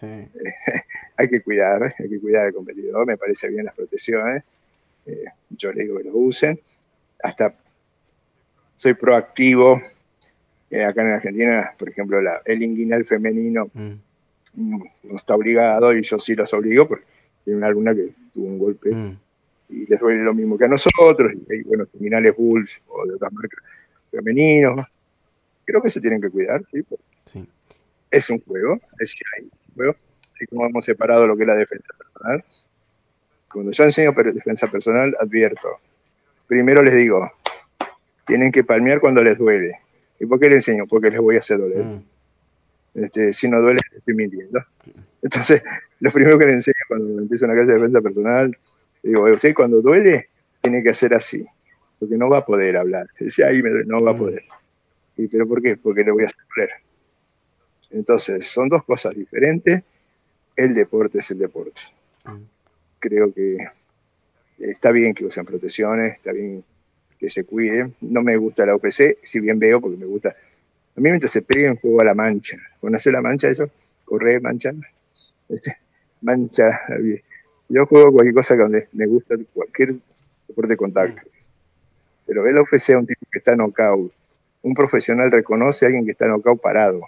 hay 1.16 1.28
que 1.28 1.40
cuidar, 1.42 1.94
hay 1.98 2.08
que 2.08 2.20
cuidar 2.20 2.46
al 2.46 2.54
competidor, 2.54 3.06
me 3.06 3.16
parece 3.16 3.48
bien 3.48 3.64
las 3.64 3.74
protecciones, 3.74 4.44
eh, 5.06 5.24
yo 5.50 5.72
le 5.72 5.82
digo 5.82 5.98
que 5.98 6.04
lo 6.04 6.16
usen, 6.16 6.60
hasta 7.22 7.54
soy 8.76 8.94
proactivo, 8.94 9.80
eh, 10.70 10.84
acá 10.84 11.02
en 11.02 11.10
Argentina, 11.10 11.72
por 11.78 11.88
ejemplo, 11.88 12.18
el 12.44 12.62
inguinal 12.62 13.04
femenino 13.04 13.70
mm. 13.72 13.94
No 14.52 15.14
está 15.14 15.36
obligado 15.36 15.96
y 15.96 16.02
yo 16.02 16.18
sí 16.18 16.34
los 16.34 16.52
obligo 16.54 16.88
porque 16.88 17.04
tiene 17.44 17.64
alguna 17.64 17.94
que 17.94 18.10
tuvo 18.34 18.46
un 18.46 18.58
golpe 18.58 18.90
mm. 18.90 19.18
y 19.68 19.86
les 19.86 20.00
duele 20.00 20.24
lo 20.24 20.34
mismo 20.34 20.58
que 20.58 20.64
a 20.64 20.68
nosotros, 20.68 21.32
y 21.32 21.52
hay, 21.52 21.62
bueno, 21.62 21.86
inguinales 21.94 22.36
Bulls 22.36 22.82
o 22.88 23.06
de 23.06 23.14
otras 23.14 23.32
marcas 23.32 23.60
femeninos, 24.10 24.86
creo 25.64 25.80
que 25.80 25.90
se 25.90 26.00
tienen 26.00 26.20
que 26.20 26.30
cuidar, 26.30 26.62
¿sí? 26.72 26.84
Es 28.10 28.28
un 28.28 28.40
juego, 28.40 28.80
es 28.98 29.14
y 30.40 30.46
como 30.46 30.66
hemos 30.66 30.84
separado 30.84 31.26
lo 31.26 31.36
que 31.36 31.42
es 31.42 31.48
la 31.48 31.56
defensa 31.56 31.88
personal. 31.96 32.44
Cuando 33.52 33.72
yo 33.72 33.84
enseño 33.84 34.12
defensa 34.12 34.68
personal, 34.68 35.16
advierto. 35.20 35.68
Primero 36.46 36.82
les 36.82 36.94
digo, 36.94 37.28
tienen 38.26 38.52
que 38.52 38.64
palmear 38.64 39.00
cuando 39.00 39.22
les 39.22 39.38
duele. 39.38 39.78
¿Y 40.18 40.26
por 40.26 40.38
qué 40.38 40.46
les 40.46 40.68
enseño? 40.68 40.86
Porque 40.86 41.10
les 41.10 41.20
voy 41.20 41.36
a 41.36 41.40
hacer 41.40 41.58
doler. 41.58 41.84
Mm. 41.84 42.02
Este, 42.94 43.32
si 43.32 43.48
no 43.48 43.60
duele, 43.60 43.80
estoy 43.96 44.14
mintiendo. 44.14 44.62
Entonces, 45.22 45.62
lo 46.00 46.10
primero 46.10 46.38
que 46.38 46.46
les 46.46 46.54
enseño 46.54 46.76
cuando 46.88 47.22
empiezo 47.22 47.44
una 47.44 47.54
clase 47.54 47.72
de 47.72 47.78
defensa 47.78 48.00
personal, 48.00 48.56
digo, 49.02 49.24
usted 49.24 49.54
cuando 49.54 49.80
duele, 49.80 50.26
tiene 50.62 50.82
que 50.82 50.90
hacer 50.90 51.14
así, 51.14 51.44
porque 51.98 52.16
no 52.16 52.28
va 52.28 52.38
a 52.38 52.44
poder 52.44 52.76
hablar. 52.76 53.08
Dice, 53.18 53.44
ahí 53.44 53.62
no 53.86 54.02
va 54.02 54.12
a 54.12 54.14
mm. 54.14 54.18
poder. 54.18 54.42
¿Y 55.16 55.28
pero 55.28 55.46
por 55.46 55.60
qué? 55.60 55.76
Porque 55.76 56.04
le 56.04 56.12
voy 56.12 56.22
a 56.22 56.26
hacer 56.26 56.40
doler. 56.54 56.70
Entonces, 57.90 58.46
son 58.46 58.68
dos 58.68 58.84
cosas 58.84 59.14
diferentes. 59.14 59.82
El 60.56 60.74
deporte 60.74 61.18
es 61.18 61.30
el 61.30 61.38
deporte. 61.38 61.80
Creo 62.98 63.32
que 63.32 63.58
está 64.58 64.90
bien 64.90 65.14
que 65.14 65.24
usen 65.24 65.44
protecciones, 65.44 66.14
está 66.14 66.32
bien 66.32 66.62
que 67.18 67.28
se 67.28 67.44
cuiden. 67.44 67.94
No 68.00 68.22
me 68.22 68.36
gusta 68.36 68.66
la 68.66 68.74
OPC, 68.74 69.18
si 69.22 69.40
bien 69.40 69.58
veo, 69.58 69.80
porque 69.80 69.96
me 69.96 70.06
gusta. 70.06 70.30
A 70.30 71.00
mí 71.00 71.08
mientras 71.08 71.32
se 71.32 71.42
peguen, 71.42 71.76
juego 71.76 72.00
a 72.00 72.04
la 72.04 72.14
mancha. 72.14 72.58
¿Conoce 72.80 73.10
la 73.10 73.20
mancha 73.20 73.48
eso? 73.48 73.70
Correr, 74.04 74.40
mancha. 74.40 74.72
Este, 75.48 75.76
mancha. 76.20 76.80
Yo 77.68 77.86
juego 77.86 78.12
cualquier 78.12 78.34
cosa 78.34 78.56
donde 78.56 78.88
me 78.92 79.06
gusta 79.06 79.36
cualquier 79.52 79.94
deporte 80.46 80.72
de 80.72 80.76
contacto. 80.76 81.22
Pero 82.26 82.46
el 82.46 82.58
OPC 82.58 82.74
es 82.74 82.90
un 82.90 83.06
tipo 83.06 83.26
que 83.32 83.38
está 83.38 83.56
knockout. 83.56 84.12
Un 84.62 84.74
profesional 84.74 85.30
reconoce 85.30 85.84
a 85.84 85.88
alguien 85.88 86.04
que 86.04 86.12
está 86.12 86.26
knockout 86.26 86.60
parado 86.60 87.00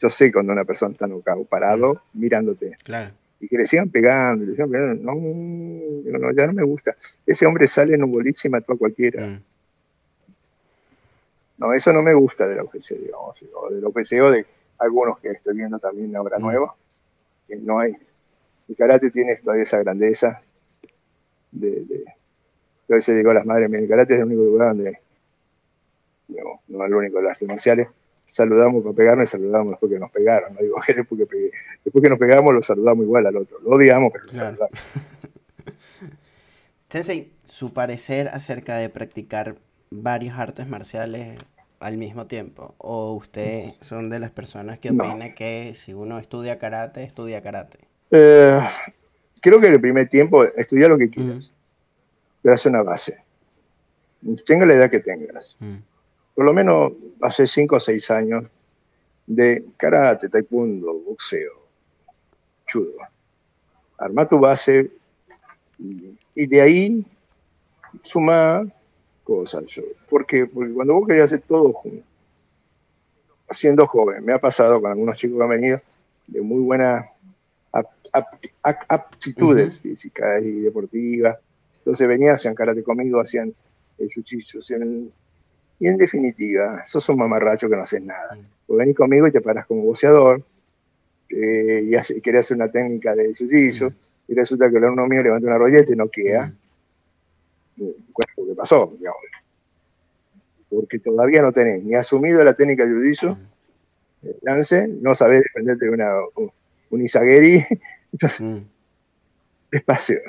yo 0.00 0.08
sé 0.08 0.32
cuando 0.32 0.52
una 0.52 0.64
persona 0.64 0.92
está 0.92 1.06
nocao, 1.06 1.44
parado, 1.44 2.02
mirándote. 2.14 2.76
Claro. 2.82 3.12
Y 3.38 3.48
que 3.48 3.58
le 3.58 3.66
sigan 3.66 3.90
pegando, 3.90 4.46
le 4.46 4.52
sigan 4.52 4.70
pegando. 4.70 5.02
No, 5.02 5.14
no, 5.14 6.32
ya 6.32 6.46
no 6.46 6.52
me 6.54 6.62
gusta. 6.62 6.94
Ese 7.26 7.46
hombre 7.46 7.66
sale 7.66 7.94
en 7.94 8.04
un 8.04 8.10
boliche 8.10 8.48
y 8.48 8.50
mató 8.50 8.72
a 8.72 8.78
cualquiera. 8.78 9.26
Mm. 9.26 9.42
No, 11.58 11.74
eso 11.74 11.92
no 11.92 12.02
me 12.02 12.14
gusta 12.14 12.48
de 12.48 12.56
la 12.56 12.64
UGC, 12.64 12.98
digamos, 12.98 13.44
o 13.54 13.70
de 13.70 13.80
la 13.82 13.88
UGC 13.88 14.22
o 14.22 14.30
de 14.30 14.46
algunos 14.78 15.20
que 15.20 15.28
estoy 15.28 15.54
viendo 15.54 15.78
también 15.78 16.16
ahora 16.16 16.38
mm. 16.38 16.42
nueva, 16.42 16.74
que 17.46 17.56
no 17.56 17.78
hay. 17.78 17.94
El 18.68 18.76
karate 18.76 19.10
tiene 19.10 19.36
todavía 19.36 19.64
esa 19.64 19.78
grandeza 19.80 20.40
de, 21.52 21.84
de 21.84 22.04
yo 22.88 22.94
a 22.94 22.96
veces 22.96 23.16
digo 23.16 23.30
a 23.30 23.34
las 23.34 23.46
madres, 23.46 23.70
el 23.72 23.88
karate 23.88 24.14
es 24.14 24.20
el 24.20 24.26
único 24.26 24.42
lugar 24.42 24.74
donde, 24.74 24.98
no, 26.28 26.60
no 26.68 26.84
es 26.84 26.88
el 26.88 26.94
único 26.94 27.18
de 27.18 27.24
las 27.24 27.42
marciales, 27.42 27.88
saludamos 28.30 28.82
para 28.84 28.94
pegarnos 28.94 29.28
y 29.28 29.32
saludamos 29.32 29.72
después 29.72 29.92
que 29.92 29.98
nos 29.98 30.10
pegaron. 30.10 30.54
No 30.54 30.60
digo, 30.60 30.80
después 30.86 31.28
que, 31.28 31.50
después 31.84 32.02
que 32.02 32.08
nos 32.08 32.18
pegamos 32.18 32.54
lo 32.54 32.62
saludamos 32.62 33.04
igual 33.04 33.26
al 33.26 33.36
otro. 33.36 33.58
Lo 33.60 33.70
odiamos, 33.70 34.12
pero 34.12 34.24
lo 34.26 34.34
saludamos. 34.34 34.70
Sensei, 36.88 37.32
su 37.46 37.72
parecer 37.72 38.28
acerca 38.28 38.76
de 38.76 38.88
practicar 38.88 39.56
varios 39.90 40.38
artes 40.38 40.68
marciales 40.68 41.38
al 41.80 41.96
mismo 41.96 42.26
tiempo? 42.26 42.74
¿O 42.78 43.14
usted 43.14 43.64
son 43.80 44.10
de 44.10 44.18
las 44.18 44.30
personas 44.30 44.78
que 44.78 44.90
opina 44.90 45.34
que 45.34 45.74
si 45.74 45.94
uno 45.94 46.18
estudia 46.18 46.58
karate, 46.58 47.02
estudia 47.02 47.42
karate? 47.42 47.78
Eh, 48.10 48.60
creo 49.40 49.60
que 49.60 49.66
en 49.66 49.74
el 49.74 49.80
primer 49.80 50.08
tiempo 50.08 50.44
estudia 50.44 50.88
lo 50.88 50.98
que 50.98 51.10
quieras, 51.10 51.52
pero 52.42 52.54
hace 52.54 52.68
una 52.68 52.82
base. 52.82 53.18
Tenga 54.46 54.66
la 54.66 54.74
edad 54.74 54.90
que 54.90 55.00
tengas 55.00 55.56
por 56.34 56.44
lo 56.44 56.52
menos 56.52 56.92
hace 57.20 57.46
cinco 57.46 57.76
o 57.76 57.80
seis 57.80 58.10
años, 58.10 58.44
de 59.26 59.64
karate, 59.76 60.28
taekwondo, 60.28 60.92
boxeo, 61.06 61.52
chudo. 62.66 62.98
Arma 63.98 64.26
tu 64.26 64.38
base 64.38 64.90
Y, 66.34 66.46
de 66.46 66.60
ahí 66.60 67.06
suma 68.02 68.66
cosas. 69.24 69.66
Yo, 69.66 69.82
porque, 70.08 70.46
porque 70.46 70.72
cuando 70.72 70.94
vos 70.94 71.06
querías 71.06 71.26
hacer 71.26 71.42
todo 71.46 71.72
junto, 71.72 72.04
siendo 73.50 73.86
joven, 73.86 74.24
me 74.24 74.32
ha 74.32 74.38
pasado 74.38 74.80
con 74.80 74.90
algunos 74.90 75.16
chicos 75.16 75.36
que 75.36 75.42
han 75.42 75.50
venido 75.50 75.80
de 76.26 76.40
muy 76.40 76.60
buenas 76.60 77.06
aptitudes 78.88 79.78
físicas 79.78 80.42
y 80.42 80.60
deportivas. 80.60 81.38
Entonces 81.78 82.08
venían, 82.08 82.34
hacían 82.34 82.54
karate 82.54 82.82
conmigo, 82.82 83.20
hacían 83.20 83.54
el 83.98 84.08
jiu 84.10 84.22
y 85.80 85.88
en 85.88 85.96
definitiva, 85.96 86.84
sos 86.86 87.08
un 87.08 87.16
mamarracho 87.16 87.68
que 87.68 87.74
no 87.74 87.82
haces 87.82 88.02
nada. 88.02 88.38
Vos 88.68 88.78
venís 88.78 88.94
conmigo 88.94 89.26
y 89.26 89.32
te 89.32 89.40
paras 89.40 89.66
como 89.66 89.82
boceador, 89.82 90.42
eh, 91.30 91.84
y 91.86 91.94
hace, 91.94 92.20
querés 92.20 92.46
hacer 92.46 92.56
una 92.56 92.68
técnica 92.68 93.14
de 93.14 93.34
jiu 93.34 93.48
y 94.28 94.34
resulta 94.34 94.70
que 94.70 94.76
el 94.76 94.84
alumno 94.84 95.06
mío 95.06 95.22
levanta 95.22 95.46
una 95.46 95.58
rolleta 95.58 95.92
y 95.92 95.96
no 95.96 96.08
queda. 96.08 96.52
¿Qué 97.76 98.54
pasó? 98.56 98.92
Porque 100.68 100.98
todavía 100.98 101.42
no 101.42 101.50
tenés 101.50 101.82
ni 101.82 101.94
asumido 101.94 102.44
la 102.44 102.54
técnica 102.54 102.84
de 102.84 103.14
jiu 103.14 103.36
lance, 104.42 104.86
no 104.86 105.14
sabés 105.14 105.44
defenderte 105.44 105.86
de 105.86 105.90
una, 105.90 106.12
un, 106.90 107.02
Isageri. 107.02 107.64
Entonces, 108.12 108.62
despacio. 109.70 110.20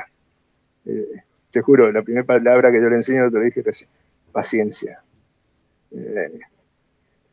Eh, 0.86 1.24
te 1.52 1.62
juro, 1.62 1.92
la 1.92 2.02
primera 2.02 2.26
palabra 2.26 2.72
que 2.72 2.82
yo 2.82 2.90
le 2.90 2.96
enseño, 2.96 3.30
te 3.30 3.38
lo 3.38 3.44
dije 3.44 3.62
recién, 3.62 3.90
paciencia. 4.32 5.02
Eh, 5.92 6.40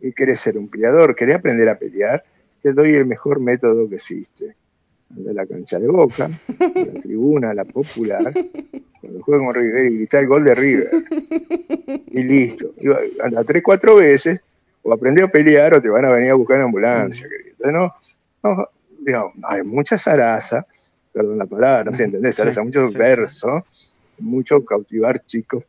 y 0.01 0.13
querés 0.13 0.41
ser 0.41 0.59
un 0.59 0.69
peleador, 0.69 1.15
querés 1.15 1.37
aprender 1.37 1.69
a 1.69 1.77
pelear, 1.77 2.23
te 2.61 2.73
doy 2.73 2.95
el 2.95 3.07
mejor 3.07 3.41
método 3.41 3.89
que 3.89 3.97
existe. 3.97 4.57
De 5.11 5.33
la 5.33 5.47
cancha 5.47 5.79
de 5.79 5.89
Boca, 5.89 6.29
la 6.59 7.01
tribuna, 7.01 7.55
la 7.55 7.65
popular, 7.65 8.31
cuando 9.01 9.23
juega 9.23 9.43
con 9.43 9.55
River 9.55 9.91
y 9.91 9.97
grita 9.97 10.21
el 10.21 10.27
gol 10.27 10.45
de 10.45 10.55
River. 10.55 10.91
Y 12.09 12.25
listo. 12.25 12.75
anda 13.23 13.43
tres, 13.43 13.63
cuatro 13.63 13.97
veces, 13.97 14.45
o 14.83 14.93
aprende 14.93 15.23
a 15.23 15.29
pelear 15.29 15.73
o 15.73 15.81
te 15.81 15.89
van 15.89 16.05
a 16.05 16.11
venir 16.11 16.31
a 16.31 16.35
buscar 16.35 16.59
en 16.59 16.65
ambulancia. 16.65 17.27
Entonces, 17.27 17.73
no, 17.73 17.95
no, 18.43 18.67
digamos, 19.01 19.33
hay 19.45 19.63
mucha 19.63 19.97
zaraza, 19.97 20.67
perdón 21.11 21.39
la 21.39 21.47
palabra, 21.47 21.85
no 21.85 21.95
sé, 21.95 22.05
¿entendés? 22.05 22.37
Zaraza, 22.37 22.63
mucho 22.63 22.85
verso, 22.93 23.65
mucho 24.19 24.63
cautivar 24.63 25.25
chicos 25.25 25.65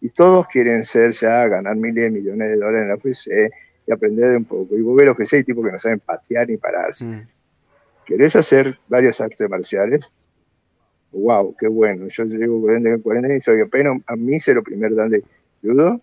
y 0.00 0.08
todos 0.08 0.46
quieren 0.46 0.82
ser 0.82 1.12
ya, 1.12 1.46
ganar 1.46 1.76
miles 1.76 2.04
de 2.04 2.10
millones 2.10 2.48
de 2.48 2.56
dólares 2.56 2.82
en 2.82 2.88
la 2.88 2.94
UFC 2.96 3.52
y 3.86 3.92
aprender 3.92 4.36
un 4.36 4.44
poco. 4.44 4.76
Y 4.76 4.80
vos 4.80 4.96
ves 4.96 5.06
los 5.06 5.16
que 5.16 5.36
hay 5.36 5.44
tipos 5.44 5.64
que 5.64 5.72
no 5.72 5.78
saben 5.78 6.00
patear 6.00 6.48
ni 6.48 6.56
pararse. 6.56 7.04
Mm. 7.04 7.26
¿Querés 8.06 8.34
hacer 8.34 8.76
varios 8.88 9.20
artes 9.20 9.48
marciales? 9.48 10.10
¡Wow! 11.12 11.54
¡Qué 11.58 11.68
bueno! 11.68 12.08
Yo 12.08 12.24
llevo 12.24 12.60
40, 12.62 13.02
40 13.02 13.34
y 13.34 13.40
soy 13.40 13.60
apenas 13.60 14.00
a 14.06 14.16
mí 14.16 14.40
se 14.40 14.54
lo 14.54 14.62
primer 14.62 14.94
dan 14.94 15.10
de 15.10 15.22
judo. 15.60 16.00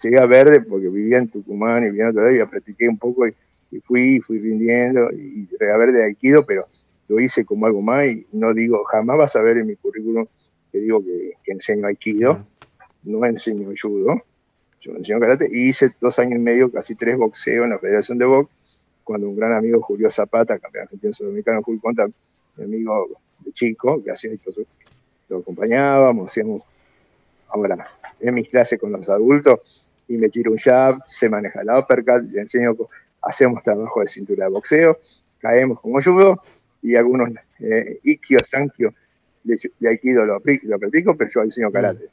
Llegué 0.00 0.18
a 0.18 0.26
verde 0.26 0.62
porque 0.62 0.88
vivía 0.88 1.18
en 1.18 1.28
Tucumán 1.28 1.82
y 1.84 1.86
vivía 1.86 2.12
todavía, 2.12 2.46
practiqué 2.46 2.88
un 2.88 2.98
poco 2.98 3.26
y, 3.26 3.34
fui, 3.84 4.20
fui 4.20 4.38
rindiendo 4.38 5.10
y 5.10 5.48
llegué 5.50 5.70
a 5.72 5.76
verde 5.76 5.98
de 5.98 6.04
Aikido, 6.04 6.44
pero 6.46 6.66
lo 7.08 7.20
hice 7.20 7.44
como 7.44 7.66
algo 7.66 7.82
más 7.82 8.06
y 8.06 8.26
no 8.32 8.54
digo, 8.54 8.84
jamás 8.84 9.18
vas 9.18 9.36
a 9.36 9.42
ver 9.42 9.58
en 9.58 9.66
mi 9.66 9.76
currículum 9.76 10.26
que 10.70 10.78
digo 10.78 11.02
que, 11.02 11.32
enseño 11.46 11.86
Aikido. 11.86 12.34
Mm 12.34 12.53
no 13.04 13.24
enseño 13.26 13.68
judo, 13.80 14.22
yo 14.80 14.92
enseño 14.92 15.20
karate 15.20 15.48
y 15.50 15.68
hice 15.68 15.90
dos 16.00 16.18
años 16.18 16.38
y 16.38 16.42
medio, 16.42 16.70
casi 16.70 16.94
tres 16.94 17.16
boxeo 17.16 17.64
en 17.64 17.70
la 17.70 17.78
Federación 17.78 18.18
de 18.18 18.24
Box, 18.26 18.50
cuando 19.02 19.28
un 19.28 19.36
gran 19.36 19.52
amigo 19.52 19.80
Julio 19.80 20.10
Zapata, 20.10 20.58
campeón 20.58 20.84
argentino 20.84 21.12
sudamericano, 21.12 21.62
Julio 21.62 21.80
Conta, 21.80 22.06
mi 22.56 22.64
amigo 22.64 23.08
de 23.40 23.52
chico, 23.52 24.02
que 24.02 24.10
hacía 24.10 24.32
esto, 24.32 24.50
lo 25.28 25.38
acompañábamos, 25.38 26.30
hacíamos, 26.30 26.62
ahora, 27.48 27.88
en 28.20 28.34
mis 28.34 28.48
clases 28.48 28.78
con 28.78 28.92
los 28.92 29.08
adultos, 29.08 29.88
y 30.08 30.16
me 30.16 30.28
tiro 30.28 30.52
un 30.52 30.58
jab, 30.58 30.98
se 31.08 31.28
maneja 31.28 31.64
la 31.64 31.78
uppercut, 31.78 32.30
le 32.30 32.42
enseño, 32.42 32.76
hacemos 33.22 33.62
trabajo 33.62 34.00
de 34.00 34.08
cintura 34.08 34.44
de 34.44 34.50
boxeo, 34.50 34.98
caemos 35.38 35.80
como 35.80 36.00
judo, 36.02 36.42
y 36.82 36.96
algunos 36.96 37.30
eh, 37.60 38.00
Ikkyo, 38.02 38.38
Sankyo, 38.44 38.92
de, 39.42 39.56
de 39.78 39.88
Aikido 39.88 40.24
lo, 40.24 40.42
lo 40.62 40.78
practico, 40.78 41.14
pero 41.16 41.30
yo 41.30 41.42
enseño 41.42 41.70
karate. 41.70 42.08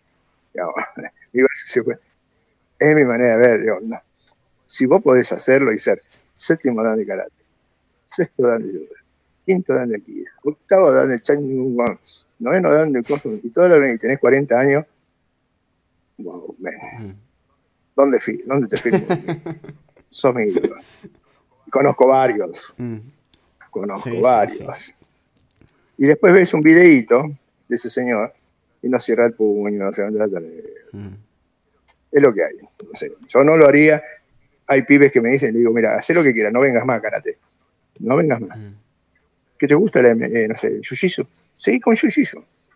es 2.79 2.95
mi 2.95 3.03
manera 3.03 3.37
de 3.37 3.57
ver. 3.57 3.79
Si 4.65 4.85
vos 4.85 5.01
podés 5.01 5.31
hacerlo 5.31 5.71
y 5.71 5.79
ser 5.79 6.01
séptimo 6.33 6.83
dan 6.83 6.97
de 6.97 7.05
karate, 7.05 7.31
sexto 8.03 8.47
dan 8.47 8.63
de 8.63 8.73
yoga, 8.73 8.99
quinto 9.45 9.73
dan 9.73 9.89
de 9.89 9.97
aquí, 9.97 10.25
octavo 10.43 10.91
dan 10.91 11.09
de 11.09 11.21
chang 11.21 11.41
noveno 12.39 12.73
dan 12.73 12.91
de 12.91 13.03
cosmo, 13.03 13.33
y 13.43 13.49
todo 13.49 13.67
lo 13.67 13.93
y 13.93 13.97
tenés 13.97 14.19
40 14.19 14.59
años, 14.59 14.85
wow, 16.17 16.55
¿Dónde, 17.95 18.19
¿Dónde 18.45 18.67
te 18.67 18.77
firmo? 18.77 19.05
Sos 20.09 20.33
mi 20.33 20.43
ídolo. 20.43 20.77
Conozco 21.69 22.07
varios. 22.07 22.73
Mm. 22.77 22.97
Conozco 23.69 24.21
varios. 24.21 24.95
Y 25.97 26.07
después 26.07 26.33
ves 26.33 26.53
un 26.53 26.61
videíto 26.61 27.23
de 27.67 27.75
ese 27.75 27.89
señor 27.89 28.33
y 28.81 28.89
no 28.89 28.99
cierra 28.99 29.25
el 29.25 29.33
puño, 29.33 29.85
no 29.85 29.93
se 29.93 30.03
mm. 30.03 31.15
Es 32.11 32.21
lo 32.21 32.33
que 32.33 32.43
hay. 32.43 32.55
yo 33.27 33.43
no 33.43 33.57
lo 33.57 33.67
haría. 33.67 34.01
Hay 34.67 34.83
pibes 34.83 35.11
que 35.11 35.21
me 35.21 35.29
dicen, 35.29 35.53
digo, 35.53 35.71
mira, 35.71 35.97
haz 35.97 36.09
lo 36.09 36.23
que 36.23 36.33
quieras, 36.33 36.53
no 36.53 36.61
vengas 36.61 36.85
más, 36.85 37.01
karate. 37.01 37.37
No 37.99 38.15
vengas 38.15 38.41
más. 38.41 38.57
Mm. 38.57 38.73
¿Qué 39.57 39.67
te 39.67 39.75
gusta, 39.75 40.01
la, 40.01 40.11
eh, 40.11 40.47
no 40.47 40.57
sé, 40.57 40.81
Seguí 41.57 41.79
con 41.79 41.95
jiu 41.95 42.09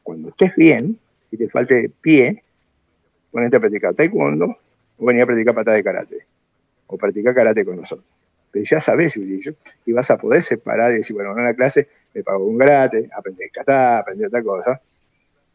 Cuando 0.04 0.30
estés 0.30 0.56
bien 0.56 1.00
y 1.32 1.38
te 1.38 1.50
falte 1.50 1.90
pie, 2.02 2.44
ponete 3.32 3.58
a 3.58 3.60
practicar 3.60 3.96
taekwondo 3.96 4.56
o 4.98 5.06
venir 5.06 5.24
a 5.24 5.26
practicar 5.26 5.56
patada 5.56 5.78
de 5.78 5.84
karate. 5.84 6.18
O 6.88 6.98
practicar 6.98 7.34
karate 7.34 7.66
con 7.66 7.78
nosotros. 7.78 8.08
Pero 8.52 8.64
ya 8.64 8.80
sabes 8.80 9.18
y 9.18 9.92
vas 9.92 10.12
a 10.12 10.18
poder 10.18 10.44
separar 10.44 10.94
y 10.94 10.98
decir, 10.98 11.16
bueno, 11.16 11.32
en 11.32 11.40
una 11.40 11.54
clase 11.56 11.88
me 12.14 12.24
pago 12.24 12.46
un 12.46 12.58
karate, 12.58 13.10
aprender 13.18 13.50
kata, 13.52 14.00
aprender 14.00 14.28
otra 14.28 14.44
cosa 14.44 14.82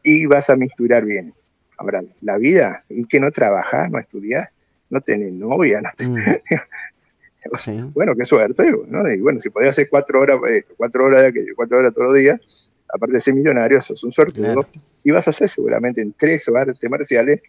y 0.03 0.25
vas 0.25 0.49
a 0.49 0.55
misturar 0.55 1.05
bien. 1.05 1.33
Ahora, 1.77 2.01
la 2.21 2.37
vida, 2.37 2.83
y 2.89 3.05
que 3.05 3.19
no 3.19 3.31
trabajas, 3.31 3.89
no 3.91 3.99
estudias, 3.99 4.49
no 4.89 5.01
tenés 5.01 5.33
novia, 5.33 5.81
no 5.81 5.89
mm. 5.97 6.17
Bueno, 7.93 8.15
qué 8.15 8.23
suerte, 8.23 8.71
¿no? 8.87 9.11
Y 9.11 9.19
bueno, 9.19 9.41
si 9.41 9.49
podías 9.49 9.71
hacer 9.71 9.89
cuatro 9.89 10.21
horas, 10.21 10.39
cuatro 10.77 11.05
horas 11.05 11.21
de 11.23 11.27
aquello, 11.29 11.53
cuatro 11.55 11.79
horas 11.79 11.93
todos 11.93 12.09
los 12.09 12.17
días, 12.17 12.71
aparte 12.87 13.13
de 13.13 13.19
ser 13.19 13.33
millonario, 13.33 13.81
sos 13.81 14.03
un 14.03 14.11
sortudo, 14.11 14.67
y 15.03 15.11
vas 15.11 15.25
a 15.27 15.31
hacer 15.31 15.49
seguramente 15.49 16.01
en 16.01 16.13
tres 16.13 16.47
artes 16.49 16.89
marciales, 16.89 17.41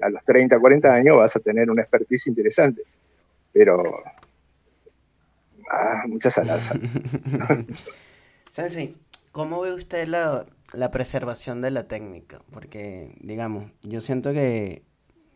a 0.00 0.08
los 0.08 0.24
30, 0.24 0.58
40 0.58 0.94
años 0.94 1.16
vas 1.16 1.36
a 1.36 1.40
tener 1.40 1.70
una 1.70 1.82
expertise 1.82 2.26
interesante. 2.28 2.82
Pero, 3.52 3.82
ah, 5.70 6.04
muchas 6.06 6.36
alas. 6.38 6.72
Sensei, 8.50 8.96
¿cómo 9.32 9.60
ve 9.60 9.74
usted 9.74 10.06
la, 10.08 10.46
la 10.72 10.90
preservación 10.90 11.60
de 11.62 11.70
la 11.70 11.88
técnica, 11.88 12.42
porque, 12.50 13.16
digamos, 13.20 13.70
yo 13.82 14.00
siento 14.00 14.32
que 14.32 14.82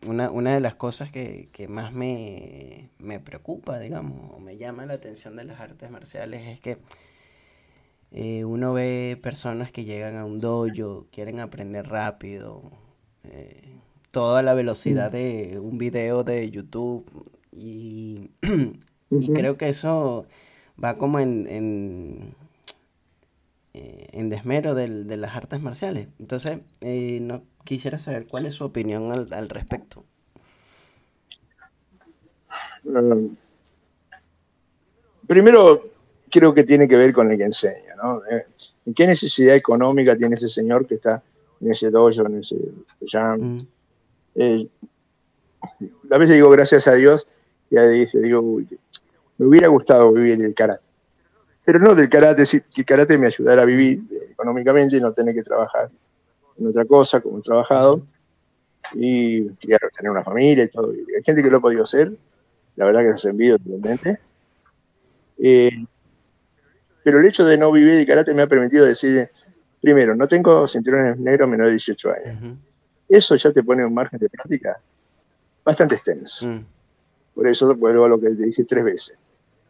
una, 0.07 0.31
una 0.31 0.53
de 0.53 0.59
las 0.59 0.75
cosas 0.75 1.11
que, 1.11 1.49
más 1.69 1.93
me, 1.93 2.89
preocupa, 3.23 3.79
digamos, 3.79 4.31
o 4.33 4.39
me 4.39 4.57
llama 4.57 4.85
la 4.85 4.95
atención 4.95 5.35
de 5.35 5.45
las 5.45 5.59
artes 5.59 5.89
marciales 5.91 6.47
es 6.47 6.59
que 6.59 6.77
eh, 8.11 8.43
uno 8.43 8.73
ve 8.73 9.17
personas 9.21 9.71
que 9.71 9.85
llegan 9.85 10.17
a 10.17 10.25
un 10.25 10.41
dojo, 10.41 11.07
quieren 11.11 11.39
aprender 11.39 11.87
rápido, 11.87 12.63
eh, 13.23 13.75
toda 14.11 14.41
la 14.41 14.53
velocidad 14.53 15.09
mm. 15.09 15.13
de 15.13 15.59
un 15.59 15.77
video 15.77 16.23
de 16.23 16.49
YouTube 16.49 17.05
y, 17.51 18.31
creo 19.33 19.55
que 19.55 19.69
eso 19.69 20.25
va 20.83 20.95
como 20.95 21.19
en 21.19 22.35
eh, 23.73 24.09
en 24.11 24.29
desmero 24.29 24.75
del, 24.75 25.07
de 25.07 25.15
las 25.15 25.33
artes 25.33 25.61
marciales. 25.61 26.09
Entonces, 26.19 26.59
eh, 26.81 27.19
no 27.21 27.43
quisiera 27.63 27.97
saber 27.99 28.27
cuál 28.27 28.45
es 28.45 28.55
su 28.55 28.65
opinión 28.65 29.09
al, 29.11 29.49
respecto. 29.49 30.03
Mm. 32.83 33.27
primero, 35.25 35.81
creo 36.29 36.53
que 36.53 36.65
tiene 36.65 36.87
que 36.89 36.97
ver 36.97 37.13
con 37.13 37.31
el 37.31 37.37
que 37.37 37.45
enseña, 37.45 37.95
¿no? 37.95 38.21
Eh, 38.25 38.43
¿Qué 38.93 39.07
necesidad 39.07 39.55
económica 39.55 40.17
tiene 40.17 40.35
ese 40.35 40.49
señor 40.49 40.85
que 40.85 40.95
está 40.95 41.23
en 41.61 41.71
ese 41.71 41.91
dojo, 41.91 42.25
en 42.25 42.39
ese 42.39 42.57
jam? 43.07 43.65
Mm. 44.35 44.67
a 46.11 46.17
veces 46.17 46.35
digo, 46.35 46.49
gracias 46.49 46.89
a 46.89 46.95
Dios, 46.95 47.25
y 47.69 47.77
a 47.77 47.83
veces 47.83 48.21
digo, 48.21 48.41
me 49.37 49.45
hubiera 49.45 49.69
gustado 49.69 50.11
vivir 50.11 50.33
en 50.33 50.41
el 50.41 50.53
karate 50.53 50.90
pero 51.63 51.79
no 51.79 51.95
del 51.95 52.09
karate, 52.09 52.43
que 52.45 52.81
el 52.81 52.85
karate 52.85 53.17
me 53.17 53.27
ayudara 53.27 53.61
a 53.61 53.65
vivir 53.65 54.01
económicamente 54.31 54.97
y 54.97 55.01
no 55.01 55.13
tener 55.13 55.35
que 55.35 55.43
trabajar 55.43 55.89
en 56.57 56.67
otra 56.67 56.85
cosa 56.85 57.21
como 57.21 57.39
he 57.39 57.41
trabajado 57.41 58.01
y 58.93 59.47
tener 59.49 59.79
una 60.11 60.23
familia 60.23 60.63
y 60.63 60.67
todo. 60.67 60.91
hay 60.91 61.23
gente 61.23 61.43
que 61.43 61.49
lo 61.49 61.57
ha 61.57 61.61
podido 61.61 61.83
hacer, 61.83 62.11
la 62.75 62.85
verdad 62.85 63.01
que 63.01 63.11
los 63.11 63.25
envío 63.25 63.57
totalmente. 63.57 64.19
Eh, 65.37 65.85
pero 67.03 67.19
el 67.19 67.25
hecho 67.25 67.45
de 67.45 67.57
no 67.57 67.71
vivir 67.71 67.93
el 67.93 68.07
karate 68.07 68.33
me 68.33 68.43
ha 68.43 68.47
permitido 68.47 68.85
decir, 68.85 69.29
primero, 69.81 70.15
no 70.15 70.27
tengo 70.27 70.67
cinturones 70.67 71.17
negros 71.17 71.49
menor 71.49 71.67
de 71.67 71.73
18 71.73 72.11
años. 72.11 72.57
Eso 73.09 73.35
ya 73.35 73.51
te 73.51 73.63
pone 73.63 73.85
un 73.85 73.93
margen 73.93 74.19
de 74.19 74.29
práctica 74.29 74.79
bastante 75.63 75.95
extenso. 75.95 76.47
Mm. 76.47 76.65
Por 77.33 77.47
eso 77.47 77.73
vuelvo 77.75 78.05
a 78.05 78.09
lo 78.09 78.19
que 78.19 78.29
te 78.29 78.43
dije 78.43 78.63
tres 78.65 78.83
veces. 78.83 79.17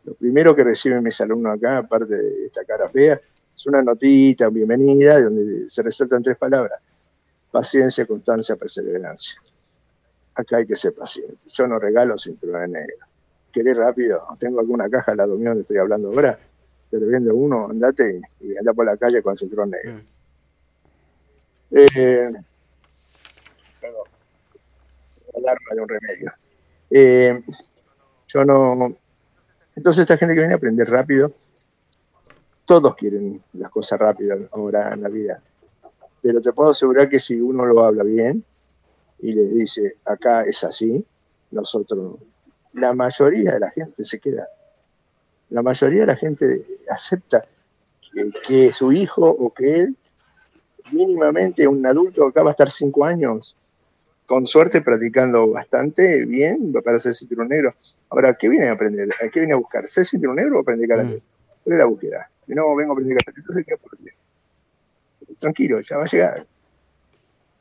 Lo 0.03 0.13
primero 0.15 0.55
que 0.55 0.63
reciben 0.63 1.03
mis 1.03 1.19
alumnos 1.21 1.57
acá, 1.57 1.79
aparte 1.79 2.15
de 2.15 2.45
esta 2.47 2.63
cara 2.65 2.87
fea, 2.87 3.19
es 3.55 3.65
una 3.67 3.83
notita, 3.83 4.49
bienvenida, 4.49 5.21
donde 5.21 5.69
se 5.69 5.83
resaltan 5.83 6.23
tres 6.23 6.37
palabras. 6.37 6.81
Paciencia, 7.51 8.05
constancia, 8.05 8.55
perseverancia. 8.55 9.39
Acá 10.33 10.57
hay 10.57 10.65
que 10.65 10.75
ser 10.75 10.95
paciente. 10.95 11.37
Yo 11.47 11.67
no 11.67 11.77
regalo 11.77 12.17
cinturones 12.17 12.69
negros. 12.69 13.09
¿Querés 13.51 13.77
rápido? 13.77 14.25
Tengo 14.39 14.59
alguna 14.61 14.89
caja 14.89 15.13
lado 15.13 15.37
mío 15.37 15.49
donde 15.49 15.61
estoy 15.61 15.77
hablando 15.77 16.09
ahora. 16.09 16.39
Te 16.89 16.97
vende 16.97 17.31
uno, 17.31 17.67
andate 17.69 18.21
y 18.39 18.57
anda 18.57 18.73
por 18.73 18.85
la 18.85 18.97
calle 18.97 19.21
con 19.21 19.37
cinturón 19.37 19.71
negro. 19.71 19.93
Mm. 19.93 20.11
Eh, 21.71 22.31
perdón. 23.79 24.07
Alarma 25.35 25.75
de 25.75 25.81
un 25.81 25.89
remedio. 25.89 26.31
Eh, 26.89 27.43
yo 28.27 28.45
no. 28.45 28.95
Entonces, 29.75 30.01
esta 30.01 30.17
gente 30.17 30.33
que 30.33 30.41
viene 30.41 30.53
a 30.53 30.57
aprender 30.57 30.89
rápido, 30.89 31.33
todos 32.65 32.95
quieren 32.95 33.41
las 33.53 33.71
cosas 33.71 33.99
rápidas 33.99 34.39
ahora 34.51 34.93
en 34.93 35.01
la 35.01 35.09
vida. 35.09 35.41
Pero 36.21 36.41
te 36.41 36.53
puedo 36.53 36.71
asegurar 36.71 37.09
que 37.09 37.19
si 37.19 37.39
uno 37.39 37.65
lo 37.65 37.83
habla 37.83 38.03
bien 38.03 38.43
y 39.19 39.33
le 39.33 39.43
dice, 39.47 39.95
acá 40.05 40.43
es 40.43 40.63
así, 40.63 41.05
nosotros, 41.51 42.15
la 42.73 42.93
mayoría 42.93 43.53
de 43.53 43.59
la 43.59 43.71
gente 43.71 44.03
se 44.03 44.19
queda. 44.19 44.47
La 45.49 45.61
mayoría 45.61 46.01
de 46.01 46.07
la 46.07 46.15
gente 46.15 46.65
acepta 46.89 47.43
que, 48.47 48.71
su 48.73 48.91
hijo 48.91 49.27
o 49.27 49.53
que 49.53 49.81
él, 49.81 49.97
mínimamente 50.91 51.67
un 51.67 51.85
adulto 51.85 52.25
acá 52.25 52.43
va 52.43 52.49
a 52.49 52.51
estar 52.51 52.69
cinco 52.69 53.05
años 53.05 53.55
con 54.31 54.47
suerte 54.47 54.79
practicando 54.79 55.51
bastante 55.51 56.23
bien 56.23 56.71
para 56.71 56.97
ser 57.01 57.13
cinturón 57.13 57.49
negro. 57.49 57.75
Ahora, 58.09 58.33
¿qué 58.33 58.47
viene 58.47 58.69
a 58.69 58.71
aprender? 58.71 59.09
¿Qué 59.29 59.41
viene 59.41 59.51
a 59.51 59.57
buscar? 59.57 59.85
¿Ser 59.89 60.05
cinturón 60.05 60.37
negro 60.37 60.55
o 60.55 60.61
aprender 60.61 60.87
karate? 60.87 61.17
Mm. 61.17 61.21
¿Cuál 61.65 61.73
es 61.73 61.79
la 61.79 61.85
búsqueda? 61.85 62.29
no, 62.47 62.73
vengo 62.73 62.93
a 62.93 62.95
aprender 62.95 63.17
karate. 63.17 63.41
Entonces, 63.41 63.65
¿qué 63.65 63.73
aprende? 63.73 64.13
Tranquilo, 65.37 65.81
ya 65.81 65.97
va 65.97 66.05
a 66.05 66.07
llegar. 66.07 66.45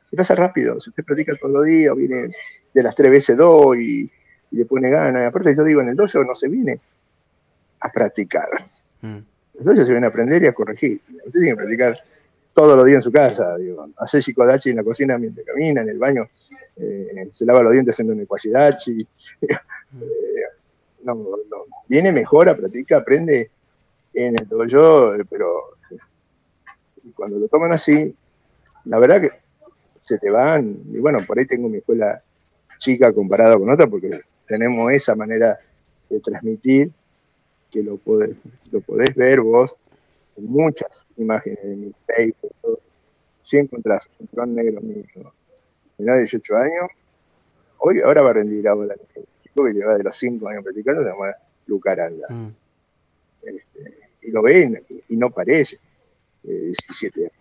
Se 0.09 0.15
pasa 0.15 0.33
rápido. 0.33 0.79
Si 0.79 0.91
usted 0.91 1.03
practica 1.03 1.35
todos 1.35 1.53
los 1.55 1.65
días, 1.65 1.93
viene 1.93 2.29
de 2.73 2.83
las 2.83 2.95
tres 2.95 3.11
veces 3.11 3.35
dos 3.35 3.75
y, 3.75 4.09
le 4.51 4.63
pone 4.63 4.89
ganas. 4.89 5.27
Aparte, 5.27 5.53
yo 5.53 5.65
digo, 5.65 5.81
en 5.81 5.89
el 5.89 5.95
dojo 5.97 6.23
no 6.23 6.35
se 6.35 6.47
viene 6.47 6.79
a 7.81 7.91
practicar. 7.91 8.47
Mm. 9.01 9.17
Entonces 9.59 9.87
se 9.87 9.91
viene 9.91 10.05
a 10.05 10.09
aprender 10.09 10.41
y 10.41 10.45
a 10.45 10.53
corregir. 10.53 11.01
Usted 11.25 11.31
tiene 11.33 11.49
que 11.49 11.55
practicar 11.57 11.97
todos 12.53 12.75
los 12.75 12.85
días 12.85 12.97
en 12.97 13.01
su 13.01 13.11
casa, 13.11 13.57
digo, 13.57 13.87
hacer 13.97 14.21
shikodachi 14.21 14.71
en 14.71 14.77
la 14.77 14.83
cocina 14.83 15.17
mientras 15.17 15.45
camina, 15.45 15.81
en 15.81 15.89
el 15.89 15.97
baño, 15.97 16.27
eh, 16.77 17.29
se 17.31 17.45
lava 17.45 17.63
los 17.63 17.73
dientes 17.73 17.95
haciendo 17.95 18.13
un 18.13 18.21
equachidachi. 18.21 19.07
Eh, 19.41 19.47
no, 21.03 21.15
no, 21.15 21.65
viene 21.87 22.11
mejor, 22.11 22.55
practica, 22.57 22.97
aprende 22.97 23.49
en 24.13 24.35
el 24.39 24.47
dojo, 24.47 25.13
pero 25.29 25.47
cuando 27.15 27.39
lo 27.39 27.47
toman 27.47 27.73
así, 27.73 28.13
la 28.85 28.99
verdad 28.99 29.21
que 29.21 29.29
se 29.97 30.17
te 30.17 30.29
van, 30.29 30.75
y 30.91 30.97
bueno, 30.97 31.19
por 31.25 31.39
ahí 31.39 31.45
tengo 31.45 31.69
mi 31.69 31.77
escuela 31.77 32.21
chica 32.77 33.13
comparada 33.13 33.57
con 33.57 33.69
otra, 33.69 33.87
porque 33.87 34.21
tenemos 34.47 34.91
esa 34.91 35.15
manera 35.15 35.57
de 36.09 36.19
transmitir 36.19 36.91
que 37.71 37.83
lo 37.83 37.97
podés, 37.97 38.35
lo 38.71 38.81
podés 38.81 39.15
ver 39.15 39.41
vos 39.41 39.77
muchas 40.37 41.05
imágenes 41.17 41.63
de 41.63 41.75
mi 41.75 41.93
Facebook, 42.05 42.79
si 43.41 43.57
encontrás 43.57 44.09
un 44.19 44.29
dron 44.31 44.55
negro 44.55 44.81
mío, 44.81 45.03
de 45.97 46.17
18 46.17 46.55
años, 46.57 46.91
hoy 47.79 48.01
ahora 48.01 48.21
va 48.21 48.31
a 48.31 48.33
rendir 48.33 48.67
ahora 48.67 48.95
el 49.15 49.25
chico 49.43 49.65
que 49.65 49.73
lleva 49.73 49.97
de 49.97 50.03
los 50.03 50.17
5 50.17 50.47
años 50.47 50.63
practicando, 50.63 51.03
se 51.03 51.09
llama 51.09 51.35
Lucaranda. 51.67 52.27
Mm. 52.29 52.55
Este, 53.43 53.97
y 54.23 54.31
lo 54.31 54.41
ven 54.41 54.79
y 55.09 55.15
no 55.15 55.29
parece, 55.29 55.79
17 56.43 57.19
eh, 57.19 57.23
años. 57.23 57.33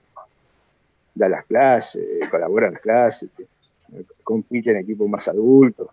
Da 1.15 1.29
las 1.29 1.45
clases, 1.45 2.03
colabora 2.31 2.69
en 2.69 2.75
las 2.75 2.83
clases, 2.83 3.31
compite 4.23 4.71
en 4.71 4.79
equipos 4.79 5.09
más 5.09 5.27
adultos, 5.29 5.89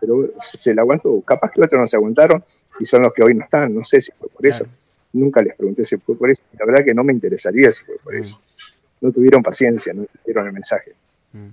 pero 0.00 0.30
se 0.40 0.74
la 0.74 0.82
aguantó. 0.82 1.20
Capaz 1.20 1.52
que 1.52 1.62
otros 1.62 1.80
no 1.80 1.86
se 1.86 1.96
aguantaron 1.96 2.42
y 2.78 2.84
son 2.84 3.02
los 3.02 3.12
que 3.12 3.22
hoy 3.22 3.34
no 3.34 3.44
están, 3.44 3.74
no 3.74 3.84
sé 3.84 4.00
si 4.00 4.12
fue 4.12 4.28
por 4.28 4.46
eso. 4.46 4.64
Nunca 5.12 5.42
les 5.42 5.56
pregunté 5.56 5.84
si 5.84 5.96
fue 5.96 6.16
por 6.16 6.30
eso. 6.30 6.42
La 6.58 6.64
verdad 6.64 6.84
que 6.84 6.94
no 6.94 7.02
me 7.02 7.12
interesaría 7.12 7.72
si 7.72 7.84
fue 7.84 7.96
por 8.02 8.14
eso. 8.14 8.38
Mm. 8.38 9.06
No 9.06 9.12
tuvieron 9.12 9.42
paciencia, 9.42 9.92
no 9.92 10.04
tuvieron 10.22 10.46
el 10.46 10.52
mensaje. 10.52 10.92
Mm. 11.32 11.48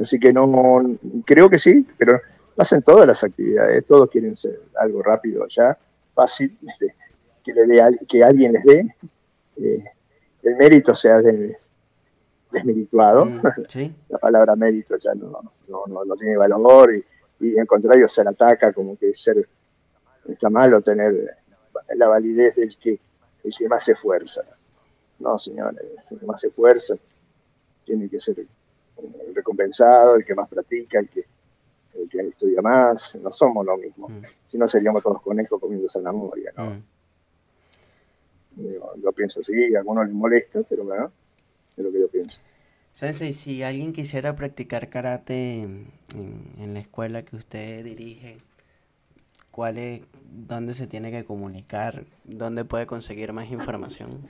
Así 0.00 0.18
que 0.20 0.32
no, 0.32 0.82
creo 1.26 1.50
que 1.50 1.58
sí, 1.58 1.86
pero 1.98 2.20
pasan 2.54 2.82
todas 2.82 3.06
las 3.06 3.24
actividades. 3.24 3.84
Todos 3.84 4.10
quieren 4.10 4.36
ser 4.36 4.58
algo 4.78 5.02
rápido 5.02 5.46
ya, 5.48 5.76
fácil, 6.14 6.56
este, 6.68 6.94
que, 7.44 7.52
le 7.52 7.66
dé, 7.66 7.98
que 8.08 8.22
alguien 8.22 8.52
les 8.52 8.64
dé. 8.64 8.94
Eh, 9.56 9.84
el 10.44 10.56
mérito 10.56 10.94
sea 10.94 11.20
desmerituado. 12.52 13.24
Mm, 13.24 13.40
la 14.08 14.18
palabra 14.18 14.54
mérito 14.54 14.96
ya 14.98 15.14
no, 15.14 15.40
no, 15.68 16.16
tiene 16.16 16.36
valor 16.36 16.94
y, 16.94 17.04
y, 17.40 17.58
en 17.58 17.66
contrario 17.66 18.08
se 18.08 18.22
la 18.22 18.30
ataca 18.30 18.72
como 18.72 18.96
que 18.96 19.12
ser 19.14 19.44
está 20.32 20.50
malo 20.50 20.80
tener 20.80 21.14
la 21.94 22.08
validez 22.08 22.56
del 22.56 22.76
que, 22.76 22.98
el 23.44 23.54
que 23.56 23.68
más 23.68 23.84
se 23.84 23.92
esfuerza. 23.92 24.42
No, 25.18 25.38
señores, 25.38 25.80
el 26.10 26.18
que 26.18 26.26
más 26.26 26.40
se 26.40 26.48
esfuerza 26.48 26.94
tiene 27.84 28.08
que 28.08 28.20
ser 28.20 28.36
recompensado, 29.34 30.16
el 30.16 30.24
que 30.24 30.34
más 30.34 30.48
practica, 30.48 31.00
el 31.00 31.08
que, 31.08 31.24
el 31.94 32.08
que 32.08 32.20
estudia 32.20 32.60
más. 32.62 33.16
No 33.16 33.32
somos 33.32 33.64
lo 33.64 33.76
mismo. 33.76 34.08
Mm. 34.08 34.22
Si 34.44 34.58
no, 34.58 34.68
seríamos 34.68 35.02
todos 35.02 35.22
conejos 35.22 35.60
comiendo 35.60 35.88
zanahoria, 35.88 36.52
¿no? 36.56 36.70
Mm. 36.70 36.82
Yo, 39.02 39.12
pienso 39.12 39.40
así, 39.40 39.74
a 39.74 39.78
algunos 39.78 40.06
les 40.06 40.14
molesta, 40.14 40.60
pero 40.68 40.84
bueno, 40.84 41.12
es 41.76 41.84
lo 41.84 41.92
que 41.92 42.00
yo 42.00 42.08
pienso. 42.08 42.40
Sensei, 42.92 43.32
si 43.32 43.62
alguien 43.62 43.92
quisiera 43.92 44.34
practicar 44.34 44.90
karate 44.90 45.60
en 45.62 46.74
la 46.74 46.80
escuela 46.80 47.24
que 47.24 47.36
usted 47.36 47.84
dirige, 47.84 48.38
cuál 49.58 49.76
es, 49.76 50.02
dónde 50.46 50.72
se 50.72 50.86
tiene 50.86 51.10
que 51.10 51.24
comunicar, 51.24 52.04
dónde 52.22 52.64
puede 52.64 52.86
conseguir 52.86 53.32
más 53.32 53.50
información. 53.50 54.20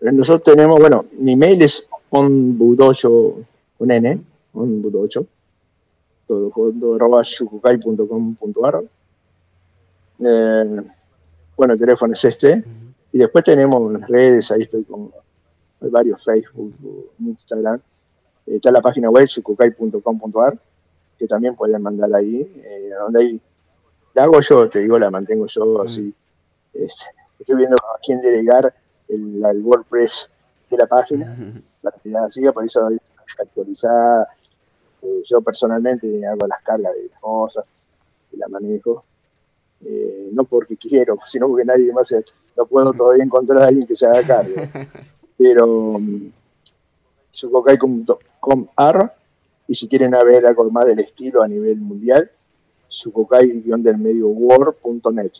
Nosotros 0.00 0.44
tenemos, 0.44 0.78
bueno, 0.78 1.04
mi 1.18 1.34
mail 1.34 1.60
es 1.60 1.88
onbudocho, 2.10 3.34
un 3.78 3.90
n, 3.90 4.20
onbudocho, 4.52 5.26
todo 6.28 6.52
junto, 6.52 6.94
arroba. 6.94 7.22
Eh, 10.20 10.82
bueno, 11.56 11.72
el 11.72 11.80
teléfono 11.80 12.12
es 12.12 12.24
este. 12.24 12.62
Y 13.12 13.18
después 13.18 13.44
tenemos 13.44 13.92
las 13.92 14.08
redes, 14.08 14.52
ahí 14.52 14.62
estoy 14.62 14.84
con 14.84 15.10
varios 15.80 16.22
Facebook, 16.22 16.72
Instagram. 17.18 17.80
está 18.46 18.70
la 18.70 18.80
página 18.80 19.10
web 19.10 19.26
shukukai.com.ar 19.26 20.56
que 21.22 21.28
también 21.28 21.54
pueden 21.54 21.80
mandar 21.80 22.12
ahí, 22.16 22.40
eh, 22.64 22.90
donde 22.98 23.20
hay, 23.20 23.40
la 24.12 24.24
hago 24.24 24.40
yo, 24.40 24.68
te 24.68 24.80
digo, 24.80 24.98
la 24.98 25.08
mantengo 25.08 25.46
yo 25.46 25.64
mm. 25.64 25.80
así. 25.82 26.12
estoy 26.74 27.54
viendo 27.54 27.76
a 27.76 28.00
quién 28.04 28.20
delegar 28.20 28.74
el, 29.06 29.62
WordPress 29.62 30.32
de 30.68 30.76
la 30.78 30.86
página, 30.88 31.36
para 31.80 31.96
que 31.98 32.08
la 32.08 32.28
siga, 32.28 32.50
por 32.50 32.64
eso 32.64 32.88
está 33.24 33.44
actualizada. 33.44 34.26
Eh, 35.00 35.22
yo 35.24 35.40
personalmente 35.42 36.26
hago 36.26 36.44
las 36.48 36.60
cargas 36.64 36.92
de 36.92 37.06
las 37.08 37.20
cosas, 37.20 37.66
y 38.32 38.36
la 38.38 38.48
manejo. 38.48 39.04
Eh, 39.84 40.30
no 40.32 40.42
porque 40.42 40.76
quiero, 40.76 41.18
sino 41.26 41.46
porque 41.46 41.64
nadie 41.64 41.92
más 41.92 42.12
no 42.56 42.66
puedo 42.66 42.92
todavía 42.94 43.22
encontrar 43.22 43.62
a 43.62 43.66
alguien 43.68 43.86
que 43.86 43.94
se 43.94 44.06
haga 44.06 44.26
cargo. 44.26 44.56
Pero 45.38 45.66
um, 45.68 46.32
ar 48.74 49.12
y 49.72 49.74
si 49.74 49.88
quieren 49.88 50.10
ver 50.10 50.44
algo 50.44 50.70
más 50.70 50.84
del 50.84 50.98
estilo 50.98 51.42
a 51.42 51.48
nivel 51.48 51.78
mundial, 51.78 52.30
sukokai-del 52.88 53.96
medio 53.96 54.28
word.net. 54.28 55.32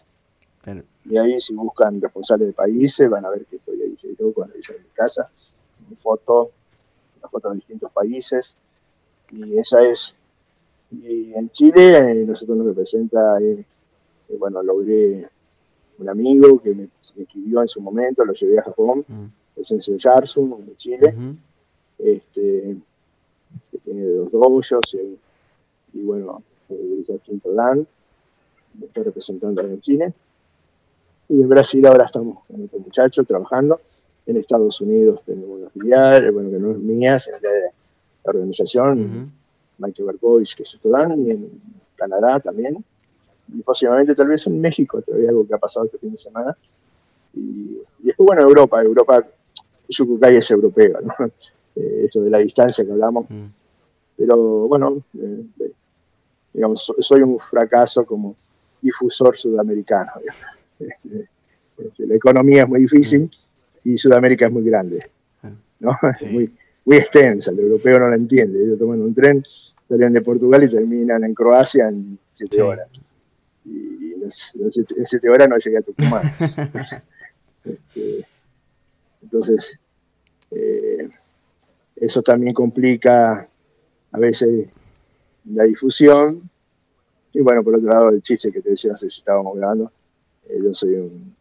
Y 1.05 1.19
ahí 1.19 1.39
si 1.39 1.53
buscan 1.53 2.01
responsables 2.01 2.49
de 2.49 2.55
países 2.55 3.11
van 3.11 3.27
a 3.27 3.29
ver 3.29 3.45
que 3.45 3.57
estoy 3.57 3.83
ahí 3.83 3.95
yo 4.01 4.33
cuando 4.33 4.57
hice 4.57 4.75
en 4.75 4.85
mi 4.85 4.89
casa, 4.95 5.31
mi 5.87 5.97
foto, 5.97 6.49
una 7.19 7.29
foto 7.29 7.51
de 7.51 7.57
distintos 7.57 7.93
países. 7.93 8.57
Y 9.33 9.59
esa 9.59 9.87
es. 9.87 10.15
Y 10.91 11.35
en 11.35 11.51
Chile 11.51 11.99
eh, 11.99 12.25
nosotros 12.27 12.57
nos 12.57 12.69
representa, 12.69 13.39
eh, 13.39 13.63
eh, 14.31 14.37
bueno, 14.39 14.63
logré 14.63 15.29
un 15.99 16.09
amigo 16.09 16.59
que 16.59 16.75
me, 16.75 16.89
escribió 17.19 17.61
en 17.61 17.69
su 17.69 17.83
momento, 17.83 18.25
lo 18.25 18.33
llevé 18.33 18.61
a 18.61 18.63
Japón, 18.63 19.05
mm. 19.07 19.25
el 19.57 19.65
Sensei 19.67 19.99
Yarsun, 19.99 20.65
de 20.65 20.77
Chile. 20.77 21.15
este, 21.99 22.79
que 23.71 23.79
tiene 23.79 24.05
dos 24.05 24.31
dojos 24.31 24.95
y, 24.95 25.19
y 25.99 26.03
bueno, 26.05 26.43
el 26.69 27.21
Quinto 27.21 27.53
Land, 27.53 27.87
me 28.79 28.87
está 28.87 29.03
representando 29.03 29.61
en 29.63 29.81
Chile. 29.81 30.13
Y 31.29 31.41
en 31.41 31.49
Brasil 31.49 31.85
ahora 31.87 32.07
estamos 32.07 32.45
con 32.47 32.65
otro 32.65 32.79
muchacho 32.79 33.25
trabajando. 33.25 33.81
En 34.27 34.37
Estados 34.37 34.81
Unidos 34.81 35.23
tenemos 35.25 35.61
una 35.61 35.71
filial, 35.71 36.31
bueno, 36.31 36.51
que 36.51 36.59
no 36.59 36.73
es 36.73 36.79
mía, 36.79 37.19
sino 37.19 37.39
de 37.39 37.49
la 38.25 38.31
organización, 38.31 39.33
Michael 39.79 40.07
Berbois, 40.07 40.55
que 40.55 40.63
es 40.63 40.75
estudiante, 40.75 41.21
y 41.21 41.31
en 41.31 41.49
Canadá 41.97 42.39
también. 42.41 42.77
Y 43.53 43.63
posiblemente 43.63 44.15
tal 44.15 44.29
vez 44.29 44.47
en 44.47 44.61
México, 44.61 45.03
todavía 45.03 45.31
algo 45.31 45.47
que 45.47 45.55
ha 45.55 45.59
pasado 45.59 45.87
este 45.87 45.99
fin 45.99 46.13
de 46.13 46.19
semana. 46.19 46.57
Y, 47.35 47.79
después, 47.99 48.27
bueno, 48.27 48.43
Europa. 48.43 48.81
Europa, 48.83 49.27
Yucucay 49.89 50.37
es 50.37 50.51
europeo, 50.51 51.01
¿no? 51.01 51.15
Eh, 51.77 52.03
esto 52.05 52.23
de 52.23 52.31
la 52.31 52.39
distancia 52.39 52.85
que 52.85 52.93
hablamos. 52.93 53.29
Mm. 53.29 53.47
Pero 54.17 54.69
bueno, 54.69 55.03
eh, 55.19 55.45
digamos, 56.53 56.93
soy 57.01 57.23
un 57.23 57.39
fracaso 57.39 58.05
como 58.05 58.37
difusor 58.81 59.37
sudamericano. 59.37 60.11
Este, 61.79 62.07
la 62.07 62.15
economía 62.15 62.65
es 62.65 62.69
muy 62.69 62.81
difícil 62.81 63.31
y 63.83 63.97
Sudamérica 63.97 64.47
es 64.47 64.53
muy 64.53 64.63
grande, 64.63 65.11
¿no? 65.81 65.97
muy, 66.31 66.53
muy 66.85 66.97
extensa, 66.97 67.51
el 67.51 67.61
europeo 67.61 67.99
no 67.99 68.11
la 68.11 68.17
entiende. 68.17 68.63
Ellos 68.63 68.79
toman 68.79 69.01
un 69.01 69.15
tren, 69.15 69.43
salen 69.89 70.13
de 70.13 70.21
Portugal 70.21 70.63
y 70.65 70.69
terminan 70.69 71.25
en 71.25 71.35
Croacia 71.35 71.89
en 71.89 72.19
siete 72.33 72.61
horas. 72.61 72.89
Y 73.65 74.13
en, 74.23 74.31
siete, 75.07 75.31
horas 75.31 75.49
no 75.49 75.57
llegué 75.57 75.79
a 75.79 75.83
Tucumán. 75.83 76.35
este, 77.65 78.27
entonces, 79.23 79.81
eh, 80.51 81.09
eso 82.03 82.21
también 82.21 82.53
complica 82.53 83.47
a 84.11 84.19
veces 84.19 84.69
la 85.45 85.63
difusión. 85.63 86.43
Y 87.33 87.41
bueno, 87.41 87.63
por 87.63 87.77
otro 87.77 87.89
lado, 87.89 88.09
el 88.09 88.21
chiste 88.21 88.51
que 88.51 88.61
te 88.61 88.71
decía, 88.71 88.91
no 88.91 88.99
sé 88.99 89.09
si 89.09 89.21
estábamos 89.21 89.57
grabando, 89.57 89.93
eh, 90.49 90.59
yo 90.61 90.75
soy 90.75 90.95
un, 90.95 91.35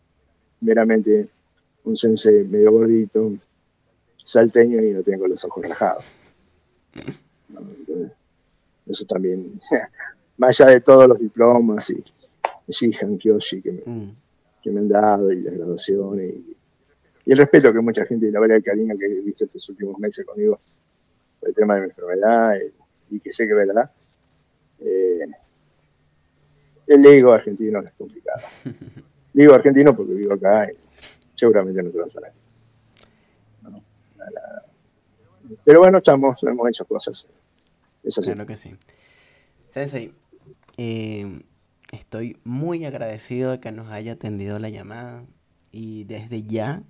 meramente 0.61 1.27
un 1.83 1.97
sensei 1.97 2.43
medio 2.43 2.71
gordito, 2.71 3.33
salteño 4.23 4.83
y 4.83 4.91
no 4.91 5.01
tengo 5.01 5.27
los 5.27 5.43
ojos 5.45 5.67
rajados. 5.67 6.05
eso 8.85 9.05
también, 9.05 9.59
más 10.37 10.61
allá 10.61 10.73
de 10.73 10.81
todos 10.81 11.07
los 11.07 11.19
diplomas 11.19 11.89
y 11.89 12.03
Shihan 12.67 13.17
Kyoshi 13.17 13.63
que 13.63 13.71
me, 13.71 13.81
mm. 13.85 14.15
que 14.61 14.69
me 14.69 14.79
han 14.81 14.89
dado 14.89 15.31
y 15.31 15.41
las 15.41 15.55
graduaciones 15.55 16.35
y, 16.35 16.55
el 17.31 17.37
respeto 17.37 17.71
que 17.71 17.79
mucha 17.79 18.05
gente 18.05 18.27
y 18.27 18.31
la 18.31 18.41
verdad 18.41 18.57
el 18.57 18.63
cariño 18.63 18.97
que 18.97 19.05
he 19.05 19.21
visto 19.21 19.45
estos 19.45 19.69
últimos 19.69 19.97
meses 19.99 20.25
conmigo 20.25 20.59
por 21.39 21.49
el 21.49 21.55
tema 21.55 21.75
de 21.75 21.81
mi 21.81 21.87
enfermedad 21.87 22.57
y, 23.09 23.19
que 23.19 23.31
sé 23.31 23.45
que 23.45 23.51
es 23.51 23.67
verdad. 23.67 23.89
Eh, 24.79 25.25
el 26.87 27.05
ego 27.05 27.31
argentino 27.31 27.79
es 27.79 27.93
complicado. 27.93 28.41
Digo 29.33 29.53
argentino 29.53 29.95
porque 29.95 30.13
vivo 30.13 30.33
acá 30.33 30.69
y 30.71 30.75
seguramente 31.35 31.81
no 31.81 31.89
te 31.89 31.97
vas 31.99 32.17
a 32.17 32.21
ver. 32.21 32.31
Pero 35.63 35.79
bueno, 35.79 35.99
estamos, 35.99 36.41
hemos 36.43 36.67
hecho 36.67 36.85
cosas. 36.85 37.27
Eso 38.03 38.21
Claro 38.21 38.45
que 38.45 38.57
sí. 38.57 38.75
Sensei, 39.69 40.11
eh, 40.77 41.43
estoy 41.91 42.37
muy 42.43 42.85
agradecido 42.85 43.51
de 43.51 43.59
que 43.59 43.71
nos 43.71 43.89
haya 43.89 44.13
atendido 44.13 44.59
la 44.59 44.69
llamada 44.69 45.23
y 45.71 46.03
desde 46.05 46.43
ya 46.43 46.83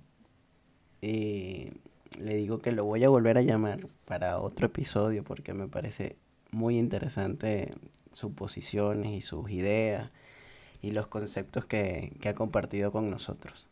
eh, 1.02 1.72
le 2.18 2.34
digo 2.36 2.60
que 2.60 2.72
lo 2.72 2.84
voy 2.84 3.02
a 3.04 3.08
volver 3.08 3.36
a 3.38 3.42
llamar 3.42 3.80
para 4.06 4.38
otro 4.38 4.66
episodio 4.66 5.24
porque 5.24 5.52
me 5.52 5.66
parece 5.66 6.16
muy 6.52 6.78
interesante 6.78 7.72
sus 8.12 8.32
posiciones 8.32 9.12
y 9.12 9.22
sus 9.22 9.50
ideas 9.50 10.10
y 10.80 10.92
los 10.92 11.06
conceptos 11.06 11.64
que, 11.64 12.12
ha 12.24 12.34
compartido 12.34 12.92
con 12.92 13.10
nosotros. 13.10 13.66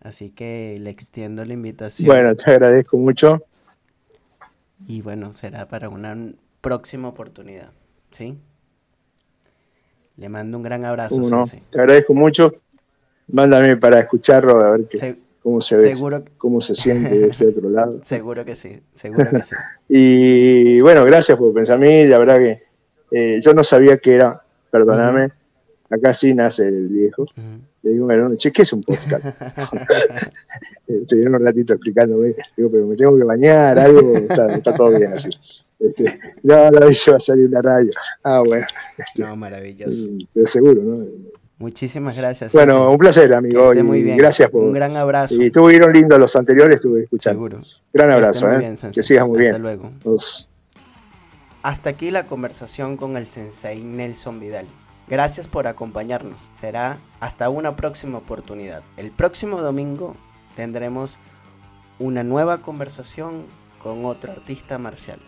Así 0.00 0.30
que 0.30 0.76
le 0.80 0.90
extiendo 0.90 1.44
la 1.44 1.52
invitación. 1.52 2.08
Bueno, 2.08 2.34
te 2.34 2.50
agradezco 2.50 2.98
mucho. 2.98 3.40
Y 4.88 5.00
bueno, 5.00 5.32
será 5.32 5.68
para 5.68 5.88
una 5.88 6.16
próxima 6.60 7.08
oportunidad. 7.08 7.70
¿Sí? 8.10 8.36
Le 10.16 10.28
mando 10.28 10.56
un 10.58 10.64
gran 10.64 10.84
abrazo. 10.84 11.46
te 11.70 11.80
agradezco 11.80 12.14
mucho. 12.14 12.52
Mándame 13.28 13.76
para 13.76 14.00
escucharlo 14.00 14.60
a 14.60 14.72
ver 14.72 14.88
qué, 14.90 15.16
cómo 15.42 15.60
se 15.60 15.76
ve, 15.76 15.94
cómo 16.38 16.60
se 16.60 16.74
siente 16.74 17.18
de 17.18 17.26
este 17.30 17.46
otro 17.46 17.70
lado. 17.70 18.00
Seguro 18.04 18.44
que 18.44 18.56
sí, 18.56 18.80
seguro 18.92 19.28
que 19.30 19.42
sí. 19.42 19.54
y 19.88 20.80
bueno, 20.80 21.04
gracias 21.04 21.38
por 21.38 21.52
pensar 21.52 21.76
a 21.76 21.80
mí. 21.80 22.06
La 22.06 22.18
verdad 22.18 22.38
que 22.38 22.60
eh, 23.10 23.40
yo 23.44 23.52
no 23.52 23.62
sabía 23.62 23.98
que 23.98 24.14
era, 24.14 24.34
perdóname, 24.70 25.28
acá 25.90 26.14
sí 26.14 26.34
nace 26.34 26.68
el 26.68 26.88
viejo. 26.88 27.26
Le 27.82 27.90
digo, 27.90 28.06
bueno, 28.06 28.34
che, 28.36 28.52
¿qué 28.52 28.62
es 28.62 28.72
un 28.72 28.82
podcast? 28.82 29.24
Estoy 30.86 31.20
un 31.20 31.44
ratito 31.44 31.74
explicándome, 31.74 32.34
digo, 32.56 32.70
pero 32.70 32.86
me 32.86 32.96
tengo 32.96 33.16
que 33.18 33.24
bañar, 33.24 33.78
algo, 33.78 34.16
está, 34.16 34.74
todo 34.74 34.90
bien 34.90 35.12
así. 35.12 35.30
Este, 35.80 36.18
no, 36.44 36.70
no, 36.70 36.80
va 36.80 36.86
a 36.88 37.20
salir 37.20 37.48
una 37.48 37.60
radio. 37.60 37.90
Ah, 38.22 38.40
bueno. 38.40 38.66
Este, 38.96 39.22
no, 39.22 39.34
maravilloso. 39.34 39.96
Mm, 39.96 40.18
pero 40.32 40.46
seguro, 40.46 40.80
¿no? 40.80 41.04
Muchísimas 41.62 42.16
gracias. 42.16 42.52
Bueno, 42.52 42.90
un 42.90 42.98
placer, 42.98 43.32
amigo. 43.32 43.72
muy 43.84 44.02
bien. 44.02 44.16
Gracias 44.16 44.50
por. 44.50 44.64
Un 44.64 44.72
gran 44.72 44.96
abrazo. 44.96 45.36
Y 45.40 45.46
estuvieron 45.46 45.92
lindos 45.92 46.18
los 46.18 46.34
anteriores, 46.34 46.78
estuve 46.78 47.04
escuchando. 47.04 47.48
Seguro. 47.48 47.62
Gran 47.92 48.10
abrazo, 48.10 48.52
¿eh? 48.52 48.74
que 48.92 49.02
sigas 49.04 49.28
muy 49.28 49.38
bien. 49.38 49.52
Hasta 49.52 49.62
luego. 49.62 49.92
Hasta 51.62 51.90
aquí 51.90 52.10
la 52.10 52.26
conversación 52.26 52.96
con 52.96 53.16
el 53.16 53.28
sensei 53.28 53.80
Nelson 53.80 54.40
Vidal. 54.40 54.66
Gracias 55.06 55.46
por 55.46 55.68
acompañarnos. 55.68 56.50
Será 56.52 56.98
hasta 57.20 57.48
una 57.48 57.76
próxima 57.76 58.18
oportunidad. 58.18 58.82
El 58.96 59.12
próximo 59.12 59.62
domingo 59.62 60.16
tendremos 60.56 61.16
una 62.00 62.24
nueva 62.24 62.60
conversación 62.60 63.44
con 63.80 64.04
otro 64.04 64.32
artista 64.32 64.78
marcial. 64.78 65.20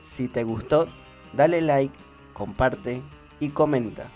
Si 0.00 0.26
te 0.26 0.42
gustó, 0.42 0.88
dale 1.34 1.60
like, 1.60 1.94
comparte 2.32 3.02
y 3.40 3.50
comenta. 3.50 4.08